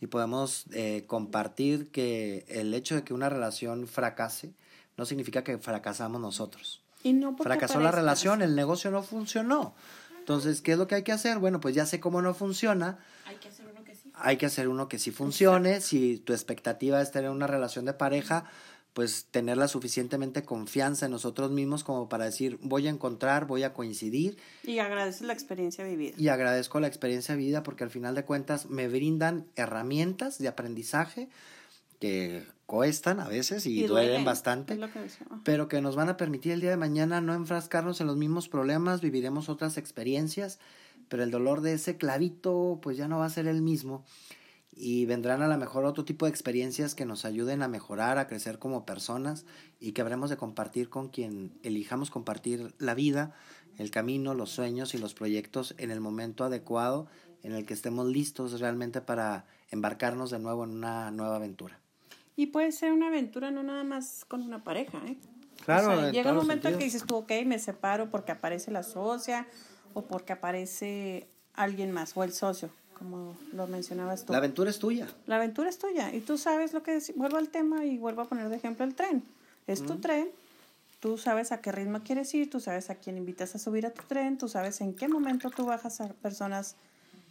y 0.02 0.08
podemos 0.08 0.66
eh, 0.72 1.06
compartir 1.08 1.90
que 1.92 2.46
el 2.50 2.74
hecho 2.74 2.96
de 2.96 3.04
que 3.04 3.14
una 3.14 3.30
relación 3.30 3.88
fracase 3.88 4.54
no 4.98 5.06
significa 5.06 5.44
que 5.44 5.58
fracasamos 5.60 6.20
nosotros. 6.20 6.82
Y 7.04 7.14
no 7.14 7.38
Fracasó 7.38 7.80
la 7.80 7.92
relación, 7.92 8.42
el 8.42 8.56
negocio 8.56 8.90
no 8.92 9.04
funcionó. 9.04 9.76
Entonces, 10.20 10.62
¿qué 10.62 10.74
es 10.74 10.78
lo 10.78 10.88
que 10.88 10.96
hay 10.96 11.04
que 11.04 11.14
hacer? 11.14 11.38
Bueno, 11.38 11.62
pues 11.62 11.74
ya 11.74 11.86
sé 11.86 12.00
cómo 12.02 12.22
no 12.22 12.34
funciona, 12.34 12.98
Hay 13.26 13.38
que 13.38 13.48
hacer 13.48 13.66
uno 13.72 13.84
que 13.86 13.96
sí. 13.96 14.12
hay 14.16 14.36
que 14.36 14.46
hacer 14.48 14.68
uno 14.68 14.90
que 14.90 15.00
sí 15.00 15.12
funcione. 15.12 15.80
Si 15.80 16.18
tu 16.18 16.34
expectativa 16.34 17.02
es 17.02 17.12
tener 17.12 17.30
una 17.30 17.48
relación 17.48 17.86
de 17.86 17.94
pareja, 17.94 18.44
pues 18.98 19.28
tener 19.30 19.58
la 19.58 19.68
suficientemente 19.68 20.42
confianza 20.42 21.06
en 21.06 21.12
nosotros 21.12 21.52
mismos 21.52 21.84
como 21.84 22.10
para 22.10 22.26
decir, 22.26 22.58
voy 22.64 22.88
a 22.88 22.90
encontrar, 22.90 23.46
voy 23.46 23.62
a 23.62 23.72
coincidir 23.72 24.38
Y 24.64 24.80
agradeces 24.80 25.22
la 25.22 25.34
experiencia 25.34 25.86
vivida. 25.86 26.16
y 26.18 26.30
agradezco 26.30 26.80
la 26.80 26.88
experiencia 26.88 27.36
de 27.36 27.42
vida 27.42 27.62
porque 27.62 27.84
al 27.84 27.92
final 27.92 28.16
de 28.16 28.26
cuentas 28.26 28.72
me 28.72 28.88
brindan 28.88 29.46
herramientas 29.56 30.40
de 30.40 30.48
aprendizaje 30.48 31.30
que 32.00 32.48
cuestan 32.66 33.20
a 33.20 33.28
veces 33.28 33.68
y, 33.68 33.86
duelen 33.86 34.26
bastante, 34.26 34.76
que 34.80 34.90
pero 35.44 35.68
que 35.68 35.80
nos 35.80 35.96
van 35.96 36.10
a 36.10 36.18
permitir 36.18 36.54
el 36.54 36.62
día 36.62 36.72
de 36.72 36.78
mañana 36.78 37.22
no 37.22 37.36
enfrascarnos 37.36 38.02
en 38.02 38.08
los 38.08 38.18
mismos 38.18 38.50
problemas, 38.50 39.02
viviremos 39.02 39.48
otras 39.48 39.78
experiencias, 39.78 40.58
pero 41.08 41.22
el 41.22 41.30
dolor 41.30 41.62
de 41.62 41.74
ese 41.74 41.98
clavito 41.98 42.80
pues 42.82 42.98
ya 42.98 43.08
no 43.08 43.20
va 43.20 43.26
a 43.26 43.30
ser 43.30 43.46
el 43.46 43.62
mismo 43.62 44.04
y 44.80 45.06
vendrán 45.06 45.42
a 45.42 45.48
lo 45.48 45.58
mejor 45.58 45.86
otro 45.86 46.06
tipo 46.06 46.26
de 46.26 46.30
experiencias 46.30 46.94
que 46.94 47.06
nos 47.06 47.26
ayuden 47.26 47.64
a 47.64 47.68
mejorar, 47.68 48.18
a 48.18 48.28
crecer 48.28 48.60
como 48.60 48.86
personas 48.86 49.46
y 49.80 49.92
que 49.92 50.02
habremos 50.02 50.30
de 50.30 50.38
compartir 50.38 50.90
con 50.90 51.10
quien 51.10 51.58
elijamos 51.64 52.12
compartir 52.12 52.76
la 52.78 52.94
vida, 52.94 53.34
el 53.78 53.90
camino, 53.90 54.36
los 54.36 54.52
sueños 54.52 54.94
y 54.94 55.00
los 55.00 55.14
proyectos 55.14 55.74
en 55.78 55.90
el 55.90 56.00
momento 56.00 56.44
adecuado 56.44 57.08
en 57.44 57.54
el 57.54 57.66
que 57.66 57.74
estemos 57.74 58.08
listos 58.08 58.60
realmente 58.60 59.02
para 59.02 59.46
embarcarnos 59.72 60.30
de 60.30 60.40
nuevo 60.40 60.64
en 60.64 60.72
una 60.72 61.12
nueva 61.12 61.38
aventura. 61.38 61.80
Y 62.36 62.48
puede 62.48 62.72
ser 62.72 62.92
una 62.92 63.08
aventura 63.08 63.50
no 63.50 63.64
nada 63.64 63.84
más 63.84 64.26
con 64.28 64.44
una 64.44 64.64
pareja, 64.64 65.00
¿eh? 65.08 65.18
Claro, 65.66 65.92
O 65.92 65.96
sea, 65.96 66.08
en 66.08 66.14
llega 66.14 66.32
un 66.32 66.38
momento 66.38 66.68
en 66.68 66.78
que 66.78 66.84
dices 66.84 67.04
tú, 67.06 67.16
ok, 67.16 67.32
me 67.46 67.58
separo 67.58 68.12
porque 68.12 68.32
aparece 68.32 68.70
la 68.70 68.84
socia 68.84 69.48
o 69.94 70.04
porque 70.04 70.34
aparece 70.34 71.30
alguien 71.54 71.92
más 71.92 72.16
o 72.16 72.24
el 72.24 72.32
socio, 72.32 72.70
como 72.98 73.38
lo 73.54 73.68
mencionabas 73.68 74.26
tú. 74.26 74.34
La 74.34 74.40
aventura 74.40 74.70
es 74.70 74.80
tuya. 74.80 75.08
La 75.28 75.36
aventura 75.36 75.70
es 75.70 75.78
tuya 75.78 76.14
y 76.14 76.22
tú 76.22 76.38
sabes 76.38 76.74
lo 76.74 76.82
que 76.82 76.96
es. 76.96 77.16
Vuelvo 77.16 77.38
al 77.38 77.50
tema 77.50 77.86
y 77.86 77.98
vuelvo 77.98 78.22
a 78.22 78.26
poner 78.26 78.50
de 78.50 78.56
ejemplo 78.56 78.86
el 78.86 78.96
tren. 78.96 79.24
Es 79.68 79.86
tu 79.86 79.98
tren, 79.98 80.30
tú 81.02 81.18
sabes 81.18 81.52
a 81.52 81.60
qué 81.60 81.74
ritmo 81.74 82.02
quieres 82.02 82.34
ir, 82.34 82.50
tú 82.50 82.62
sabes 82.62 82.90
a 82.90 82.96
quién 82.96 83.18
invitas 83.18 83.54
a 83.54 83.60
subir 83.60 83.86
a 83.86 83.92
tu 83.92 84.02
tren, 84.04 84.38
tú 84.38 84.48
sabes 84.48 84.80
en 84.80 84.94
qué 84.94 85.10
momento 85.10 85.50
tú 85.50 85.66
bajas 85.66 86.00
a 86.00 86.08
personas 86.08 86.78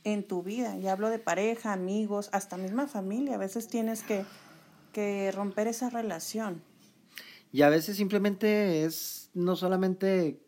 en 0.05 0.23
tu 0.23 0.43
vida. 0.43 0.77
Y 0.77 0.87
hablo 0.87 1.09
de 1.09 1.19
pareja, 1.19 1.73
amigos, 1.73 2.29
hasta 2.33 2.59
misma 2.59 2.87
familia. 2.87 3.37
A 3.37 3.39
veces 3.39 3.69
tienes 3.69 4.03
que, 4.03 4.25
que 4.93 5.33
romper 5.33 5.67
esa 5.67 5.89
relación. 5.89 6.63
Y 7.53 7.63
a 7.63 7.71
veces 7.71 7.97
simplemente 7.97 8.85
es 8.85 9.31
no 9.33 9.57
solamente 9.57 10.39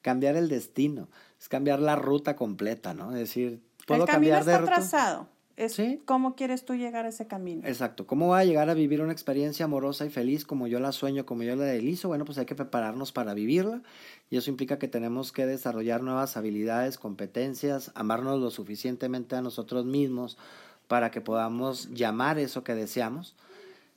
cambiar 0.00 0.34
el 0.36 0.48
destino, 0.48 1.08
es 1.38 1.48
cambiar 1.48 1.80
la 1.80 1.94
ruta 1.94 2.36
completa, 2.36 2.94
¿no? 2.94 3.12
Es 3.12 3.18
decir, 3.18 3.67
puedo 3.88 4.02
el 4.04 4.06
camino 4.08 4.36
cambiar 4.36 4.56
está 4.60 4.64
trazado. 4.64 5.28
Es 5.56 5.72
Sí. 5.72 6.00
cómo 6.04 6.36
quieres 6.36 6.64
tú 6.64 6.74
llegar 6.74 7.04
a 7.04 7.08
ese 7.08 7.26
camino. 7.26 7.66
Exacto. 7.66 8.06
¿Cómo 8.06 8.28
voy 8.28 8.40
a 8.40 8.44
llegar 8.44 8.70
a 8.70 8.74
vivir 8.74 9.00
una 9.02 9.10
experiencia 9.10 9.64
amorosa 9.64 10.06
y 10.06 10.08
feliz 10.10 10.44
como 10.44 10.68
yo 10.68 10.78
la 10.78 10.92
sueño, 10.92 11.26
como 11.26 11.42
yo 11.42 11.56
la 11.56 11.64
realizo? 11.64 12.06
Bueno, 12.06 12.24
pues 12.24 12.38
hay 12.38 12.46
que 12.46 12.54
prepararnos 12.54 13.10
para 13.10 13.34
vivirla 13.34 13.82
y 14.30 14.36
eso 14.36 14.50
implica 14.50 14.78
que 14.78 14.86
tenemos 14.86 15.32
que 15.32 15.46
desarrollar 15.46 16.04
nuevas 16.04 16.36
habilidades, 16.36 16.96
competencias, 16.96 17.90
amarnos 17.96 18.38
lo 18.40 18.50
suficientemente 18.52 19.34
a 19.34 19.42
nosotros 19.42 19.84
mismos 19.84 20.38
para 20.86 21.10
que 21.10 21.20
podamos 21.20 21.88
llamar 21.90 22.38
eso 22.38 22.62
que 22.62 22.76
deseamos, 22.76 23.34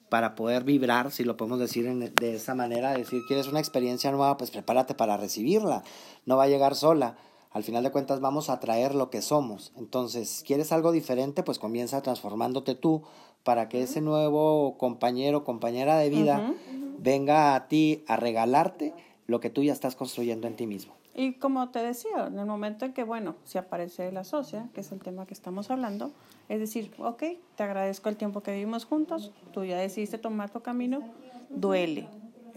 para 0.10 0.34
poder 0.34 0.64
vibrar, 0.64 1.12
si 1.12 1.24
lo 1.24 1.38
podemos 1.38 1.60
decir 1.60 1.86
en- 1.86 2.12
de 2.16 2.36
esa 2.36 2.56
manera, 2.56 2.92
decir, 2.94 3.22
quieres 3.28 3.48
una 3.48 3.60
experiencia 3.60 4.10
nueva, 4.12 4.36
pues 4.36 4.50
prepárate 4.50 4.96
para 4.96 5.16
recibirla, 5.16 5.84
no 6.26 6.38
va 6.38 6.46
a 6.46 6.48
llegar 6.48 6.74
sola. 6.76 7.18
Al 7.52 7.64
final 7.64 7.84
de 7.84 7.91
cuentas 7.91 8.22
vamos 8.22 8.49
a 8.49 8.60
traer 8.60 8.95
lo 8.95 9.10
que 9.10 9.22
somos. 9.22 9.74
Entonces, 9.76 10.43
¿quieres 10.45 10.72
algo 10.72 10.91
diferente? 10.91 11.43
Pues 11.43 11.60
comienza 11.60 12.02
transformándote 12.02 12.76
tú 12.76 13.04
para 13.43 13.68
que 13.68 13.82
ese 13.84 13.99
nuevo 13.99 14.78
compañero, 14.78 15.43
compañera 15.43 15.97
de 15.97 16.10
vida, 16.10 16.54
venga 16.99 17.56
a 17.56 17.68
ti 17.68 18.04
a 18.08 18.16
regalarte 18.16 18.93
lo 19.28 19.39
que 19.39 19.49
tú 19.49 19.64
ya 19.64 19.74
estás 19.74 19.95
construyendo 19.95 20.47
en 20.47 20.56
ti 20.56 20.66
mismo. 20.66 20.93
Y 21.14 21.34
como 21.34 21.70
te 21.70 21.80
decía, 21.80 22.28
en 22.28 22.39
el 22.39 22.45
momento 22.45 22.86
en 22.86 22.93
que, 22.93 23.04
bueno, 23.04 23.36
si 23.43 23.58
aparece 23.58 24.12
la 24.14 24.24
socia, 24.24 24.70
que 24.74 24.80
es 24.80 24.91
el 24.93 24.99
tema 24.99 25.26
que 25.26 25.34
estamos 25.34 25.70
hablando, 25.70 26.12
es 26.47 26.60
decir, 26.60 26.93
ok, 26.99 27.24
te 27.56 27.64
agradezco 27.64 28.08
el 28.08 28.16
tiempo 28.16 28.41
que 28.41 28.54
vivimos 28.54 28.86
juntos, 28.86 29.32
tú 29.52 29.66
ya 29.66 29.78
decidiste 29.78 30.18
tomar 30.18 30.52
tu 30.52 30.62
camino, 30.62 31.02
duele. 31.49 32.08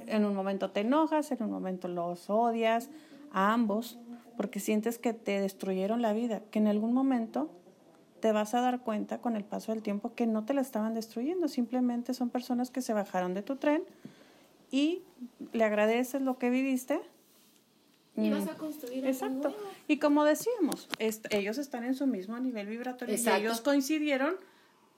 En 0.06 0.24
un 0.24 0.36
momento 0.36 0.70
te 0.70 0.80
enojas, 0.80 1.32
en 1.32 1.42
un 1.42 1.50
momento 1.50 1.88
los 1.88 2.30
odias, 2.30 2.90
a 3.32 3.52
ambos, 3.52 3.98
porque 4.36 4.60
sientes 4.60 4.98
que 4.98 5.12
te 5.12 5.40
destruyeron 5.40 6.02
la 6.02 6.12
vida, 6.12 6.40
que 6.50 6.58
en 6.58 6.66
algún 6.68 6.92
momento 6.92 7.50
te 8.20 8.32
vas 8.32 8.54
a 8.54 8.60
dar 8.60 8.80
cuenta 8.80 9.18
con 9.18 9.36
el 9.36 9.44
paso 9.44 9.72
del 9.72 9.82
tiempo 9.82 10.14
que 10.14 10.26
no 10.26 10.44
te 10.44 10.54
la 10.54 10.60
estaban 10.62 10.94
destruyendo, 10.94 11.48
simplemente 11.48 12.14
son 12.14 12.30
personas 12.30 12.70
que 12.70 12.80
se 12.82 12.92
bajaron 12.94 13.34
de 13.34 13.42
tu 13.42 13.56
tren 13.56 13.82
y 14.70 15.02
le 15.52 15.64
agradeces 15.64 16.22
lo 16.22 16.38
que 16.38 16.50
viviste 16.50 17.00
Y 18.16 18.30
vas 18.30 18.46
a 18.48 18.54
construir 18.54 18.98
algo 18.98 19.08
Exacto. 19.08 19.48
nuevo. 19.50 19.56
Y 19.88 19.98
como 19.98 20.24
decíamos, 20.24 20.88
est- 20.98 21.26
ellos 21.34 21.58
están 21.58 21.84
en 21.84 21.94
su 21.94 22.06
mismo 22.06 22.38
nivel 22.38 22.66
vibratorio 22.68 23.14
Exacto. 23.14 23.40
y 23.40 23.42
ellos 23.46 23.60
coincidieron. 23.60 24.36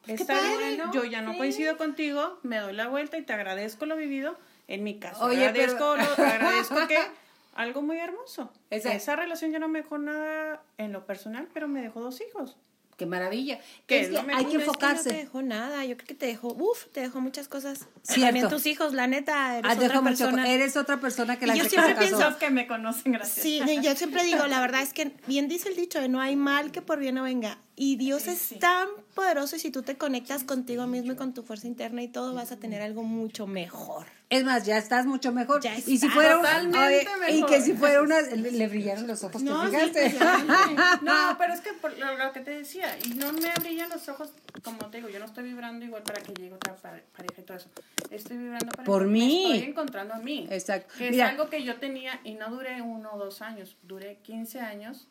Pues 0.05 0.19
qué 0.19 0.23
Está 0.23 0.35
padre, 0.35 0.67
bien, 0.77 0.79
¿no? 0.87 0.93
yo 0.93 1.05
ya 1.05 1.21
no 1.23 1.33
Sí. 1.33 1.39
coincido 1.39 1.77
contigo, 1.79 2.39
me 2.45 2.59
doy 2.59 2.75
la 2.75 2.89
vuelta 2.89 3.17
y 3.19 3.23
te 3.23 3.33
agradezco 3.33 3.87
lo 3.87 3.97
vivido. 3.97 4.37
En 4.69 4.85
mi 4.85 4.99
caso, 4.99 5.25
Oye, 5.25 5.47
agradezco, 5.49 5.95
pero- 5.97 6.17
lo- 6.17 6.25
agradezco 6.33 6.77
que 6.87 6.99
algo 7.57 7.83
muy 7.83 7.99
hermoso. 7.99 8.53
Exacto. 8.71 8.97
Esa 8.99 9.17
relación 9.17 9.51
ya 9.53 9.59
no 9.59 9.69
me 9.69 9.83
dejó 9.83 9.99
nada 9.99 10.63
en 10.79 10.93
lo 10.93 11.07
personal, 11.07 11.49
pero 11.53 11.69
me 11.69 11.83
dejó 11.83 12.01
dos 12.01 12.21
hijos. 12.21 12.57
Qué 12.97 13.05
maravilla. 13.05 13.61
¿Qué 13.87 14.01
Es 14.01 14.09
que 14.09 14.17
hay 14.19 14.25
que 14.25 14.33
No, 14.33 14.39
es 14.39 14.55
no 14.55 14.61
enfocarse. 14.61 15.11
te 15.11 15.17
dejó 15.17 15.43
nada, 15.43 15.85
yo 15.85 15.97
creo 15.99 16.07
que 16.07 16.15
te 16.15 16.25
dejó, 16.27 16.55
uff, 16.55 16.87
te 16.93 17.01
dejó 17.03 17.21
muchas 17.21 17.47
cosas. 17.47 17.89
Cierto. 18.03 18.25
También 18.25 18.49
tus 18.49 18.65
hijos, 18.65 18.95
la 18.95 19.07
neta, 19.07 19.59
eres 19.59 19.71
Ah, 19.71 19.75
otra 19.75 20.01
mucho- 20.01 20.25
persona. 20.25 20.51
eres 20.51 20.79
otra 20.79 20.99
persona 20.99 21.39
que 21.39 21.45
Y 21.45 21.49
la 21.49 21.57
yo 21.57 21.65
que 21.65 21.69
siempre 21.69 21.95
casó. 21.95 22.17
pienso- 22.17 22.39
que 22.39 22.49
me 22.51 22.67
conocen, 22.67 23.13
gracias. 23.13 23.43
Sí, 23.43 23.61
yo 23.83 23.95
siempre 23.97 24.25
digo, 24.25 24.47
la 24.47 24.61
verdad 24.63 24.81
es 24.81 24.95
que 24.95 25.13
bien 25.27 25.47
dice 25.47 25.69
el 25.69 25.77
dicho, 25.77 26.01
de 26.01 26.09
no 26.09 26.23
hay 26.23 26.37
mal 26.37 26.73
que 26.73 26.81
por 26.81 26.99
bien 26.99 27.17
no 27.17 27.25
venga. 27.25 27.59
Y 27.79 27.97
Dios 27.97 28.27
es 28.27 28.39
Sí. 28.39 28.59
tan 28.59 28.89
poderoso 29.15 29.57
y 29.57 29.59
si 29.59 29.71
tú 29.71 29.83
te 29.83 29.99
conectas 29.99 30.45
contigo 30.45 30.87
mismo 30.87 31.13
y 31.13 31.17
con 31.17 31.35
tu 31.35 31.43
fuerza 31.43 31.67
interna 31.67 32.03
y 32.03 32.09
todo, 32.09 32.33
vas 32.33 32.51
a 32.51 32.57
tener 32.57 32.81
algo 32.81 33.03
mucho 33.03 33.47
mejor. 33.47 34.07
Es 34.31 34.45
más, 34.45 34.65
ya 34.65 34.79
estás 34.79 35.05
mucho 35.05 35.31
mejor. 35.31 35.61
Ya 35.63 35.77
y 35.79 35.99
si 35.99 36.09
fuera 36.09 36.39
una, 36.39 36.49
totalmente 36.63 36.79
oye, 36.79 37.31
y 37.33 37.35
mejor. 37.43 37.51
que 37.51 37.61
si 37.61 37.75
fuera 37.75 38.01
una, 38.01 38.21
le, 38.23 38.51
le 38.51 38.67
brillaron 38.69 39.07
los 39.07 39.23
ojos, 39.25 39.45
¿te 39.45 39.51
No, 39.51 39.63
fijaste? 39.67 40.11
pues. 40.11 40.15
No, 41.03 41.37
pero 41.39 41.53
es 41.53 41.61
que 41.61 41.75
por 41.75 41.97
lo, 41.99 42.17
lo 42.17 42.33
que 42.33 42.41
te 42.41 42.51
decía, 42.53 42.97
y 43.05 43.11
no 43.11 43.31
me 43.35 43.53
brillan 43.61 43.91
los 43.91 44.09
ojos, 44.09 44.31
como 44.65 44.79
te 44.91 44.97
digo, 44.97 45.11
yo 45.11 45.19
no 45.19 45.27
estoy 45.27 45.45
vibrando 45.45 45.85
igual 45.85 46.03
para 46.03 46.23
que 46.23 46.33
llegue 46.33 46.55
otra 46.55 46.75
pare- 46.77 47.05
pareja 47.15 47.41
y 47.43 47.45
todo 47.45 47.59
eso. 47.59 47.69
Estoy 48.11 48.39
vibrando 48.39 48.69
para 48.73 48.85
Por 48.85 49.03
que 49.03 49.09
mí. 49.09 49.45
me 49.49 49.55
estoy 49.57 49.71
encontrando 49.71 50.15
a 50.15 50.19
mí. 50.19 50.49
Exacto. 50.51 50.95
Que 50.97 51.11
Mira. 51.11 51.27
es 51.27 51.31
algo 51.33 51.51
que 51.51 51.63
yo 51.63 51.77
tenía 51.77 52.21
y 52.25 52.35
no 52.35 52.49
duré 52.51 52.81
uno 52.81 53.11
o 53.13 53.19
dos 53.19 53.43
años, 53.43 53.77
duré 53.83 54.17
15 54.23 54.61
años 54.61 55.09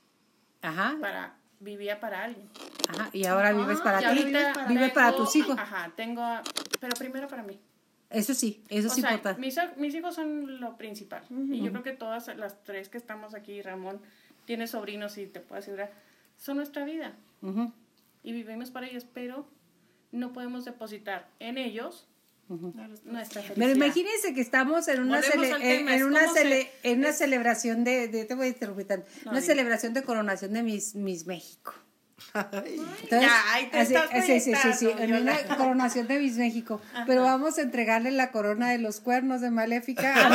Ajá, 0.63 0.97
para 0.99 1.35
vivía 1.65 1.99
para 1.99 2.23
alguien. 2.23 2.47
ajá. 2.87 3.09
Y 3.11 3.25
ahora 3.25 3.51
vives 3.51 3.81
para 3.81 3.99
ti. 3.99 4.05
ahorita 4.05 4.65
Vive 4.69 4.89
para 4.91 5.13
tus 5.15 5.35
hijos. 5.35 5.57
Ajá, 5.57 5.91
tengo, 5.95 6.23
pero 6.79 6.93
primero 6.97 7.27
para 7.27 7.43
mí. 7.43 7.59
Eso 8.09 8.33
sí, 8.33 8.63
eso 8.69 8.87
o 8.87 8.91
sí 8.91 9.01
sea, 9.01 9.13
importa. 9.15 9.37
mis, 9.39 9.57
mis 9.75 9.93
hijos 9.95 10.15
son 10.15 10.61
lo 10.61 10.77
principal. 10.77 11.23
Y 11.51 11.61
yo 11.61 11.71
creo 11.71 11.83
que 11.83 11.91
todas 11.91 12.27
las 12.37 12.63
tres 12.63 12.87
que 12.87 12.97
estamos 12.97 13.33
aquí, 13.33 13.61
Ramón, 13.61 13.99
tiene 14.45 14.67
sobrinos 14.67 15.17
y 15.17 15.25
te 15.25 15.41
puedo 15.41 15.59
asegurar, 15.59 15.91
son 16.37 16.57
nuestra 16.57 16.85
vida. 16.85 17.13
Y 18.23 18.31
vivimos 18.31 18.71
para 18.71 18.87
ellos, 18.87 19.05
pero 19.13 19.47
no 20.11 20.31
podemos 20.31 20.63
depositar 20.65 21.27
en 21.39 21.57
ellos 21.57 22.07
nuestra 22.47 23.41
felicidad. 23.41 23.55
Pero 23.55 23.71
imagínense 23.71 24.33
que 24.33 24.41
estamos 24.41 24.87
en 24.87 25.01
una, 25.01 25.21
cele- 25.21 25.57
en, 25.61 26.03
una, 26.03 26.27
se- 26.31 26.71
en 26.83 27.13
celebración 27.13 27.83
de, 27.83 28.07
de- 28.07 28.25
te 28.25 28.35
voy 28.35 28.45
a 28.47 28.49
interrumpir 28.49 28.87
tanto, 28.87 29.07
No, 29.25 29.31
una 29.31 29.41
celebración 29.41 29.93
de 29.93 30.03
coronación 30.03 30.53
de 30.53 30.63
Miss, 30.63 30.95
Miss 30.95 31.25
México. 31.25 31.73
Entonces, 32.33 32.79
Ya, 33.11 33.53
ahí 33.53 33.67
te 33.69 33.81
estás 33.81 34.09
sí, 34.25 34.39
sí, 34.39 34.53
sí, 34.55 34.73
sí, 34.73 34.89
en 34.97 35.13
una 35.15 35.37
coronación 35.57 36.07
de 36.07 36.17
Miss 36.19 36.37
México, 36.37 36.79
pero 37.05 37.23
vamos 37.23 37.57
a 37.57 37.61
entregarle 37.61 38.09
la 38.11 38.31
corona 38.31 38.69
de 38.69 38.77
los 38.77 39.01
cuernos 39.01 39.41
de 39.41 39.51
Maléfica. 39.51 40.13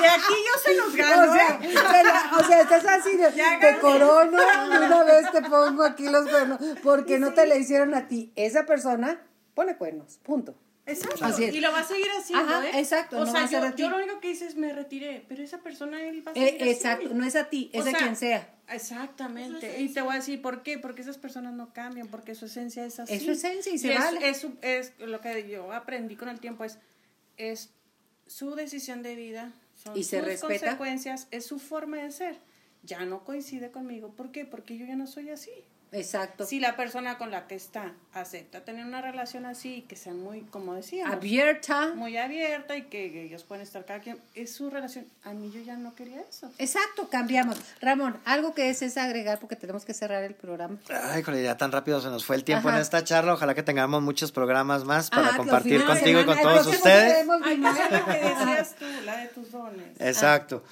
De 0.00 0.08
aquí 0.08 0.34
yo 0.34 0.60
se 0.62 0.74
los 0.76 0.92
o, 0.92 0.96
gano. 0.96 1.32
sea, 1.34 1.58
¿eh? 1.62 2.04
la- 2.04 2.32
o 2.38 2.44
sea, 2.44 2.60
estás 2.60 2.84
así 2.86 3.16
de, 3.16 3.32
Ya 3.34 3.58
te 3.60 3.78
corono 3.80 4.38
una 4.86 5.02
vez 5.04 5.30
te 5.30 5.42
pongo 5.42 5.84
aquí 5.84 6.08
los 6.08 6.28
cuernos, 6.28 6.58
porque 6.82 7.18
no 7.18 7.32
te 7.32 7.46
le 7.46 7.58
hicieron 7.58 7.94
a 7.94 8.08
ti. 8.08 8.32
Esa 8.36 8.66
persona 8.66 9.20
pone 9.54 9.76
cuernos, 9.76 10.18
punto. 10.22 10.54
Exacto. 10.86 11.24
Así 11.24 11.44
es. 11.44 11.54
Y 11.54 11.60
lo 11.60 11.72
va 11.72 11.78
a 11.80 11.84
seguir 11.84 12.08
haciendo, 12.18 12.44
Ajá, 12.56 12.66
¿eh? 12.68 12.78
exacto, 12.78 13.16
O 13.16 13.20
no 13.20 13.26
sea, 13.26 13.34
va 13.40 13.46
a 13.46 13.48
ser 13.48 13.60
yo, 13.62 13.66
a 13.68 13.74
ti. 13.74 13.82
yo 13.82 13.88
lo 13.90 13.96
único 13.96 14.20
que 14.20 14.30
hice 14.32 14.44
es 14.46 14.54
me 14.56 14.70
retiré, 14.72 15.24
pero 15.28 15.42
esa 15.42 15.58
persona 15.62 16.02
él 16.06 16.22
va 16.26 16.32
a 16.32 16.34
Eh, 16.34 16.50
seguir 16.50 16.68
exacto, 16.68 17.04
haciendo. 17.06 17.14
no 17.22 17.26
es 17.26 17.36
a 17.36 17.48
ti, 17.48 17.70
es 17.72 17.80
O 17.80 17.84
de 17.84 17.90
sea, 17.92 18.00
quien 18.00 18.16
sea. 18.16 18.50
Exactamente. 18.68 19.80
Y 19.80 19.88
te 19.88 20.02
voy 20.02 20.12
a 20.12 20.16
decir 20.16 20.40
por 20.42 20.62
qué. 20.62 20.78
Porque 20.78 21.02
esas 21.02 21.16
personas 21.18 21.54
no 21.54 21.72
cambian, 21.72 22.08
porque 22.08 22.34
su 22.34 22.46
esencia 22.46 22.84
es 22.84 22.98
así. 23.00 23.14
Es 23.14 23.22
su 23.24 23.30
esencia 23.32 23.72
y 23.72 23.78
se 23.78 23.92
es, 23.94 23.98
vale. 23.98 24.28
Es, 24.28 24.38
su- 24.40 24.56
es 24.62 24.92
lo 24.98 25.20
que 25.20 25.48
yo 25.48 25.72
aprendí 25.72 26.16
con 26.16 26.28
el 26.28 26.38
tiempo, 26.40 26.64
es, 26.64 26.78
es 27.36 27.70
su 28.26 28.54
decisión 28.54 29.02
de 29.02 29.14
vida, 29.16 29.52
son 29.82 29.96
Y 29.96 30.04
se 30.04 30.18
sus 30.18 30.26
respeta. 30.28 30.46
consecuencias, 30.60 31.28
es 31.30 31.46
su 31.46 31.58
forma 31.58 31.98
de 31.98 32.10
ser. 32.10 32.36
ya 32.82 33.04
no 33.06 33.24
coincide 33.24 33.70
conmigo. 33.70 34.14
¿Por 34.14 34.30
qué? 34.32 34.44
Porque 34.44 34.76
yo 34.76 34.84
ya 34.84 34.96
no 34.96 35.06
soy 35.06 35.30
así. 35.30 35.50
Exacto. 35.92 36.44
Si 36.46 36.58
la 36.60 36.76
persona 36.76 37.18
con 37.18 37.30
la 37.30 37.46
que 37.46 37.54
está 37.54 37.92
acepta 38.12 38.64
tener 38.64 38.84
una 38.84 39.00
relación 39.00 39.46
así, 39.46 39.82
que 39.88 39.96
sea 39.96 40.12
muy, 40.12 40.40
como 40.42 40.74
decíamos, 40.74 41.14
Abierta. 41.14 41.94
muy 41.94 42.16
abierta 42.16 42.76
y 42.76 42.82
que 42.82 43.24
ellos 43.24 43.44
pueden 43.44 43.62
estar 43.62 43.84
cada 43.84 44.00
quien, 44.00 44.18
es 44.34 44.52
su 44.52 44.70
relación. 44.70 45.06
A 45.22 45.32
mí 45.32 45.50
yo 45.52 45.60
ya 45.62 45.76
no 45.76 45.94
quería 45.94 46.20
eso. 46.28 46.50
Exacto, 46.58 47.08
cambiamos. 47.10 47.58
Ramón, 47.80 48.16
algo 48.24 48.54
que 48.54 48.70
es 48.70 48.96
agregar 48.96 49.38
porque 49.40 49.56
tenemos 49.56 49.84
que 49.84 49.94
cerrar 49.94 50.22
el 50.24 50.34
programa. 50.34 50.78
Ay, 51.10 51.20
híjole, 51.20 51.42
ya 51.42 51.56
tan 51.56 51.72
rápido 51.72 52.00
se 52.00 52.08
nos 52.08 52.24
fue 52.24 52.36
el 52.36 52.44
tiempo 52.44 52.68
Ajá. 52.68 52.76
en 52.78 52.82
esta 52.82 53.02
charla. 53.04 53.34
Ojalá 53.34 53.54
que 53.54 53.62
tengamos 53.62 54.02
muchos 54.02 54.32
programas 54.32 54.84
más 54.84 55.10
para 55.10 55.28
Ah, 55.28 55.36
compartir 55.36 55.84
contigo 55.84 56.20
y 56.20 56.24
con 56.24 56.40
todos 56.40 56.66
ustedes. 56.66 57.26
Ay, 57.44 57.54
es 57.54 57.90
lo 57.98 58.04
que 58.04 58.12
decías 58.12 58.74
tú, 58.78 58.84
la 59.04 59.16
de 59.16 59.26
tus 59.28 59.50
dones. 59.50 60.00
Exacto. 60.00 60.62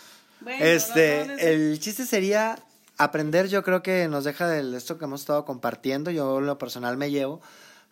Bueno, 0.40 0.64
este, 0.64 1.52
el 1.54 1.78
chiste 1.78 2.04
sería 2.04 2.56
aprender, 3.04 3.48
yo 3.48 3.62
creo 3.62 3.82
que 3.82 4.08
nos 4.08 4.24
deja 4.24 4.46
de 4.48 4.76
esto 4.76 4.98
que 4.98 5.04
hemos 5.04 5.20
estado 5.20 5.44
compartiendo, 5.44 6.10
yo 6.10 6.40
lo 6.40 6.58
personal 6.58 6.96
me 6.96 7.10
llevo 7.10 7.40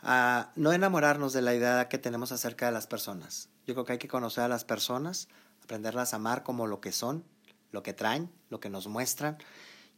a 0.03 0.53
no 0.57 0.73
enamorarnos 0.73 1.33
de 1.33 1.43
la 1.43 1.55
idea 1.55 1.89
que 1.89 1.99
tenemos 1.99 2.33
acerca 2.33 2.67
de 2.67 2.73
las 2.73 2.87
personas. 2.87 3.49
Yo 3.67 3.75
creo 3.75 3.85
que 3.85 3.93
hay 3.93 3.99
que 3.99 4.09
conocer 4.09 4.45
a 4.45 4.49
las 4.49 4.65
personas, 4.65 5.29
aprenderlas 5.63 6.13
a 6.13 6.17
amar 6.17 6.43
como 6.43 6.67
lo 6.67 6.81
que 6.81 6.93
son, 6.93 7.25
lo 7.71 7.83
que 7.83 7.93
traen, 7.93 8.31
lo 8.49 8.61
que 8.61 8.71
nos 8.71 8.87
muestran. 8.87 9.39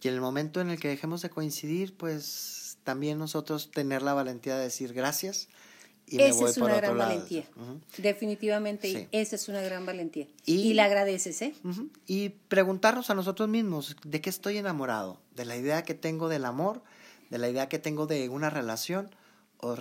Y 0.01 0.09
en 0.09 0.15
el 0.15 0.21
momento 0.21 0.61
en 0.61 0.71
el 0.71 0.81
que 0.81 0.89
dejemos 0.89 1.23
de 1.23 1.31
coincidir, 1.31 1.97
pues 1.97 2.79
también 2.83 3.19
nosotros 3.19 3.71
tener 3.71 4.03
la 4.03 4.15
valentía 4.15 4.57
de 4.57 4.65
decir 4.65 4.93
gracias 4.93 5.49
y 6.07 6.17
me 6.17 6.29
Esa 6.29 6.41
voy 6.41 6.51
es 6.51 6.57
una 6.59 6.75
gran 6.77 6.99
valentía. 6.99 7.45
Definitivamente, 7.99 8.89
Sí. 8.91 9.09
esa 9.13 9.37
es 9.37 9.49
una 9.49 9.61
gran 9.63 9.87
valentía. 9.87 10.27
Y- 10.45 10.55
Y, 10.71 10.75
la 10.75 10.85
agradeces, 10.85 11.41
¿eh? 11.43 11.55
Y 12.07 12.31
preguntarnos 12.49 13.11
a 13.11 13.15
nosotros 13.15 13.49
mismos, 13.49 13.97
¿de 14.05 14.21
qué 14.21 14.31
estoy 14.31 14.59
enamorado? 14.59 15.19
¿De 15.35 15.45
la 15.45 15.57
idea 15.57 15.83
que 15.83 15.95
tengo 15.95 16.29
del 16.29 16.45
amor? 16.45 16.83
¿De 17.31 17.39
la 17.39 17.49
idea 17.49 17.69
que 17.69 17.79
tengo 17.79 18.07
de 18.07 18.29
una 18.29 18.51
relación? 18.51 19.11
¿O 19.59 19.77